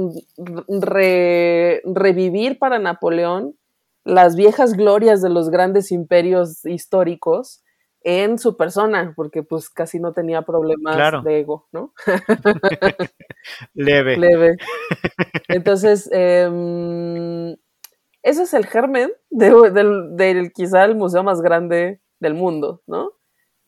revivir 1.84 2.58
para 2.58 2.78
Napoleón 2.78 3.56
las 4.04 4.34
viejas 4.34 4.74
glorias 4.74 5.20
de 5.22 5.28
los 5.28 5.50
grandes 5.50 5.92
imperios 5.92 6.64
históricos 6.64 7.62
en 8.03 8.38
su 8.38 8.57
persona, 8.57 9.12
porque 9.14 9.42
pues 9.42 9.68
casi 9.68 10.01
no 10.01 10.12
tenía 10.12 10.42
problemas 10.42 11.22
de 11.24 11.40
ego, 11.40 11.68
¿no? 11.72 11.92
Leve. 13.74 14.16
Leve. 14.16 14.57
Entonces, 15.48 16.09
ese 18.22 18.42
es 18.42 18.55
el 18.55 18.66
germen 18.66 19.12
del, 19.30 20.53
quizá 20.55 20.84
el 20.84 20.94
museo 20.94 21.22
más 21.22 21.42
grande 21.42 22.01
del 22.20 22.34
mundo, 22.34 22.82
¿no? 22.86 23.12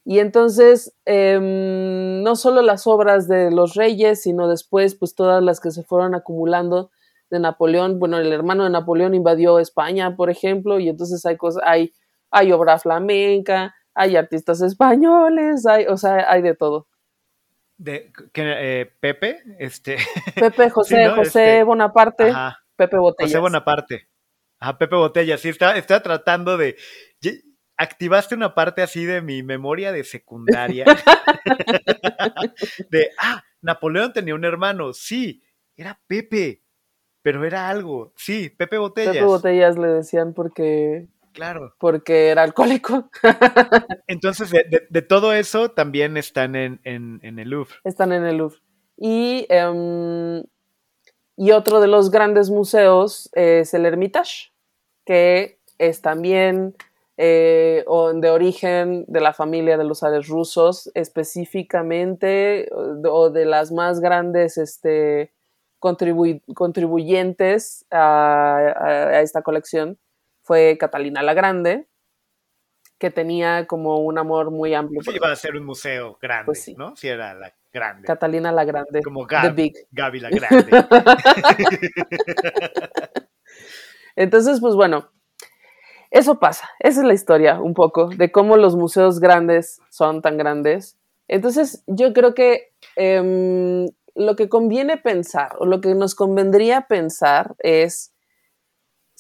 Y 0.05 0.19
entonces, 0.19 0.97
em, 1.05 2.23
no 2.25 2.35
solo 2.35 2.61
las 2.61 2.89
obras 2.89 3.29
de 3.29 3.53
los 3.53 3.75
reyes, 3.75 4.23
sino 4.23 4.49
después, 4.49 4.97
pues 4.97 5.15
todas 5.15 5.41
las 5.43 5.61
que 5.61 5.71
se 5.71 5.85
fueron 5.85 6.17
acumulando 6.17 6.91
de 7.31 7.39
Napoleón. 7.39 8.01
Bueno, 8.01 8.19
el 8.19 8.33
hermano 8.33 8.65
de 8.65 8.71
Napoleón 8.71 9.15
invadió 9.15 9.61
España, 9.61 10.17
por 10.17 10.29
ejemplo, 10.29 10.81
y 10.81 10.89
entonces 10.89 11.25
hay 11.25 11.37
cosas, 11.37 11.63
hay, 11.65 11.93
hay 12.33 12.51
obra 12.51 12.79
flamenca, 12.81 13.75
hay 13.95 14.17
artistas 14.17 14.63
españoles, 14.63 15.67
hay, 15.67 15.87
o 15.87 15.97
sea, 15.97 16.31
hay 16.31 16.43
de 16.43 16.55
todo. 16.55 16.89
De, 17.77 18.13
eh, 18.35 18.93
Pepe, 19.01 19.43
este. 19.59 19.97
Pepe 20.35 20.71
José, 20.71 21.09
José 21.11 21.23
este, 21.23 21.63
Bonaparte, 21.65 22.33
Pepe 22.77 22.99
Botella. 22.99 23.29
José 23.29 23.39
Bonaparte. 23.39 24.09
Ajá, 24.59 24.79
Pepe 24.79 24.97
Botella, 24.97 25.37
sí, 25.39 25.49
está, 25.49 25.77
está 25.77 26.03
tratando 26.03 26.57
de. 26.57 26.77
Activaste 27.77 28.37
una 28.37 28.55
parte 28.55 28.83
así 28.83 29.05
de 29.05 29.23
mi 29.23 29.43
memoria 29.43 29.91
de 29.91 30.05
secundaria. 30.05 30.85
de, 32.91 33.11
ah, 33.19 33.43
Napoleón 33.61 34.13
tenía 34.13 34.37
un 34.37 34.45
hermano, 34.45 34.93
sí, 34.93 35.43
era 35.77 36.01
Pepe, 36.07 36.63
pero 37.23 37.45
era 37.45 37.69
algo, 37.69 38.13
sí, 38.17 38.51
Pepe 38.51 38.79
Botellas. 38.79 39.15
Pepe 39.15 39.25
Botellas 39.25 39.79
le 39.79 39.89
decían 39.89 40.35
porque 40.35 41.09
Claro. 41.33 41.75
Porque 41.79 42.29
era 42.29 42.43
alcohólico. 42.43 43.09
Entonces, 44.07 44.51
de, 44.51 45.03
todo 45.03 45.33
eso 45.33 45.71
también 45.71 46.17
están 46.17 46.55
en, 46.55 46.81
el 46.85 47.49
Louvre. 47.49 47.75
Están 47.85 48.13
en 48.13 48.25
el 48.25 48.37
Louvre. 48.37 48.59
Y, 48.97 49.47
em, 49.49 50.45
y 51.37 51.51
otro 51.53 51.81
de 51.81 51.89
los 51.89 52.11
grandes 52.11 52.51
museos 52.51 53.31
es 53.33 53.73
el 53.75 53.87
Hermitage, 53.87 54.53
que 55.05 55.59
es 55.79 56.03
también 56.03 56.77
eh, 57.17 57.85
de 58.15 58.31
origen 58.31 59.05
de 59.09 59.21
la 59.21 59.33
familia 59.33 59.79
de 59.79 59.85
los 59.85 60.01
zares 60.01 60.29
rusos, 60.29 60.91
específicamente, 60.95 62.69
o 62.73 63.31
de 63.31 63.47
las 63.47 63.73
más 63.73 64.01
grandes 64.01 64.59
este, 64.59 65.33
contribuyentes 65.79 67.87
a 67.91 69.21
esta 69.23 69.43
colección 69.43 69.99
fue 70.43 70.77
Catalina 70.79 71.23
la 71.23 71.35
Grande, 71.35 71.89
que 72.99 73.11
tenía 73.11 73.67
como 73.67 73.99
un 73.99 74.19
amor 74.19 74.51
muy 74.51 74.75
amplio. 74.75 75.03
Sí, 75.03 75.13
iba 75.15 75.33
a 75.33 75.37
ser 75.37 75.57
un 75.57 75.65
museo 75.65 76.19
grande, 76.21 76.47
pues 76.47 76.71
¿no? 76.77 76.95
Sí, 76.95 77.09
era 77.09 77.35
la 77.35 77.53
grande. 77.73 78.07
Catalina 78.07 78.53
la 78.53 78.65
Grande. 78.65 79.03
Como 79.03 79.27
Gaby, 79.27 79.73
Gaby 79.91 80.21
la 80.21 80.31
Grande. 80.31 80.71
Entonces, 84.17 84.61
pues 84.61 84.75
bueno, 84.75 85.11
eso 86.13 86.39
pasa. 86.39 86.69
Esa 86.79 87.01
es 87.01 87.07
la 87.07 87.15
historia 87.15 87.61
un 87.61 87.75
poco 87.75 88.09
de 88.09 88.31
cómo 88.31 88.57
los 88.57 88.77
museos 88.77 89.19
grandes 89.19 89.81
son 89.91 90.21
tan 90.21 90.37
grandes. 90.37 90.99
Entonces, 91.27 91.83
yo 91.87 92.13
creo 92.13 92.35
que 92.35 92.75
em, 92.97 93.87
lo 94.15 94.37
que 94.37 94.49
conviene 94.49 94.99
pensar 94.99 95.57
o 95.59 95.65
lo 95.65 95.81
que 95.81 95.95
nos 95.95 96.15
convendría 96.15 96.83
pensar 96.83 97.55
es 97.59 98.12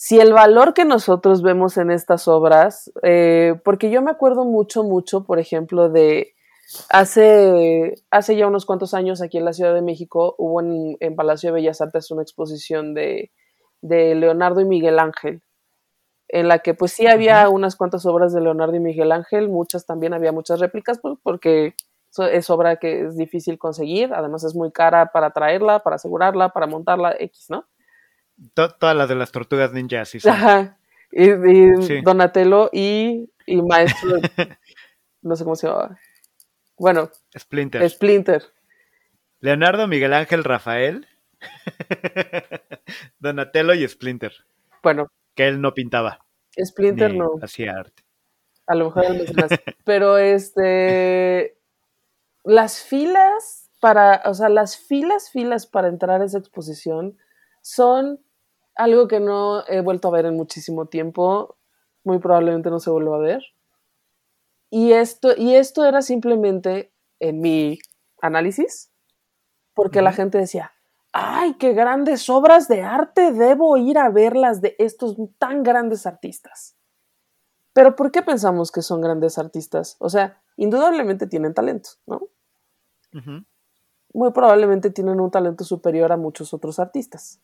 si 0.05 0.19
el 0.19 0.33
valor 0.33 0.75
que 0.75 0.85
nosotros 0.85 1.43
vemos 1.43 1.77
en 1.77 1.93
estas 1.93 2.27
obras, 2.27 2.91
eh, 3.05 3.55
porque 3.65 3.89
yo 3.89 4.03
me 4.03 4.11
acuerdo 4.11 4.45
mucho, 4.45 4.83
mucho, 4.83 5.23
por 5.23 5.39
ejemplo, 5.39 5.91
de 5.91 6.35
hace, 6.89 7.95
hace 8.11 8.35
ya 8.35 8.49
unos 8.49 8.67
cuantos 8.67 8.95
años 8.95 9.23
aquí 9.23 9.39
en 9.39 9.45
la 9.45 9.53
Ciudad 9.53 9.73
de 9.73 9.81
México 9.81 10.35
hubo 10.39 10.61
en, 10.61 11.15
Palacio 11.15 11.51
de 11.51 11.55
Bellas 11.55 11.81
Artes 11.81 12.11
una 12.11 12.23
exposición 12.23 12.95
de, 12.95 13.31
Leonardo 13.81 14.61
y 14.61 14.65
Miguel 14.65 14.99
Ángel. 14.99 15.41
en 16.27 16.49
la 16.49 16.59
que 16.59 16.75
pues 16.75 16.91
sí 16.91 17.07
había 17.07 17.49
unas 17.49 17.77
cuantas 17.77 18.05
obras 18.05 18.33
de 18.33 18.41
Leonardo 18.41 18.75
y 18.75 18.81
Miguel 18.81 19.13
Ángel, 19.13 19.49
muchas 19.49 19.87
también 19.87 20.15
había 20.15 20.33
muchas 20.33 20.59
réplicas, 20.59 20.99
pues, 21.01 21.17
porque 21.23 21.77
es 22.19 22.51
obra 22.51 22.75
que 22.75 23.03
es 23.03 23.17
difícil 23.17 23.57
conseguir, 23.57 24.13
además 24.15 24.43
es 24.43 24.57
muy 24.57 24.73
cara 24.73 25.13
para 25.13 25.31
traerla, 25.31 25.79
para 25.79 25.95
asegurarla, 25.95 26.49
para 26.49 26.67
montarla, 26.67 27.15
X, 27.21 27.51
¿no? 27.51 27.67
Todas 28.55 28.97
las 28.97 29.09
de 29.09 29.15
las 29.15 29.33
tortugas 29.33 29.73
ninjas, 29.73 30.09
sí. 30.09 30.19
Ajá. 30.29 30.79
Y, 31.11 32.01
Donatello 32.03 32.71
y, 32.73 33.31
y 33.47 33.63
Maestro, 33.63 34.17
no 35.23 35.37
sé 35.37 35.45
cómo 35.45 35.57
se 35.57 35.69
llama. 35.69 35.99
Bueno. 36.79 37.11
Splinter. 37.39 37.89
Splinter. 37.89 38.43
Leonardo, 39.41 39.87
Miguel 39.89 40.15
Ángel, 40.15 40.45
Rafael, 40.45 41.07
Donatello 43.19 43.75
y 43.75 43.87
Splinter. 43.87 44.33
Bueno. 44.83 45.09
Que 45.35 45.49
él 45.49 45.61
no 45.61 45.75
pintaba. 45.75 46.25
Splinter 46.59 47.15
no. 47.15 47.33
Hacía 47.43 47.73
arte. 47.73 48.03
A 48.67 48.75
lo 48.75 48.87
mejor 48.87 49.05
Pero 49.85 50.19
este. 50.19 51.59
Las 52.45 52.83
filas 52.83 53.71
para. 53.81 54.23
O 54.27 54.35
sea, 54.35 54.49
las 54.49 54.77
filas, 54.77 55.31
filas 55.31 55.67
para 55.67 55.89
entrar 55.89 56.23
a 56.23 56.25
esa 56.25 56.39
exposición 56.39 57.19
son 57.63 58.21
algo 58.75 59.09
que 59.09 59.21
no 59.21 59.67
he 59.67 59.81
vuelto 59.81 60.09
a 60.09 60.13
ver 60.13 60.27
en 60.27 60.37
muchísimo 60.37 60.87
tiempo. 60.87 61.57
Muy 62.05 62.19
probablemente 62.19 62.71
no 62.71 62.81
se 62.81 62.91
vuelva 62.91 63.17
a 63.17 63.21
ver. 63.21 63.43
Y 64.71 64.93
esto, 64.93 65.31
y 65.37 65.55
esto 65.55 65.85
era 65.85 66.01
simplemente 66.03 66.93
en 67.21 67.41
mi 67.41 67.79
análisis, 68.21 68.91
porque 69.75 70.01
la 70.01 70.13
gente 70.13 70.39
decía, 70.39 70.73
ay, 71.13 71.55
qué 71.55 71.75
grandes 71.75 72.29
obras 72.31 72.69
de 72.69 72.83
arte, 72.83 73.33
debo 73.33 73.77
ir 73.77 73.99
a 73.99 74.09
verlas 74.09 74.61
de 74.61 74.75
estos 74.79 75.17
tan 75.39 75.63
grandes 75.63 76.07
artistas. 76.07 76.77
Pero 77.75 77.97
¿por 77.97 78.11
qué 78.11 78.23
pensamos 78.23 78.73
que 78.73 78.83
son 78.83 79.01
grandes 79.01 79.39
artistas? 79.39 79.97
O 79.99 80.09
sea, 80.09 80.43
indudablemente 80.57 81.27
tienen 81.27 81.55
talento, 81.55 81.91
¿no? 82.07 82.29
Muy 84.15 84.31
probablemente 84.33 84.91
tienen 84.91 85.21
un 85.21 85.31
talento 85.31 85.65
superior 85.65 86.13
a 86.13 86.17
muchos 86.17 86.53
otros 86.55 86.79
artistas. 86.79 87.41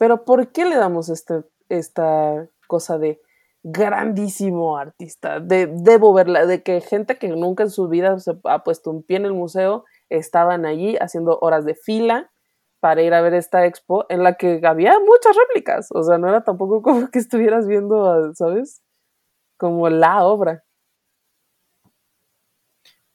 Pero 0.00 0.24
¿por 0.24 0.50
qué 0.50 0.64
le 0.64 0.76
damos 0.76 1.10
este, 1.10 1.44
esta 1.68 2.48
cosa 2.66 2.96
de 2.96 3.20
grandísimo 3.62 4.78
artista? 4.78 5.40
De, 5.40 5.66
debo 5.66 6.14
verla, 6.14 6.46
de 6.46 6.62
que 6.62 6.80
gente 6.80 7.18
que 7.18 7.28
nunca 7.28 7.64
en 7.64 7.70
su 7.70 7.86
vida 7.86 8.18
se 8.18 8.32
ha 8.44 8.64
puesto 8.64 8.90
un 8.90 9.02
pie 9.02 9.18
en 9.18 9.26
el 9.26 9.34
museo 9.34 9.84
estaban 10.08 10.64
allí 10.64 10.96
haciendo 10.96 11.38
horas 11.42 11.66
de 11.66 11.74
fila 11.74 12.32
para 12.80 13.02
ir 13.02 13.12
a 13.12 13.20
ver 13.20 13.34
esta 13.34 13.66
expo 13.66 14.06
en 14.08 14.22
la 14.22 14.36
que 14.36 14.62
había 14.64 14.98
muchas 15.00 15.36
réplicas. 15.36 15.88
O 15.92 16.02
sea, 16.02 16.16
no 16.16 16.30
era 16.30 16.44
tampoco 16.44 16.80
como 16.82 17.10
que 17.10 17.18
estuvieras 17.18 17.66
viendo, 17.66 18.32
¿sabes? 18.32 18.80
Como 19.58 19.90
la 19.90 20.24
obra. 20.24 20.64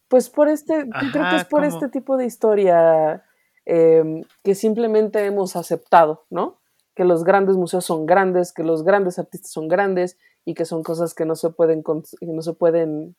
Pues 0.08 0.30
por 0.30 0.50
este, 0.50 0.86
yo 0.86 1.12
creo 1.12 1.30
que 1.32 1.36
es 1.38 1.46
por 1.46 1.64
este 1.66 1.90
tipo 1.90 2.16
de 2.16 2.26
historia 2.26 3.26
em, 3.66 4.24
que 4.44 4.54
simplemente 4.54 5.26
hemos 5.26 5.56
aceptado, 5.56 6.28
¿no? 6.30 6.60
Que 6.96 7.04
los 7.04 7.24
grandes 7.24 7.58
museos 7.58 7.86
son 7.86 8.06
grandes, 8.06 8.54
que 8.54 8.64
los 8.64 8.84
grandes 8.84 9.20
artistas 9.20 9.52
son 9.52 9.68
grandes 9.68 10.18
y 10.46 10.54
que 10.54 10.66
son 10.66 10.84
cosas 10.84 11.14
que 11.14 11.26
no 11.26 11.36
se 11.36 11.50
pueden, 11.50 11.84
no 12.22 12.42
se 12.42 12.54
pueden 12.54 13.16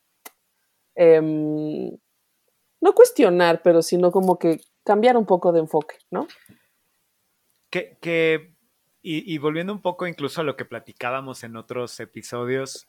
em, 0.95 1.97
no 2.81 2.93
cuestionar, 2.93 3.61
pero 3.63 3.81
sino 3.81 4.11
como 4.11 4.39
que 4.39 4.61
cambiar 4.83 5.17
un 5.17 5.25
poco 5.25 5.51
de 5.51 5.59
enfoque, 5.59 5.97
¿no? 6.09 6.27
Que, 7.69 7.97
que 8.01 8.55
y, 9.01 9.37
volviendo 9.37 9.71
un 9.71 9.81
poco 9.81 10.05
incluso 10.05 10.41
a 10.41 10.43
lo 10.43 10.57
que 10.57 10.65
platicábamos 10.65 11.43
en 11.43 11.55
otros 11.55 11.97
episodios, 12.01 12.85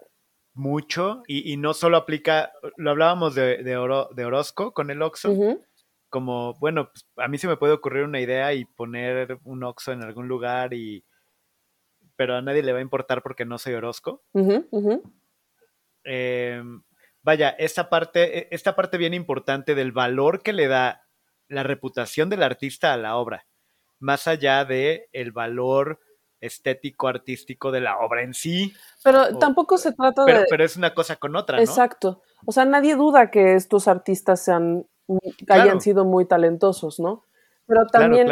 mucho, 0.52 1.22
y, 1.28 1.56
no 1.56 1.74
solo 1.74 1.96
aplica, 1.96 2.52
lo 2.76 2.90
hablábamos 2.90 3.36
de, 3.36 3.62
de, 3.62 4.06
de 4.14 4.24
Orozco 4.24 4.72
con 4.72 4.90
el 4.90 5.02
Oxxo, 5.02 5.32
como, 6.08 6.54
bueno, 6.54 6.90
pues, 6.90 7.06
a 7.16 7.28
mí 7.28 7.38
se 7.38 7.48
me 7.48 7.56
puede 7.56 7.74
ocurrir 7.74 8.04
una 8.04 8.20
idea 8.20 8.52
y 8.54 8.64
poner 8.64 9.38
un 9.44 9.64
Oxxo 9.64 9.92
en 9.92 10.02
algún 10.02 10.28
lugar 10.28 10.74
y 10.74 11.04
pero 12.18 12.34
a 12.34 12.42
nadie 12.42 12.64
le 12.64 12.72
va 12.72 12.80
a 12.80 12.82
importar 12.82 13.22
porque 13.22 13.44
no 13.44 13.58
soy 13.58 13.74
Orozco. 13.74 14.24
Em, 16.02 16.82
vaya, 17.22 17.50
esta 17.50 17.88
parte, 17.88 18.38
e, 18.38 18.48
esta 18.50 18.74
parte 18.74 18.98
bien 18.98 19.14
importante 19.14 19.76
del 19.76 19.92
valor 19.92 20.42
que 20.42 20.52
le 20.52 20.66
da 20.66 21.06
la 21.46 21.62
reputación 21.62 22.28
del 22.28 22.42
artista 22.42 22.92
a 22.92 22.96
la 22.96 23.16
obra, 23.16 23.46
más 24.00 24.26
allá 24.26 24.64
de 24.64 25.08
el 25.12 25.30
valor 25.30 26.00
estético 26.40 27.06
artístico 27.06 27.70
de 27.70 27.82
la 27.82 27.98
obra 27.98 28.22
en 28.22 28.34
sí. 28.34 28.72
Pero 29.04 29.38
tampoco 29.38 29.78
se 29.78 29.92
trata 29.92 30.24
de. 30.24 30.44
Pero 30.50 30.64
es 30.64 30.76
una 30.76 30.94
cosa 30.94 31.16
con 31.16 31.36
otra, 31.36 31.58
¿no? 31.58 31.62
Exacto. 31.62 32.22
O 32.46 32.52
sea, 32.52 32.64
nadie 32.64 32.96
duda 32.96 33.30
que 33.30 33.54
estos 33.54 33.86
artistas 33.86 34.44
sean, 34.44 34.86
hayan 35.48 35.80
sido 35.80 36.04
muy 36.04 36.26
talentosos, 36.26 37.00
¿no? 37.00 37.24
Pero 37.66 37.86
también 37.86 38.28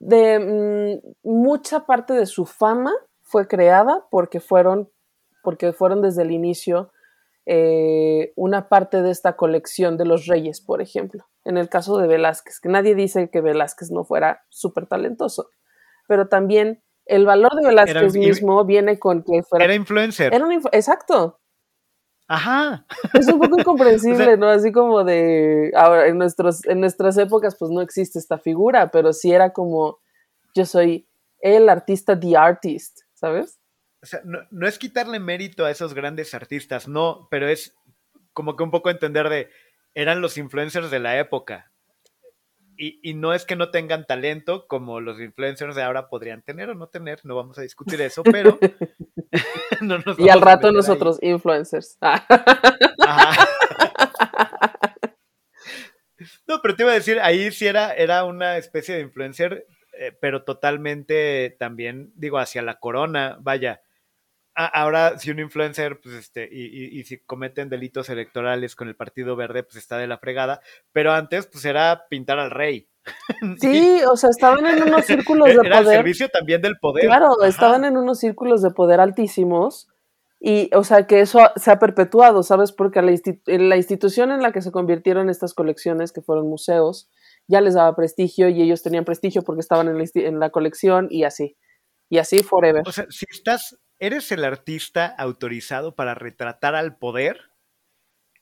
de 0.00 1.00
mm, 1.24 1.28
mucha 1.28 1.86
parte 1.86 2.14
de 2.14 2.26
su 2.26 2.46
fama 2.46 2.92
fue 3.22 3.48
creada 3.48 4.06
porque 4.10 4.40
fueron, 4.40 4.90
porque 5.42 5.72
fueron 5.72 6.02
desde 6.02 6.22
el 6.22 6.30
inicio 6.30 6.92
eh, 7.46 8.32
una 8.36 8.68
parte 8.68 9.02
de 9.02 9.10
esta 9.10 9.36
colección 9.36 9.96
de 9.96 10.04
los 10.04 10.26
reyes, 10.26 10.60
por 10.60 10.82
ejemplo. 10.82 11.26
En 11.44 11.56
el 11.56 11.68
caso 11.68 11.98
de 11.98 12.06
Velázquez, 12.06 12.60
que 12.60 12.68
nadie 12.68 12.94
dice 12.94 13.30
que 13.30 13.40
Velázquez 13.40 13.90
no 13.90 14.04
fuera 14.04 14.44
súper 14.50 14.86
talentoso, 14.86 15.48
pero 16.06 16.28
también 16.28 16.82
el 17.06 17.24
valor 17.24 17.54
de 17.54 17.66
Velázquez 17.66 18.16
mismo 18.16 18.64
viene 18.64 18.98
con 18.98 19.22
que 19.22 19.42
fuera... 19.42 19.64
Era 19.64 19.74
influencer. 19.74 20.32
Era 20.32 20.44
un 20.44 20.52
exacto. 20.72 21.40
Ajá. 22.28 22.86
Es 23.14 23.26
un 23.26 23.40
poco 23.40 23.58
incomprensible, 23.60 24.36
¿no? 24.36 24.48
Así 24.48 24.70
como 24.70 25.02
de... 25.02 25.72
Ahora, 25.74 26.06
en, 26.06 26.18
nuestros, 26.18 26.64
en 26.66 26.80
nuestras 26.80 27.16
épocas 27.18 27.56
pues 27.58 27.70
no 27.70 27.80
existe 27.80 28.18
esta 28.18 28.38
figura, 28.38 28.90
pero 28.90 29.12
sí 29.12 29.32
era 29.32 29.52
como 29.52 29.98
yo 30.54 30.64
soy 30.64 31.06
el 31.40 31.68
artista, 31.68 32.18
the 32.18 32.36
artist, 32.36 33.00
¿sabes? 33.14 33.58
o 34.02 34.06
sea, 34.06 34.20
no, 34.24 34.66
es 34.66 34.78
quitarle 34.78 35.18
mérito 35.18 35.64
a 35.64 35.70
esos 35.70 35.94
grandes 35.94 36.34
artistas, 36.34 36.86
no, 36.86 37.26
pero 37.30 37.48
es 37.48 37.74
como 38.32 38.56
que 38.56 38.62
un 38.62 38.70
poco 38.70 38.90
entender 38.90 39.28
de, 39.28 39.50
eran 39.94 40.20
los 40.20 40.38
influencers 40.38 40.90
de 40.90 41.00
la 41.00 41.18
época. 41.18 41.72
Y, 42.80 43.14
no 43.14 43.34
es 43.34 43.44
que 43.44 43.56
no 43.56 43.72
tengan 43.72 44.06
talento 44.06 44.68
como 44.68 45.00
los 45.00 45.20
influencers 45.20 45.74
de 45.74 45.82
ahora 45.82 46.08
podrían 46.08 46.42
tener 46.42 46.70
o 46.70 46.76
no 46.76 46.86
tener, 46.86 47.18
no 47.24 47.34
vamos 47.34 47.58
a 47.58 47.62
discutir 47.62 48.00
eso, 48.00 48.22
pero... 48.22 48.56
y 50.18 50.28
al 50.28 50.40
rato 50.40 50.70
nosotros, 50.70 51.18
influencers. 51.20 51.98
no, 56.46 56.60
pero 56.62 56.76
te 56.76 56.84
iba 56.84 56.92
a 56.92 56.94
decir, 56.94 57.18
ahí 57.18 57.50
sí 57.50 57.66
era, 57.66 57.92
era 57.94 58.22
una 58.22 58.58
especie 58.58 58.94
de 58.94 59.00
influencer, 59.00 59.66
eh, 59.94 60.16
pero 60.20 60.44
totalmente 60.44 61.56
también, 61.58 62.12
digo, 62.14 62.38
hacia 62.38 62.62
la 62.62 62.78
corona, 62.78 63.38
vaya 63.40 63.82
ahora 64.66 65.18
si 65.18 65.30
un 65.30 65.38
influencer, 65.38 66.00
pues 66.00 66.14
este, 66.16 66.48
y, 66.50 67.02
si 67.04 67.18
cometen 67.18 67.68
delitos 67.68 68.08
electorales 68.08 68.74
con 68.74 68.88
el 68.88 68.96
Partido 68.96 69.36
Verde, 69.36 69.62
pues 69.62 69.76
está 69.76 69.98
de 69.98 70.06
la 70.06 70.18
fregada, 70.18 70.60
pero 70.92 71.12
antes, 71.12 71.46
pues 71.46 71.64
era 71.64 72.06
pintar 72.08 72.38
al 72.38 72.50
rey. 72.50 72.88
Sí, 73.60 74.00
o 74.10 74.16
sea, 74.16 74.30
estaban 74.30 74.66
en 74.66 74.82
unos 74.82 75.04
círculos 75.06 75.48
de 75.48 75.54
poder. 75.54 75.66
Era 75.66 75.78
el 75.78 75.86
servicio 75.86 76.28
también 76.28 76.60
del 76.60 76.78
poder. 76.78 77.06
Claro, 77.06 77.42
estaban 77.44 77.84
en 77.84 77.96
unos 77.96 78.18
círculos 78.18 78.60
de 78.62 78.70
poder 78.70 79.00
altísimos. 79.00 79.88
Y, 80.40 80.70
o 80.74 80.84
sea, 80.84 81.06
que 81.06 81.20
eso 81.20 81.40
se 81.56 81.70
ha 81.70 81.78
perpetuado, 81.78 82.42
¿sabes? 82.42 82.70
Porque 82.70 83.02
la, 83.02 83.12
la 83.46 83.76
institución 83.76 84.30
en 84.30 84.40
la 84.40 84.52
que 84.52 84.62
se 84.62 84.70
convirtieron 84.70 85.30
estas 85.30 85.52
colecciones, 85.52 86.12
que 86.12 86.20
fueron 86.20 86.48
museos, 86.48 87.08
ya 87.48 87.60
les 87.60 87.74
daba 87.74 87.96
prestigio 87.96 88.48
y 88.48 88.62
ellos 88.62 88.82
tenían 88.82 89.04
prestigio 89.04 89.42
porque 89.42 89.60
estaban 89.60 89.88
en 89.88 89.98
la, 89.98 90.04
en 90.14 90.38
la 90.38 90.50
colección 90.50 91.08
y 91.10 91.24
así. 91.24 91.56
Y 92.08 92.18
así 92.18 92.42
forever. 92.42 92.82
O 92.86 92.92
sea, 92.92 93.06
si 93.08 93.26
estás, 93.28 93.76
eres 93.98 94.30
el 94.32 94.44
artista 94.44 95.06
autorizado 95.06 95.94
para 95.94 96.14
retratar 96.14 96.74
al 96.74 96.96
poder, 96.96 97.50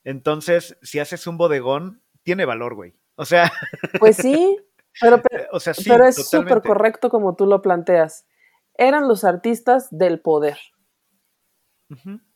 entonces 0.05 0.77
si 0.83 0.99
haces 0.99 1.27
un 1.27 1.39
bodegón, 1.39 2.03
tiene 2.23 2.45
valor, 2.45 2.75
güey. 2.75 2.95
O 3.17 3.25
sea. 3.25 3.51
Pues 4.01 4.17
sí, 4.17 4.59
pero, 5.01 5.23
pero, 5.23 6.07
es 6.07 6.29
súper 6.29 6.63
correcto 6.63 7.09
como 7.09 7.35
tú 7.35 7.47
lo 7.47 7.63
planteas. 7.63 8.27
Eran 8.75 9.09
los 9.09 9.25
artistas 9.25 9.89
del 9.91 10.21
poder. 10.21 10.59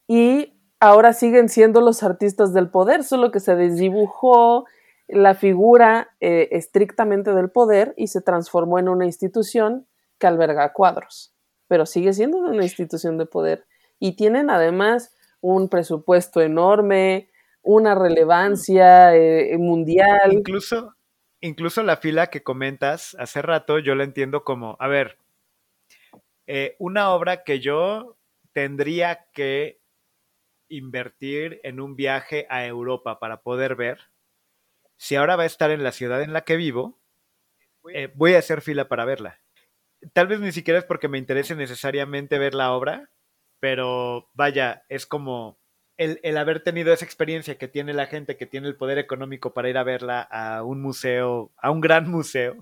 Y 0.07 0.59
ahora 0.79 1.13
siguen 1.13 1.49
siendo 1.49 1.81
los 1.81 2.03
artistas 2.03 2.55
del 2.55 2.71
poder, 2.71 3.05
solo 3.05 3.31
que 3.31 3.41
se 3.41 3.57
desdibujó 3.57 4.65
la 5.09 5.35
figura 5.35 6.11
eh, 6.21 6.49
estrictamente 6.53 7.35
del 7.35 7.51
poder 7.51 7.95
y 7.97 8.07
se 8.07 8.23
transformó 8.23 8.79
en 8.79 8.89
una 8.89 9.07
institución 9.07 9.87
que 10.19 10.27
alberga 10.27 10.73
cuadros 10.73 11.35
pero 11.71 11.87
sigue 11.87 12.13
siendo 12.13 12.39
una 12.39 12.65
institución 12.65 13.17
de 13.17 13.27
poder. 13.27 13.65
Y 14.01 14.17
tienen 14.17 14.51
además 14.51 15.15
un 15.41 15.69
presupuesto 15.69 16.41
enorme, 16.41 17.31
una 17.63 17.95
relevancia 17.95 19.15
eh, 19.15 19.57
mundial. 19.57 20.33
Incluso, 20.33 20.97
incluso 21.41 21.85
la 21.85 21.97
fila 21.97 22.27
que 22.27 22.43
comentas 22.43 23.17
hace 23.21 23.41
rato, 23.41 23.79
yo 23.79 23.95
la 23.95 24.03
entiendo 24.03 24.43
como, 24.43 24.77
a 24.81 24.89
ver, 24.89 25.19
eh, 26.49 26.75
una 26.81 27.11
obra 27.11 27.45
que 27.45 27.61
yo 27.61 28.17
tendría 28.53 29.29
que 29.33 29.81
invertir 30.69 31.61
en 31.63 31.79
un 31.79 31.95
viaje 31.95 32.49
a 32.51 32.67
Europa 32.67 33.21
para 33.21 33.43
poder 33.43 33.77
ver, 33.77 34.01
si 34.97 35.15
ahora 35.15 35.37
va 35.37 35.45
a 35.45 35.47
estar 35.47 35.71
en 35.71 35.85
la 35.85 35.93
ciudad 35.93 36.21
en 36.21 36.33
la 36.33 36.41
que 36.41 36.57
vivo, 36.57 36.99
eh, 37.95 38.11
voy 38.17 38.35
a 38.35 38.41
hacer 38.41 38.61
fila 38.61 38.89
para 38.89 39.05
verla. 39.05 39.39
Tal 40.13 40.27
vez 40.27 40.41
ni 40.41 40.53
siquiera 40.53 40.79
es 40.79 40.85
porque 40.85 41.09
me 41.09 41.19
interese 41.19 41.55
necesariamente 41.55 42.39
ver 42.39 42.55
la 42.55 42.73
obra, 42.73 43.11
pero 43.61 44.29
vaya, 44.35 44.85
es 44.89 45.07
como 45.07 45.59
el, 46.01 46.39
haber 46.39 46.63
tenido 46.63 46.93
esa 46.93 47.05
experiencia 47.05 47.59
que 47.59 47.69
tiene 47.69 47.93
la 47.93 48.07
gente 48.07 48.39
que 48.39 48.47
tiene 48.47 48.69
el 48.69 48.77
poder 48.77 48.97
económico 48.97 49.53
para 49.53 49.69
ir 49.69 49.77
a 49.77 49.85
verla 49.85 50.23
a 50.23 50.63
un 50.65 50.81
museo, 50.81 51.53
a 51.59 51.71
un 51.71 51.81
gran 51.81 52.11
museo, 52.11 52.57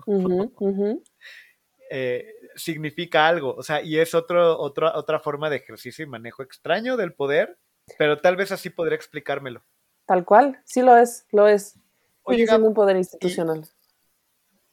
eh, 1.89 2.33
significa 2.55 3.27
algo. 3.27 3.55
O 3.55 3.63
sea, 3.63 3.81
y 3.81 3.97
es 3.97 4.13
otro, 4.13 4.59
otra 4.59 5.19
forma 5.19 5.49
de 5.49 5.57
ejercicio 5.57 6.03
y 6.03 6.09
manejo 6.09 6.43
extraño 6.43 6.97
del 6.97 7.13
poder, 7.13 7.57
pero 7.97 8.19
tal 8.19 8.35
vez 8.35 8.51
así 8.51 8.69
podría 8.69 8.97
explicármelo. 8.97 9.63
Tal 10.05 10.25
cual, 10.25 10.59
sí 10.65 10.81
lo 10.81 10.97
es, 10.97 11.25
lo 11.31 11.47
es. 11.47 11.79
Siendo 12.27 12.67
un 12.67 12.73
poder 12.73 12.97
institucional. 12.97 13.63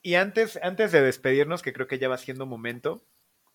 Y, 0.07 0.15
antes, 0.15 0.57
antes 0.63 0.93
de 0.93 1.03
despedirnos, 1.03 1.63
que 1.63 1.73
creo 1.73 1.89
que 1.89 1.99
ya 1.99 2.09
va 2.09 2.17
siendo 2.17 2.47
momento, 2.47 3.03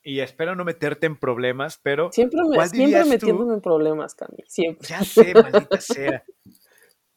y 0.04 0.20
espero 0.20 0.54
no 0.54 0.66
meterte 0.66 1.08
en 1.08 1.18
problemas, 1.18 1.80
pero. 1.82 2.12
Siempre, 2.12 2.42
me, 2.44 2.68
siempre 2.68 3.06
metiéndome 3.06 3.54
en 3.54 3.62
problemas, 3.62 4.16
Cami. 4.16 4.44
Siempre. 4.48 4.86
Ya 4.86 5.02
sé, 5.02 5.34
maldita 5.34 5.80
sea. 5.80 6.26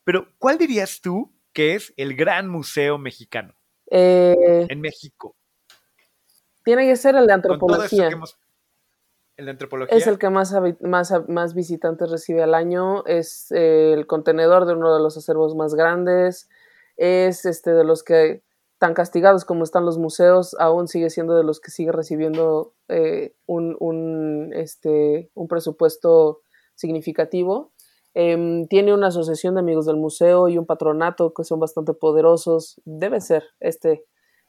Pero, 0.04 0.28
¿cuál 0.38 0.56
dirías 0.56 1.00
tú 1.00 1.32
que 1.52 1.74
es 1.74 1.92
el 1.96 2.14
gran 2.14 2.48
museo 2.48 2.96
mexicano? 2.96 3.56
Eh, 3.90 4.68
en 4.68 4.80
México. 4.80 5.34
Tiene 6.62 6.86
que 6.86 6.94
ser 6.94 7.16
el 7.16 7.26
de 7.26 7.32
antropología. 7.32 8.10
el 9.36 9.46
de 9.46 9.50
antropología. 9.50 9.98
Es 9.98 10.06
el 10.06 10.20
que 10.20 10.30
más, 10.30 10.54
más, 10.80 11.12
más 11.28 11.54
visitantes 11.54 12.08
recibe 12.08 12.44
al 12.44 12.54
año. 12.54 13.04
Es 13.06 13.50
eh, 13.50 13.94
el 13.94 14.06
contenedor 14.06 14.64
de 14.64 14.74
uno 14.74 14.94
de 14.94 15.02
los 15.02 15.16
acervos 15.16 15.56
más 15.56 15.74
grandes. 15.74 16.48
Es 16.96 17.44
este 17.46 17.72
de 17.72 17.82
los 17.82 18.04
que 18.04 18.44
tan 18.78 18.94
castigados 18.94 19.44
como 19.44 19.64
están 19.64 19.84
los 19.84 19.98
museos, 19.98 20.56
aún 20.58 20.88
sigue 20.88 21.10
siendo 21.10 21.34
de 21.34 21.44
los 21.44 21.60
que 21.60 21.70
sigue 21.70 21.92
recibiendo 21.92 22.74
eh, 22.88 23.34
un, 23.46 24.52
este, 24.54 25.30
un 25.34 25.48
presupuesto 25.48 26.42
significativo. 26.74 27.72
Em, 28.14 28.66
tiene 28.66 28.94
una 28.94 29.08
asociación 29.08 29.54
de 29.54 29.60
amigos 29.60 29.86
del 29.86 29.96
museo 29.96 30.48
y 30.48 30.58
un 30.58 30.66
patronato 30.66 31.34
que 31.34 31.44
son 31.44 31.60
bastante 31.60 31.94
poderosos. 31.94 32.80
Debe 32.84 33.20
ser 33.20 33.44
este 33.60 34.04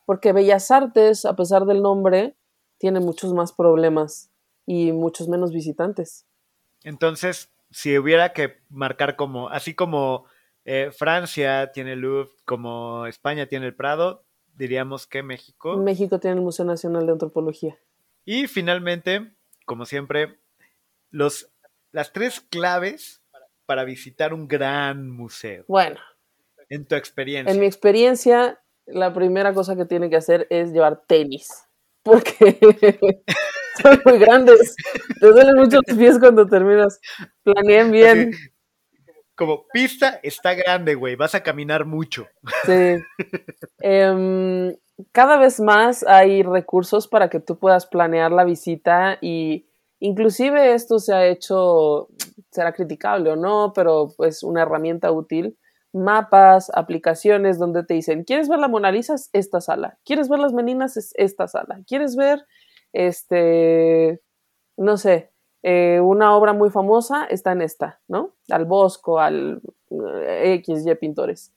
porque 0.06 0.34
Bellas 0.34 0.70
Artes, 0.72 1.26
a 1.26 1.36
pesar 1.36 1.66
del 1.66 1.82
nombre, 1.82 2.36
tiene 2.78 3.00
muchos 3.00 3.34
más 3.34 3.52
problemas 3.52 4.30
y 4.66 4.92
muchos 4.92 5.28
menos 5.28 5.52
visitantes. 5.52 6.26
Entonces, 6.84 7.50
si 7.72 7.98
hubiera 7.98 8.34
que 8.34 8.58
marcar 8.70 9.16
como, 9.16 9.50
así 9.50 9.74
como 9.74 10.26
eh, 10.66 10.90
Francia 10.92 11.72
tiene 11.72 11.94
el 11.94 12.00
Louvre, 12.00 12.32
como 12.44 13.06
España 13.06 13.46
tiene 13.46 13.68
el 13.68 13.76
Prado, 13.76 14.26
diríamos 14.56 15.06
que 15.06 15.22
México. 15.22 15.78
México 15.78 16.20
tiene 16.20 16.38
el 16.38 16.42
Museo 16.42 16.66
Nacional 16.66 17.06
de 17.06 17.12
Antropología. 17.12 17.78
Y 18.26 18.48
finalmente, 18.48 19.36
como 19.66 19.86
siempre, 19.86 20.40
los, 21.12 21.52
las 21.92 22.12
tres 22.12 22.42
claves 22.42 23.22
para 23.68 23.84
visitar 23.84 24.34
un 24.34 24.48
gran 24.48 25.10
museo. 25.10 25.66
Bueno. 25.68 26.00
En 26.70 26.88
tu 26.88 26.96
experiencia. 26.96 27.54
En 27.54 27.60
mi 27.60 27.68
experiencia, 27.68 28.60
la 28.88 29.14
primera 29.14 29.54
cosa 29.54 29.76
que 29.76 29.86
tiene 29.86 30.10
que 30.10 30.16
hacer 30.16 30.48
es 30.50 30.72
llevar 30.72 31.04
tenis. 31.06 31.50
Porque 32.02 32.58
son 33.84 34.02
muy 34.04 34.18
grandes. 34.18 34.76
Te 35.20 35.28
duelen 35.28 35.56
mucho 35.58 35.80
los 35.86 35.98
pies 35.98 36.18
cuando 36.18 36.48
terminas. 36.48 37.00
Planeen 37.44 37.92
bien. 37.92 38.32
Como 39.36 39.66
pista 39.72 40.20
está 40.24 40.54
grande, 40.54 40.96
güey. 40.96 41.16
Vas 41.16 41.36
a 41.36 41.44
caminar 41.44 41.86
mucho. 41.86 42.28
Sí. 42.66 42.98
Em, 43.80 44.76
cada 45.12 45.38
vez 45.38 45.60
más 45.60 46.04
hay 46.04 46.42
recursos 46.44 47.08
para 47.08 47.30
que 47.30 47.40
tú 47.40 47.60
puedas 47.60 47.86
planear 47.86 48.32
la 48.32 48.44
visita 48.44 49.18
y 49.22 49.68
inclusive 50.00 50.74
esto 50.74 51.00
se 51.00 51.14
ha 51.14 51.26
hecho, 51.28 52.08
será 52.52 52.74
criticable 52.74 53.32
o 53.32 53.36
no, 53.36 53.74
pero 53.76 54.14
es 54.20 54.42
una 54.42 54.64
herramienta 54.64 55.12
útil 55.12 55.58
mapas, 55.96 56.70
aplicaciones 56.74 57.58
donde 57.58 57.84
te 57.84 57.94
dicen, 57.94 58.26
¿quieres 58.26 58.50
ver 58.50 58.60
la 58.60 58.68
Mona 58.68 58.92
Lisa? 58.92 59.16
Es 59.16 59.30
esta 59.34 59.62
sala. 59.62 59.98
¿Quieres 60.04 60.30
ver 60.30 60.40
las 60.40 60.54
meninas? 60.54 60.98
Es 60.98 61.14
esta 61.16 61.48
sala. 61.48 61.80
¿Quieres 61.88 62.16
ver, 62.16 62.46
este, 62.92 64.22
no 64.78 64.98
sé, 64.98 65.32
eh, 65.68 66.00
una 66.00 66.38
obra 66.38 66.54
muy 66.54 66.70
famosa? 66.70 67.26
Está 67.26 67.52
en 67.52 67.64
esta, 67.64 68.00
¿no? 68.08 68.36
Al 68.50 68.66
Bosco, 68.66 69.20
al 69.20 69.64
eh, 69.90 70.54
X, 70.60 70.86
Y 70.86 70.94
pintores. 70.94 71.52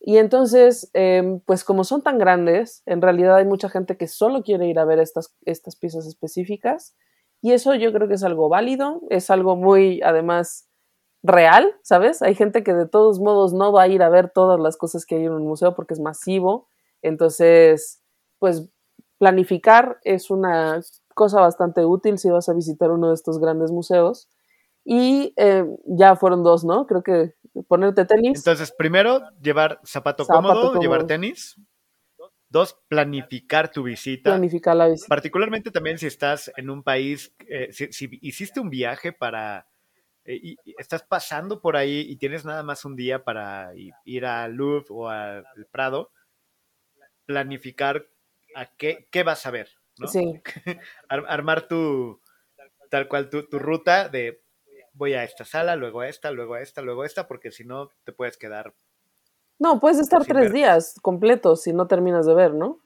Y 0.00 0.16
entonces, 0.16 0.90
em, 0.94 1.38
pues 1.40 1.62
como 1.62 1.84
son 1.84 2.00
tan 2.00 2.16
grandes, 2.16 2.82
en 2.86 3.02
realidad 3.02 3.36
hay 3.36 3.44
mucha 3.44 3.68
gente 3.68 3.98
que 3.98 4.08
solo 4.08 4.42
quiere 4.42 4.68
ir 4.68 4.78
a 4.78 4.86
ver 4.86 4.98
estas, 5.00 5.36
estas 5.44 5.76
piezas 5.76 6.06
específicas. 6.06 6.96
Y 7.42 7.52
eso 7.52 7.74
yo 7.74 7.92
creo 7.92 8.08
que 8.08 8.14
es 8.14 8.24
algo 8.24 8.48
válido, 8.48 9.02
es 9.10 9.28
algo 9.28 9.54
muy, 9.54 10.00
además, 10.00 10.70
real, 11.22 11.74
¿sabes? 11.82 12.22
Hay 12.22 12.34
gente 12.34 12.64
que 12.64 12.72
de 12.72 12.88
todos 12.88 13.20
modos 13.20 13.52
no 13.52 13.70
va 13.70 13.82
a 13.82 13.88
ir 13.88 14.02
a 14.02 14.08
ver 14.08 14.30
todas 14.30 14.58
las 14.58 14.78
cosas 14.78 15.04
que 15.04 15.16
hay 15.16 15.26
en 15.26 15.32
un 15.32 15.46
museo 15.46 15.74
porque 15.74 15.92
es 15.92 16.00
masivo. 16.00 16.68
Entonces, 17.02 18.02
pues 18.38 18.70
planificar 19.18 20.00
es 20.04 20.30
una 20.30 20.80
cosa 21.14 21.40
bastante 21.40 21.84
útil 21.84 22.18
si 22.18 22.30
vas 22.30 22.48
a 22.48 22.54
visitar 22.54 22.90
uno 22.90 23.08
de 23.08 23.14
estos 23.14 23.38
grandes 23.38 23.70
museos. 23.70 24.28
Y 24.84 25.32
eh, 25.36 25.64
ya 25.86 26.16
fueron 26.16 26.42
dos, 26.42 26.64
¿no? 26.64 26.86
Creo 26.86 27.02
que 27.02 27.34
ponerte 27.68 28.04
tenis. 28.04 28.38
Entonces, 28.38 28.72
primero, 28.72 29.20
llevar 29.40 29.80
zapato, 29.84 30.26
cómodo, 30.26 30.80
llevar 30.80 31.06
tenis. 31.06 31.56
Dos, 32.48 32.76
planificar 32.88 33.70
tu 33.70 33.82
visita. 33.82 34.30
Planificar 34.30 34.76
la 34.76 34.88
visita. 34.88 35.08
Particularmente 35.08 35.70
también 35.70 35.98
si 35.98 36.06
estás 36.06 36.52
en 36.56 36.68
un 36.68 36.82
país, 36.82 37.34
eh, 37.48 37.72
si, 37.72 38.08
hiciste 38.20 38.60
un 38.60 38.68
viaje 38.68 39.12
para 39.12 39.68
eh, 40.24 40.38
y, 40.42 40.56
estás 40.78 41.02
pasando 41.02 41.60
por 41.60 41.76
ahí 41.76 42.04
y 42.06 42.16
tienes 42.16 42.44
nada 42.44 42.62
más 42.62 42.84
un 42.84 42.94
día 42.94 43.24
para 43.24 43.72
ir 44.04 44.26
al 44.26 44.52
Louvre 44.52 44.86
o 44.90 45.08
al 45.08 45.44
Prado, 45.70 46.10
planificar 47.24 48.06
a 48.54 48.66
qué, 48.66 49.08
qué 49.10 49.22
vas 49.22 49.46
a 49.46 49.50
ver, 49.50 49.70
¿no? 49.98 50.08
Sí. 50.08 50.42
armar 51.08 51.68
tu, 51.68 52.20
tal 52.90 53.08
cual, 53.08 53.30
tu, 53.30 53.46
tu 53.48 53.58
ruta 53.58 54.08
de 54.08 54.42
voy 54.94 55.14
a 55.14 55.24
esta 55.24 55.44
sala, 55.44 55.76
luego 55.76 56.00
a 56.00 56.08
esta, 56.08 56.30
luego 56.30 56.54
a 56.54 56.60
esta, 56.60 56.82
luego 56.82 57.02
a 57.02 57.06
esta, 57.06 57.26
porque 57.26 57.50
si 57.50 57.64
no 57.64 57.88
te 58.04 58.12
puedes 58.12 58.36
quedar. 58.36 58.74
No, 59.58 59.80
puedes 59.80 59.98
estar 59.98 60.24
tres 60.24 60.52
días 60.52 60.94
completos 61.02 61.62
si 61.62 61.72
no 61.72 61.86
terminas 61.86 62.26
de 62.26 62.34
ver, 62.34 62.54
¿no? 62.54 62.80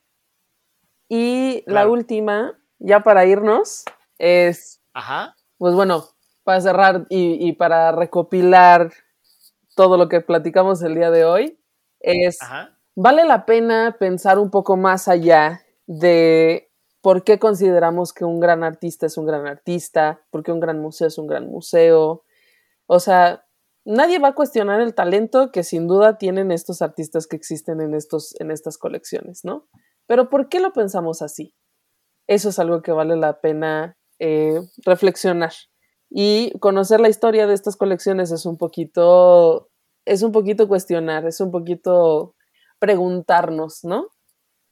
Y 1.08 1.62
la 1.66 1.88
última, 1.88 2.58
ya 2.78 3.00
para 3.00 3.24
irnos, 3.24 3.84
es. 4.18 4.82
Ajá. 4.92 5.36
Pues 5.58 5.74
bueno, 5.74 6.04
para 6.44 6.60
cerrar 6.60 7.06
y, 7.08 7.52
para 7.52 7.92
recopilar 7.92 8.92
todo 9.74 9.96
lo 9.96 10.08
que 10.08 10.20
platicamos 10.20 10.82
el 10.82 10.94
día 10.94 11.10
de 11.10 11.24
hoy, 11.24 11.58
es, 12.00 12.38
vale 12.94 13.24
la 13.24 13.46
pena 13.46 13.96
pensar 13.98 14.38
un 14.38 14.50
poco 14.50 14.76
más 14.76 15.08
allá 15.08 15.62
de 15.86 16.65
por 17.06 17.22
qué 17.22 17.38
consideramos 17.38 18.12
que 18.12 18.24
un 18.24 18.40
gran 18.40 18.64
artista 18.64 19.06
es 19.06 19.16
un 19.16 19.26
gran 19.26 19.46
artista, 19.46 20.26
por 20.30 20.42
qué 20.42 20.50
un 20.50 20.58
gran 20.58 20.80
museo 20.80 21.06
es 21.06 21.18
un 21.18 21.28
gran 21.28 21.46
museo. 21.46 22.24
O 22.86 22.98
sea, 22.98 23.46
nadie 23.84 24.18
va 24.18 24.30
a 24.30 24.34
cuestionar 24.34 24.80
el 24.80 24.92
talento 24.92 25.52
que 25.52 25.62
sin 25.62 25.86
duda 25.86 26.18
tienen 26.18 26.50
estos 26.50 26.82
artistas 26.82 27.28
que 27.28 27.36
existen 27.36 27.80
en, 27.80 27.94
estos, 27.94 28.34
en 28.40 28.50
estas 28.50 28.76
colecciones, 28.76 29.44
¿no? 29.44 29.68
Pero 30.08 30.28
¿por 30.28 30.48
qué 30.48 30.58
lo 30.58 30.72
pensamos 30.72 31.22
así? 31.22 31.54
Eso 32.26 32.48
es 32.48 32.58
algo 32.58 32.82
que 32.82 32.90
vale 32.90 33.14
la 33.14 33.40
pena 33.40 33.96
eh, 34.18 34.60
reflexionar. 34.84 35.52
Y 36.10 36.58
conocer 36.58 36.98
la 36.98 37.08
historia 37.08 37.46
de 37.46 37.54
estas 37.54 37.76
colecciones 37.76 38.32
es 38.32 38.46
un 38.46 38.56
poquito, 38.56 39.70
es 40.06 40.24
un 40.24 40.32
poquito 40.32 40.66
cuestionar, 40.66 41.24
es 41.24 41.40
un 41.40 41.52
poquito 41.52 42.34
preguntarnos, 42.80 43.84
¿no? 43.84 44.08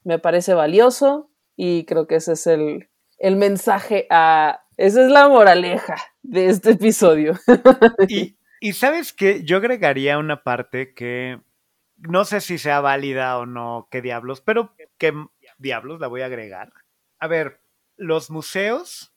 Me 0.03 0.19
parece 0.19 0.55
valioso 0.55 1.31
y 1.57 1.85
creo 1.85 2.07
que 2.07 2.17
ese 2.17 2.33
es 2.33 2.47
el, 2.47 2.89
el 3.19 3.37
mensaje 3.37 4.07
a... 4.11 4.61
Esa 4.77 5.05
es 5.05 5.11
la 5.11 5.29
moraleja 5.29 5.97
de 6.23 6.49
este 6.49 6.73
episodio. 6.73 7.39
Y, 8.09 8.37
y 8.61 8.73
sabes 8.73 9.13
que 9.13 9.45
yo 9.45 9.59
agregaría 9.59 10.19
una 10.19 10.43
parte 10.43 10.95
que 10.95 11.41
no 11.97 12.25
sé 12.25 12.41
si 12.41 12.59
sea 12.59 12.81
válida 12.81 13.39
o 13.39 13.47
no, 13.47 13.89
qué 13.91 14.03
diablos, 14.03 14.41
pero 14.41 14.75
qué 14.99 15.15
diablos 15.59 16.01
la 16.01 16.09
voy 16.09 16.23
a 16.23 16.27
agregar. 16.27 16.73
A 17.21 17.29
ver, 17.29 17.61
los 17.97 18.31
museos 18.31 19.15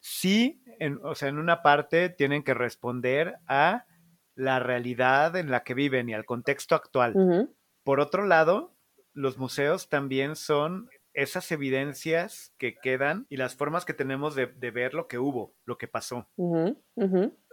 sí 0.00 0.62
o 1.02 1.14
sea, 1.14 1.28
en 1.28 1.38
una 1.38 1.62
parte 1.62 2.08
tienen 2.08 2.42
que 2.42 2.54
responder 2.54 3.36
a 3.46 3.86
la 4.34 4.58
realidad 4.58 5.36
en 5.36 5.50
la 5.50 5.62
que 5.62 5.74
viven 5.74 6.08
y 6.08 6.14
al 6.14 6.24
contexto 6.24 6.74
actual. 6.74 7.50
Por 7.84 8.00
otro 8.00 8.26
lado, 8.26 8.74
los 9.12 9.38
museos 9.38 9.88
también 9.88 10.36
son 10.36 10.88
esas 11.14 11.50
evidencias 11.52 12.52
que 12.58 12.76
quedan 12.76 13.26
y 13.28 13.36
las 13.36 13.54
formas 13.54 13.84
que 13.84 13.94
tenemos 13.94 14.34
de, 14.34 14.46
ver 14.46 14.94
lo 14.94 15.08
que 15.08 15.18
hubo, 15.18 15.54
lo 15.64 15.78
que 15.78 15.88
pasó. 15.88 16.28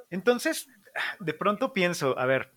Entonces, 0.09 0.67
de 1.19 1.33
pronto 1.33 1.73
pienso, 1.73 2.17
a 2.17 2.25
ver, 2.25 2.51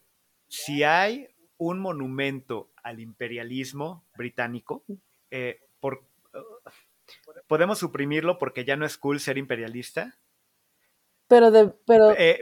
si 0.48 0.82
hay 0.84 1.28
un 1.56 1.80
monumento 1.80 2.70
al 2.82 3.00
imperialismo 3.00 4.04
británico, 4.16 4.84
eh, 5.30 5.60
por, 5.80 6.04
¿podemos 7.46 7.78
suprimirlo 7.78 8.38
porque 8.38 8.64
ya 8.64 8.76
no 8.76 8.86
es 8.86 8.96
cool 8.98 9.20
ser 9.20 9.38
imperialista? 9.38 10.18
Pero 11.28 11.50
de, 11.50 11.72
pero... 11.86 12.12
Eh, 12.12 12.40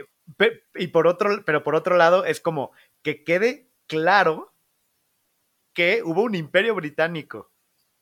y 0.75 0.87
por 0.87 1.07
otro, 1.07 1.43
pero 1.45 1.63
por 1.63 1.75
otro 1.75 1.97
lado, 1.97 2.25
es 2.25 2.39
como 2.39 2.71
que 3.01 3.23
quede 3.23 3.69
claro 3.87 4.53
que 5.73 6.03
hubo 6.03 6.23
un 6.23 6.35
imperio 6.35 6.75
británico 6.75 7.50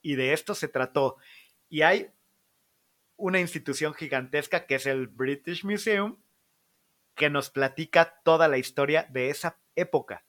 y 0.01 0.15
de 0.15 0.33
esto 0.33 0.55
se 0.55 0.67
trató. 0.67 1.17
Y 1.69 1.81
hay 1.81 2.11
una 3.15 3.39
institución 3.39 3.93
gigantesca 3.93 4.65
que 4.65 4.75
es 4.75 4.85
el 4.85 5.07
British 5.07 5.65
Museum 5.65 6.17
que 7.15 7.29
nos 7.29 7.49
platica 7.49 8.21
toda 8.23 8.47
la 8.47 8.57
historia 8.57 9.07
de 9.09 9.29
esa 9.29 9.59
época. 9.75 10.23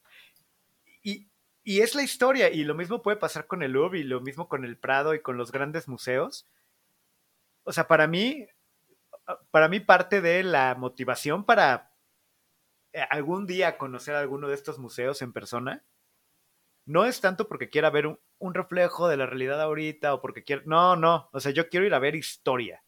Y, 1.02 1.28
y 1.62 1.80
es 1.80 1.94
la 1.94 2.02
historia, 2.02 2.50
y 2.50 2.64
lo 2.64 2.74
mismo 2.74 3.00
puede 3.00 3.16
pasar 3.16 3.46
con 3.46 3.62
el 3.62 3.72
Louvre 3.72 4.00
y 4.00 4.02
lo 4.02 4.20
mismo 4.20 4.48
con 4.48 4.64
el 4.64 4.76
Prado 4.76 5.14
y 5.14 5.22
con 5.22 5.36
los 5.36 5.52
grandes 5.52 5.86
museos. 5.86 6.48
O 7.62 7.72
sea, 7.72 7.86
para 7.86 8.08
mí, 8.08 8.46
para 9.50 9.68
mí 9.68 9.80
parte 9.80 10.20
de 10.20 10.42
la 10.42 10.74
motivación 10.74 11.44
para 11.44 11.92
eh, 12.92 13.04
algún 13.10 13.46
día 13.46 13.78
conocer 13.78 14.16
alguno 14.16 14.48
de 14.48 14.54
estos 14.54 14.78
museos 14.78 15.22
en 15.22 15.32
persona 15.32 15.84
no 16.86 17.04
es 17.04 17.20
tanto 17.20 17.46
porque 17.46 17.70
quiera 17.70 17.90
ver 17.90 18.08
un, 18.08 18.18
reflejo 18.54 19.08
de 19.08 19.16
la 19.16 19.26
realidad 19.26 19.60
ahorita 19.60 20.14
o 20.14 20.20
porque 20.20 20.42
quiero, 20.42 20.62
no, 20.64 20.96
no, 20.96 21.28
o 21.32 21.40
sea, 21.40 21.52
yo 21.52 21.68
quiero 21.68 21.86
ir 21.86 21.94
a 21.94 21.98
ver 21.98 22.16
historia. 22.16 22.82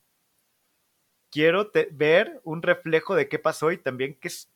Quiero 1.31 1.71
ver 1.93 2.41
un 2.45 2.63
reflejo 2.63 3.15
de 3.15 3.29
qué 3.29 3.39
pasó 3.39 3.73
y 3.73 3.79
también 3.79 4.19
que 4.19 4.29
es 4.29 4.53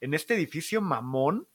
en 0.00 0.14
este 0.14 0.34
edificio 0.34 0.80
mamón 0.80 1.46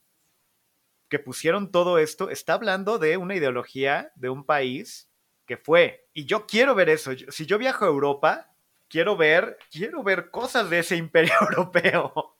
que 1.08 1.18
pusieron 1.18 1.70
todo 1.70 1.98
esto, 1.98 2.30
está 2.30 2.54
hablando 2.54 2.98
de 2.98 3.16
una 3.16 3.34
ideología 3.34 4.12
de 4.14 4.28
un 4.28 4.44
país 4.44 5.10
que 5.46 5.56
fue. 5.56 6.06
Y 6.12 6.26
yo 6.26 6.46
quiero 6.46 6.74
ver 6.74 6.90
eso. 6.90 7.12
Si 7.28 7.46
yo 7.46 7.58
viajo 7.58 7.84
a 7.84 7.88
Europa, 7.88 8.54
quiero 8.88 9.16
ver, 9.16 9.58
quiero 9.70 10.02
ver 10.02 10.30
cosas 10.30 10.68
de 10.70 10.80
ese 10.80 10.96
imperio 10.96 11.34
europeo. 11.40 12.36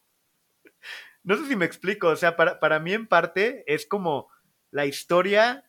No 1.22 1.36
sé 1.36 1.46
si 1.46 1.56
me 1.56 1.64
explico, 1.64 2.08
o 2.08 2.16
sea, 2.16 2.36
para, 2.36 2.60
para 2.60 2.78
mí 2.78 2.92
en 2.92 3.06
parte 3.06 3.64
es 3.66 3.86
como 3.86 4.28
la 4.70 4.86
historia, 4.86 5.67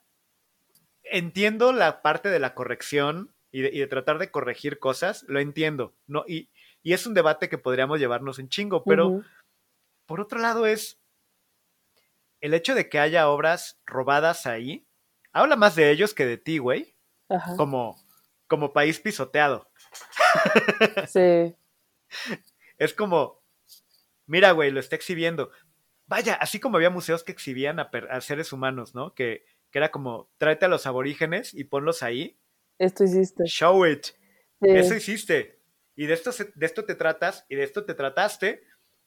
entiendo 1.11 1.71
la 1.71 2.01
parte 2.01 2.29
de 2.29 2.39
la 2.39 2.53
corrección 2.53 3.33
y 3.51 3.61
de, 3.61 3.87
tratar 3.87 4.19
de 4.19 4.31
corregir 4.31 4.79
cosas, 4.79 5.23
lo 5.27 5.39
entiendo, 5.39 5.95
¿no? 6.07 6.23
Y, 6.27 6.49
es 6.83 7.05
un 7.05 7.13
debate 7.13 7.49
que 7.49 7.57
podríamos 7.57 7.99
llevarnos 7.99 8.39
en 8.39 8.49
chingo, 8.49 8.83
pero 8.83 9.21
por 10.05 10.21
otro 10.21 10.39
lado 10.39 10.65
es 10.65 10.99
el 12.41 12.53
hecho 12.53 12.73
de 12.73 12.89
que 12.89 12.99
haya 12.99 13.29
obras 13.29 13.79
robadas 13.85 14.47
ahí, 14.47 14.87
habla 15.31 15.55
más 15.55 15.75
de 15.75 15.91
ellos 15.91 16.13
que 16.13 16.25
de 16.25 16.37
ti, 16.37 16.57
güey, 16.57 16.95
como, 17.57 17.95
como 18.47 18.73
país 18.73 18.99
pisoteado. 18.99 19.69
Sí. 21.07 21.55
Es 22.77 22.93
como, 22.93 23.41
mira, 24.25 24.51
güey, 24.51 24.71
lo 24.71 24.79
está 24.79 24.95
exhibiendo 24.95 25.51
vaya, 26.09 26.33
así 26.33 26.59
como 26.59 26.77
había 26.77 26.89
museos 26.89 27.23
que 27.23 27.31
exhibían 27.31 27.79
a, 27.79 28.21
seres 28.21 28.51
humanos, 28.51 28.95
¿no? 28.95 29.13
Que, 29.13 29.45
era 29.77 29.91
como, 29.91 30.29
tráete 30.37 30.65
a 30.65 30.69
los 30.69 30.87
aborígenes 30.87 31.53
y 31.53 31.65
ponlos 31.65 32.01
ahí. 32.01 32.39
Esto 32.79 33.03
hiciste. 33.03 33.43
Show 33.45 33.85
it. 33.85 34.07
Eso 34.61 34.95
hiciste. 34.95 35.61
Y 35.95 36.07
de 36.07 36.13
esto, 36.13 36.31
de 36.55 36.65
esto 36.65 36.85
te 36.85 36.95
tratas 36.95 37.45
y 37.49 37.55
de 37.55 37.63
esto 37.63 37.85
te 37.85 37.93
trataste 37.93 38.63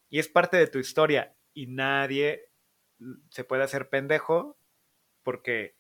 y 0.09 0.19
es 0.19 0.29
parte 0.29 0.57
de 0.57 0.67
tu 0.67 0.79
historia. 0.79 1.35
Y 1.55 1.67
nadie 1.67 2.51
se 3.31 3.45
puede 3.45 3.63
hacer 3.63 3.89
pendejo 3.89 4.57
porque 5.23 5.77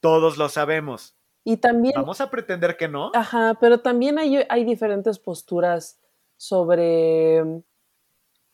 todos 0.00 0.38
lo 0.38 0.48
sabemos. 0.48 1.16
Y 1.44 1.58
también... 1.58 1.94
Vamos 1.96 2.20
a 2.20 2.30
pretender 2.30 2.76
que 2.76 2.88
no. 2.88 3.10
Ajá, 3.14 3.56
pero 3.60 3.80
también 3.80 4.18
hay, 4.18 4.44
hay 4.48 4.64
diferentes 4.64 5.18
posturas 5.18 6.00
sobre, 6.36 7.62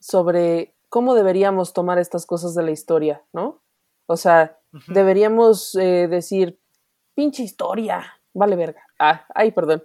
sobre 0.00 0.74
cómo 0.88 1.14
deberíamos 1.14 1.72
tomar 1.72 1.98
estas 1.98 2.26
cosas 2.26 2.54
de 2.54 2.62
la 2.62 2.70
historia, 2.70 3.24
¿no? 3.32 3.62
O 4.06 4.16
sea, 4.16 4.57
deberíamos 4.86 5.74
eh, 5.74 6.08
decir, 6.08 6.58
pinche 7.14 7.42
historia, 7.42 8.04
vale 8.32 8.56
verga. 8.56 8.82
Ah, 8.98 9.24
ay, 9.34 9.52
perdón. 9.52 9.82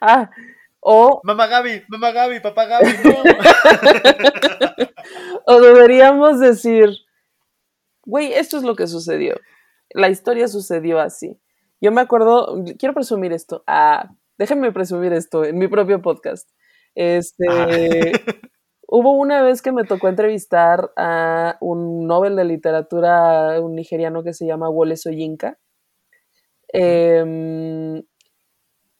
Ah, 0.00 0.30
o... 0.80 1.20
Mamá 1.24 1.46
Gaby, 1.46 1.84
mamá 1.88 2.10
Gaby, 2.10 2.40
papá 2.40 2.66
Gaby, 2.66 2.86
o 5.46 5.60
deberíamos 5.60 6.40
decir, 6.40 6.90
güey, 8.04 8.32
esto 8.32 8.56
es 8.56 8.62
lo 8.62 8.76
que 8.76 8.86
sucedió. 8.86 9.36
La 9.90 10.08
historia 10.08 10.48
sucedió 10.48 11.00
así. 11.00 11.38
Yo 11.80 11.92
me 11.92 12.00
acuerdo, 12.00 12.64
quiero 12.78 12.94
presumir 12.94 13.32
esto. 13.32 13.62
Ah, 13.66 14.10
déjenme 14.38 14.72
presumir 14.72 15.12
esto 15.12 15.44
en 15.44 15.58
mi 15.58 15.68
propio 15.68 16.00
podcast. 16.00 16.48
Este, 16.94 17.44
Hubo 18.94 19.12
una 19.12 19.40
vez 19.42 19.62
que 19.62 19.72
me 19.72 19.84
tocó 19.84 20.08
entrevistar 20.08 20.92
a 20.98 21.56
un 21.62 22.06
Nobel 22.06 22.36
de 22.36 22.44
literatura, 22.44 23.58
un 23.58 23.74
nigeriano 23.74 24.22
que 24.22 24.34
se 24.34 24.44
llama 24.44 24.68
Wole 24.68 24.98
Soyinka. 24.98 25.58
Em, 26.68 28.02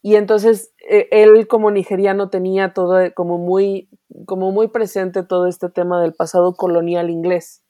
y 0.00 0.16
entonces 0.16 0.72
e, 0.88 1.08
él 1.10 1.46
como 1.46 1.70
nigeriano 1.70 2.30
tenía 2.30 2.72
todo 2.72 3.00
como 3.14 3.36
muy, 3.36 3.90
como 4.24 4.50
muy 4.50 4.68
presente 4.68 5.24
todo 5.24 5.46
este 5.46 5.68
tema 5.68 6.00
del 6.00 6.14
pasado 6.14 6.54
colonial 6.54 7.10
inglés. 7.10 7.62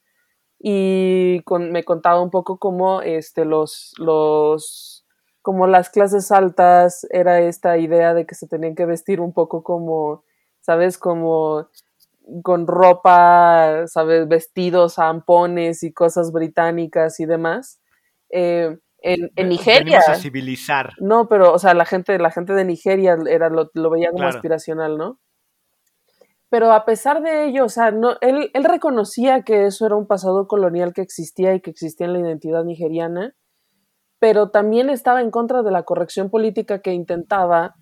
Y 0.61 1.41
me 1.59 1.83
contaba 1.83 2.23
un 2.23 2.31
poco 2.31 2.61
cómo 2.61 3.03
este, 3.03 3.45
los, 3.45 3.95
los, 3.99 5.05
como 5.43 5.67
las 5.67 5.91
clases 5.91 6.31
altas 6.31 7.05
era 7.11 7.41
esta 7.41 7.79
idea 7.79 8.15
de 8.15 8.27
que 8.27 8.37
se 8.37 8.47
tenían 8.47 8.77
que 8.77 8.87
vestir 8.87 9.21
un 9.21 9.33
poco 9.33 9.65
como, 9.65 10.23
¿sabes? 10.61 10.99
Como 10.99 11.67
con 12.43 12.67
ropa, 12.67 13.87
¿sabes? 13.87 14.29
Vestidos, 14.29 14.99
ampones 14.99 15.83
y 15.83 15.93
cosas 15.93 16.33
británicas 16.33 17.21
y 17.21 17.27
demás. 17.27 17.81
Eh, 18.31 18.79
en, 19.03 19.31
en, 19.37 19.49
Nigeria. 19.49 20.01
a 20.07 20.15
civilizar. 20.15 20.93
No, 20.99 21.29
pero, 21.29 21.53
o 21.53 21.59
sea, 21.59 21.75
la 21.75 21.85
gente, 21.85 22.19
la 22.19 22.31
gente 22.31 22.53
de 22.53 22.65
Nigeria 22.65 23.19
era, 23.29 23.51
lo, 23.51 23.91
veía 23.91 24.11
como 24.11 24.25
aspiracional, 24.25 24.97
¿no? 24.97 25.19
Pero 26.49 26.73
a 26.73 26.85
pesar 26.85 27.23
de 27.23 27.47
ello, 27.47 27.65
o 27.65 27.69
sea, 27.69 27.91
no, 27.91 28.17
él, 28.21 28.51
él 28.53 28.65
reconocía 28.65 29.43
que 29.43 29.67
eso 29.67 29.87
era 29.87 29.97
un 29.97 30.07
pasado 30.07 30.47
colonial 30.47 30.93
que 30.93 31.01
existía 31.01 31.55
y 31.55 31.61
que 31.61 31.71
existía 31.71 32.07
en 32.07 32.13
la 32.13 32.21
identidad 32.21 32.63
nigeriana, 32.63 33.35
pero 34.19 34.51
también 34.51 34.91
estaba 34.91 35.21
en 35.21 35.31
contra 35.31 35.63
de 35.63 35.73
la 35.73 35.83
corrección 35.83 36.31
política 36.31 36.81
que 36.81 36.93
intentaba 36.93 37.75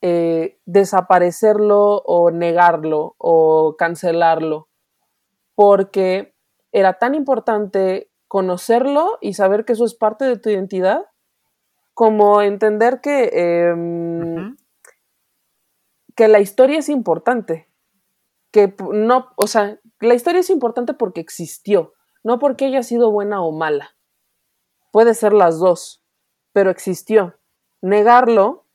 eh, 0.00 0.60
desaparecerlo 0.64 2.02
o 2.04 2.30
negarlo 2.30 3.16
o 3.18 3.76
cancelarlo, 3.76 4.68
porque 5.54 6.36
era 6.70 6.94
tan 6.94 7.14
importante 7.14 8.10
conocerlo 8.28 9.18
y 9.20 9.34
saber 9.34 9.64
que 9.64 9.72
eso 9.72 9.84
es 9.84 9.94
parte 9.94 10.24
de 10.24 10.38
tu 10.38 10.50
identidad, 10.50 11.06
como 11.94 12.42
entender 12.42 13.00
que, 13.00 13.30
em, 13.32 14.56
que 16.14 16.28
la 16.28 16.38
historia 16.38 16.78
es 16.78 16.88
importante, 16.88 17.68
que 18.52 18.74
no, 18.92 19.30
o 19.36 19.46
sea, 19.48 19.80
la 19.98 20.14
historia 20.14 20.40
es 20.40 20.50
importante 20.50 20.94
porque 20.94 21.20
existió, 21.20 21.94
no 22.22 22.38
porque 22.38 22.66
haya 22.66 22.84
sido 22.84 23.10
buena 23.10 23.42
o 23.42 23.50
mala. 23.50 23.96
Puede 24.92 25.14
ser 25.14 25.32
las 25.32 25.58
dos, 25.58 26.04
pero 26.52 26.70
existió. 26.70 27.38
Negarlo 27.82 28.67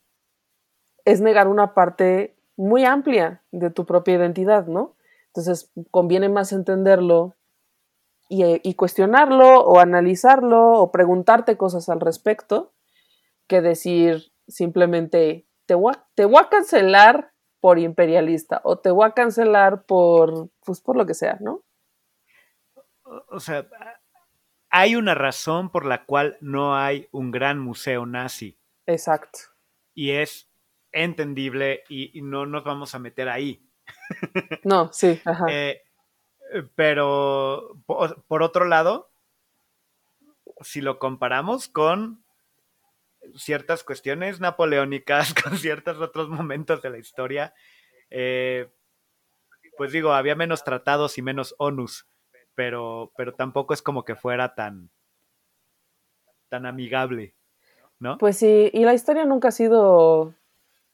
es 1.04 1.20
negar 1.20 1.48
una 1.48 1.74
parte 1.74 2.34
muy 2.56 2.84
amplia 2.84 3.42
de 3.50 3.70
tu 3.70 3.84
propia 3.84 4.14
identidad, 4.14 4.66
¿no? 4.66 4.94
Entonces, 5.26 5.72
conviene 5.90 6.28
más 6.28 6.52
entenderlo 6.52 7.34
y, 8.28 8.74
cuestionarlo 8.74 9.60
o 9.60 9.78
analizarlo 9.78 10.72
o 10.72 10.90
preguntarte 10.90 11.56
cosas 11.56 11.88
al 11.88 12.00
respecto 12.00 12.72
que 13.46 13.60
decir 13.60 14.32
simplemente 14.48 15.46
te 15.66 15.74
voy, 15.74 15.94
a, 15.94 16.06
te 16.14 16.24
voy 16.24 16.40
a 16.42 16.48
cancelar 16.48 17.32
por 17.60 17.78
imperialista 17.78 18.60
o 18.64 18.78
te 18.78 18.90
voy 18.90 19.06
a 19.06 19.12
cancelar 19.12 19.84
por, 19.84 20.50
pues, 20.64 20.80
por 20.80 20.96
lo 20.96 21.06
que 21.06 21.14
sea, 21.14 21.38
¿no? 21.40 21.62
O 23.28 23.40
sea, 23.40 23.66
hay 24.70 24.96
una 24.96 25.14
razón 25.14 25.70
por 25.70 25.84
la 25.84 26.04
cual 26.04 26.36
no 26.40 26.76
hay 26.76 27.08
un 27.12 27.30
gran 27.30 27.58
museo 27.58 28.06
nazi. 28.06 28.58
Exacto. 28.86 29.38
Y 29.94 30.12
es 30.12 30.50
entendible 30.94 31.84
y, 31.88 32.22
no 32.22 32.46
nos 32.46 32.64
vamos 32.64 32.94
a 32.94 32.98
meter 32.98 33.28
ahí. 33.28 33.62
No, 34.64 34.90
sí, 34.92 35.20
ajá. 35.24 35.44
Eh, 35.50 35.82
pero 36.74 37.76
por, 37.86 38.42
otro 38.42 38.64
lado, 38.64 39.10
si 40.60 40.80
lo 40.80 40.98
comparamos 40.98 41.68
con 41.68 42.24
ciertas 43.36 43.84
cuestiones 43.84 44.40
napoleónicas, 44.40 45.34
con 45.42 45.58
ciertos 45.58 45.98
otros 46.00 46.28
momentos 46.28 46.82
de 46.82 46.90
la 46.90 46.98
historia. 46.98 47.54
Eh, 48.10 48.70
pues 49.76 49.92
digo, 49.92 50.12
había 50.12 50.36
menos 50.36 50.62
tratados 50.62 51.18
y 51.18 51.22
menos 51.22 51.54
onus, 51.58 52.06
pero, 52.54 53.12
pero 53.16 53.34
tampoco 53.34 53.74
es 53.74 53.82
como 53.82 54.04
que 54.04 54.14
fuera 54.14 54.54
tan, 54.54 54.90
tan 56.48 56.66
amigable, 56.66 57.34
¿no? 57.98 58.18
Pues 58.18 58.36
sí, 58.36 58.70
y 58.72 58.84
la 58.84 58.94
historia 58.94 59.24
nunca 59.24 59.48
ha 59.48 59.52
sido, 59.52 60.34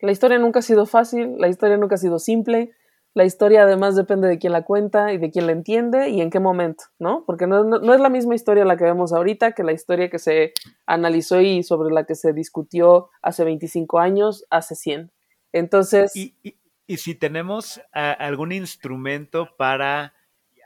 la 0.01 0.12
historia 0.12 0.38
nunca 0.38 0.61
ha 0.61 0.62
sido 0.62 0.86
fácil, 0.86 1.36
la 1.38 1.48
historia 1.48 1.76
nunca 1.76 1.94
ha 1.94 1.98
sido 1.98 2.18
simple, 2.18 2.72
la 3.12 3.24
historia 3.24 3.64
además 3.64 3.96
depende 3.96 4.28
de 4.28 4.38
quién 4.38 4.53
la 4.53 4.62
cuenta 4.62 5.12
y 5.12 5.18
de 5.18 5.30
quién 5.30 5.46
la 5.46 5.53
entiende 5.53 6.11
y 6.11 6.20
en 6.20 6.30
qué 6.30 6.38
momento, 6.38 6.84
¿no? 6.98 7.24
Porque 7.26 7.48
no, 7.48 7.64
no, 7.64 7.92
es 7.92 8.01
la 8.01 8.09
misma 8.09 8.36
historia 8.36 8.64
la 8.64 8.76
que 8.76 8.84
vemos 8.84 9.12
ahorita 9.12 9.53
que 9.53 9.64
la 9.64 9.72
historia 9.72 10.09
que 10.09 10.20
se 10.20 10.53
analizó 10.86 11.40
y 11.40 11.64
sobre 11.64 11.92
la 11.92 12.05
que 12.05 12.14
se 12.14 12.32
discutió 12.32 13.11
hace 13.20 13.42
25 13.44 13.98
años, 13.98 14.46
hace 14.51 14.76
100. 14.76 15.11
Entonces... 15.53 16.14
Y, 16.14 16.36
y, 16.42 16.57
si 16.96 17.14
tenemos 17.14 17.80
algún 17.92 18.51
instrumento 18.51 19.48
para 19.57 20.12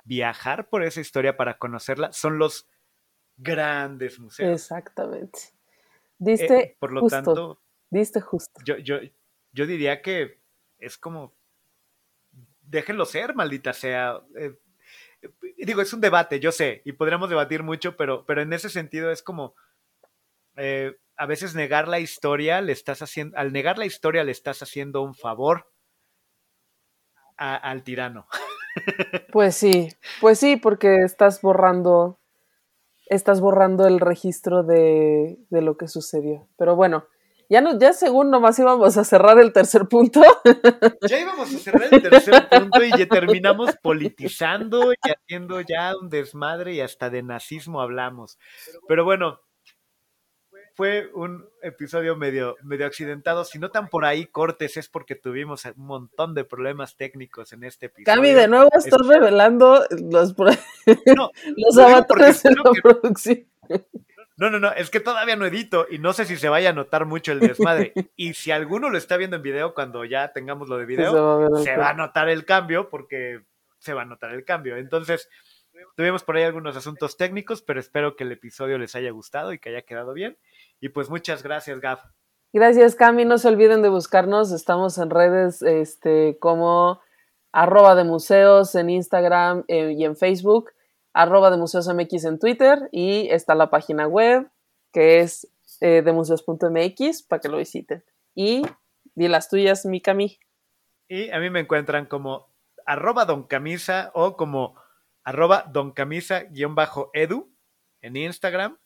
viajar 0.04 0.70
por 0.70 0.82
esa 0.82 1.02
historia, 1.02 1.36
para 1.36 1.58
conocerla, 1.58 2.12
son 2.12 2.38
los 2.38 2.66
grandes 3.36 4.18
museos. 4.18 4.50
Exactamente. 4.50 5.38
Diste 6.18 6.60
eh, 6.60 6.76
por 6.78 6.92
lo 6.92 7.02
justo, 7.02 7.16
tanto, 7.16 7.60
diste 7.90 8.20
justo. 8.20 8.60
Yo, 8.64 8.78
yo, 8.78 8.96
yo 9.54 9.66
diría 9.66 10.02
que 10.02 10.38
es 10.78 10.98
como 10.98 11.34
déjenlo 12.66 13.04
ser, 13.06 13.34
maldita 13.34 13.72
sea. 13.72 14.20
Eh, 14.36 14.54
digo, 15.58 15.80
es 15.80 15.92
un 15.92 16.00
debate, 16.00 16.40
yo 16.40 16.52
sé, 16.52 16.82
y 16.84 16.92
podríamos 16.92 17.30
debatir 17.30 17.62
mucho, 17.62 17.96
pero, 17.96 18.24
pero 18.26 18.42
en 18.42 18.52
ese 18.52 18.68
sentido 18.68 19.10
es 19.10 19.22
como, 19.22 19.54
eh, 20.56 20.96
a 21.16 21.26
veces 21.26 21.54
negar 21.54 21.88
la 21.88 22.00
historia, 22.00 22.60
le 22.60 22.72
estás 22.72 23.00
haciendo, 23.02 23.36
al 23.38 23.52
negar 23.52 23.78
la 23.78 23.86
historia 23.86 24.24
le 24.24 24.32
estás 24.32 24.62
haciendo 24.62 25.02
un 25.02 25.14
favor 25.14 25.70
al 27.36 27.82
tirano. 27.82 28.26
Pues 29.30 29.54
sí, 29.54 29.88
pues 30.20 30.40
sí, 30.40 30.56
porque 30.56 31.02
estás 31.04 31.42
borrando, 31.42 32.18
estás 33.06 33.40
borrando 33.40 33.86
el 33.86 34.00
registro 34.00 34.64
de 34.64 35.38
lo 35.48 35.76
que 35.76 35.86
sucedió. 35.86 36.48
Pero 36.56 36.74
bueno, 36.74 37.06
ya, 37.48 37.60
no, 37.60 37.78
ya 37.78 37.92
según 37.92 38.30
nomás 38.30 38.58
íbamos 38.58 38.96
a 38.96 39.04
cerrar 39.04 39.38
el 39.38 39.52
tercer 39.52 39.86
punto. 39.86 40.20
Ya 41.08 41.20
íbamos 41.20 41.54
a 41.54 41.58
cerrar 41.58 41.88
el 41.90 42.02
tercer 42.02 42.48
punto 42.48 42.82
y 42.82 42.90
ya 42.90 43.06
terminamos 43.06 43.76
politizando 43.82 44.92
y 44.92 44.96
haciendo 45.10 45.60
ya 45.60 45.92
un 46.00 46.08
desmadre 46.08 46.74
y 46.74 46.80
hasta 46.80 47.10
de 47.10 47.22
nazismo 47.22 47.80
hablamos. 47.80 48.38
Pero 48.88 49.04
bueno, 49.04 49.40
fue 50.74 51.08
un 51.14 51.46
episodio 51.62 52.16
medio, 52.16 52.56
medio 52.62 52.86
accidentado. 52.86 53.44
Si 53.44 53.58
no 53.58 53.70
tan 53.70 53.88
por 53.88 54.04
ahí 54.04 54.26
cortes 54.26 54.76
es 54.76 54.88
porque 54.88 55.14
tuvimos 55.14 55.64
un 55.64 55.86
montón 55.86 56.34
de 56.34 56.44
problemas 56.44 56.96
técnicos 56.96 57.52
en 57.52 57.64
este 57.64 57.86
episodio. 57.86 58.06
Cami, 58.06 58.32
de 58.32 58.48
nuevo 58.48 58.70
estás 58.76 59.06
revelando 59.06 59.84
los, 59.90 60.34
los 61.56 61.78
avatares 61.78 62.42
de 62.42 62.50
la 62.50 62.62
producción. 62.82 63.46
No, 64.36 64.50
no, 64.50 64.58
no, 64.58 64.72
es 64.72 64.90
que 64.90 64.98
todavía 64.98 65.36
no 65.36 65.46
edito 65.46 65.86
y 65.88 65.98
no 65.98 66.12
sé 66.12 66.24
si 66.24 66.36
se 66.36 66.48
vaya 66.48 66.70
a 66.70 66.72
notar 66.72 67.06
mucho 67.06 67.32
el 67.32 67.40
desmadre. 67.40 67.92
y 68.16 68.34
si 68.34 68.50
alguno 68.50 68.90
lo 68.90 68.98
está 68.98 69.16
viendo 69.16 69.36
en 69.36 69.42
video, 69.42 69.74
cuando 69.74 70.04
ya 70.04 70.32
tengamos 70.32 70.68
lo 70.68 70.76
de 70.76 70.86
video, 70.86 71.48
se, 71.62 71.76
va 71.76 71.90
a, 71.90 71.94
notar 71.94 72.28
el 72.28 72.44
cambio 72.44 72.88
porque 72.90 73.42
se 73.78 73.94
va 73.94 74.02
a 74.02 74.06
notar 74.06 74.32
el 74.32 74.44
cambio. 74.44 74.76
Entonces, 74.76 75.28
tuvimos 75.96 76.24
por 76.24 76.36
ahí 76.36 76.42
algunos 76.42 76.76
asuntos 76.76 77.16
técnicos, 77.16 77.62
pero 77.62 77.78
espero 77.78 78.16
que 78.16 78.24
el 78.24 78.32
episodio 78.32 78.76
les 78.76 78.96
haya 78.96 79.10
gustado 79.12 79.52
y 79.52 79.60
que 79.60 79.68
haya 79.68 79.82
quedado 79.82 80.12
bien. 80.12 80.36
Y 80.80 80.88
pues 80.88 81.10
muchas 81.10 81.44
gracias, 81.44 81.80
Gaf. 81.80 82.02
Gracias, 82.52 82.96
Cami. 82.96 83.24
No 83.24 83.38
se 83.38 83.48
olviden 83.48 83.82
de 83.82 83.88
buscarnos. 83.88 84.50
Estamos 84.50 84.98
en 84.98 85.10
redes 85.10 85.62
este, 85.62 86.38
como 86.40 87.00
arroba 87.52 87.94
de 87.94 88.02
museos 88.02 88.74
en 88.74 88.90
Instagram 88.90 89.64
eh, 89.68 89.92
y 89.92 90.04
en 90.04 90.16
Facebook 90.16 90.72
arroba 91.14 91.50
de 91.50 91.56
Museos 91.56 91.88
MX 91.88 92.24
en 92.24 92.38
Twitter 92.38 92.88
y 92.92 93.28
está 93.30 93.54
la 93.54 93.70
página 93.70 94.06
web 94.06 94.50
que 94.92 95.20
es 95.20 95.48
eh, 95.80 96.02
de 96.02 96.12
museos.mx 96.12 97.22
para 97.22 97.40
que 97.40 97.48
lo 97.48 97.56
visiten. 97.56 98.04
Y 98.34 98.62
di 99.14 99.28
las 99.28 99.48
tuyas, 99.48 99.86
mi 99.86 100.00
Cami. 100.00 100.38
Y 101.08 101.30
a 101.30 101.38
mí 101.38 101.50
me 101.50 101.60
encuentran 101.60 102.06
como 102.06 102.52
arroba 102.86 103.24
don 103.24 103.44
camisa 103.44 104.10
o 104.14 104.36
como 104.36 104.76
arroba 105.24 105.64
don 105.72 105.92
camisa 105.92 106.44
guion 106.44 106.74
bajo 106.74 107.10
edu 107.12 107.52
en 108.02 108.16
Instagram. 108.16 108.78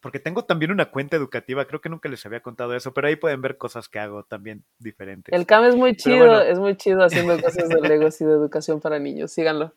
Porque 0.00 0.20
tengo 0.20 0.44
también 0.44 0.70
una 0.70 0.90
cuenta 0.90 1.16
educativa, 1.16 1.66
creo 1.66 1.80
que 1.80 1.88
nunca 1.88 2.08
les 2.08 2.24
había 2.26 2.40
contado 2.40 2.76
eso, 2.76 2.92
pero 2.94 3.08
ahí 3.08 3.16
pueden 3.16 3.40
ver 3.42 3.56
cosas 3.56 3.88
que 3.88 3.98
hago 3.98 4.24
también 4.24 4.64
diferentes. 4.78 5.34
El 5.34 5.46
Cam 5.46 5.64
es 5.64 5.74
muy 5.74 5.96
chido, 5.96 6.40
es 6.42 6.58
muy 6.58 6.76
chido 6.76 7.02
haciendo 7.02 7.40
cosas 7.40 7.68
de 7.68 7.80
Legos 7.80 8.20
y 8.20 8.24
de 8.24 8.32
educación 8.32 8.80
para 8.80 8.98
niños, 8.98 9.32
síganlo. 9.32 9.74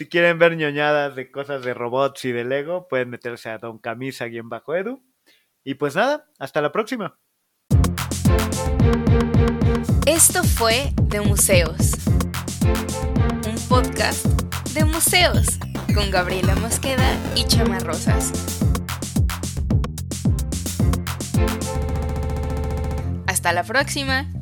Si 0.00 0.08
quieren 0.08 0.38
ver 0.38 0.56
ñoñadas 0.56 1.14
de 1.14 1.30
cosas 1.30 1.62
de 1.62 1.74
robots 1.74 2.24
y 2.24 2.32
de 2.32 2.42
Lego, 2.42 2.88
pueden 2.88 3.10
meterse 3.10 3.50
a 3.50 3.58
Don 3.58 3.76
Camisa-Edu. 3.76 5.04
Y 5.62 5.74
pues 5.74 5.94
nada, 5.94 6.24
hasta 6.38 6.62
la 6.62 6.72
próxima. 6.72 7.18
Esto 10.06 10.42
fue 10.42 10.94
De 11.02 11.20
Museos, 11.20 11.92
un 13.46 13.68
podcast 13.68 14.24
de 14.72 14.86
museos 14.86 15.58
con 15.94 16.10
Gabriela 16.10 16.54
Mosqueda 16.54 17.18
y 17.36 17.44
Chama 17.44 17.78
Rosas. 17.80 18.32
Hasta 23.26 23.52
la 23.52 23.64
próxima. 23.64 24.32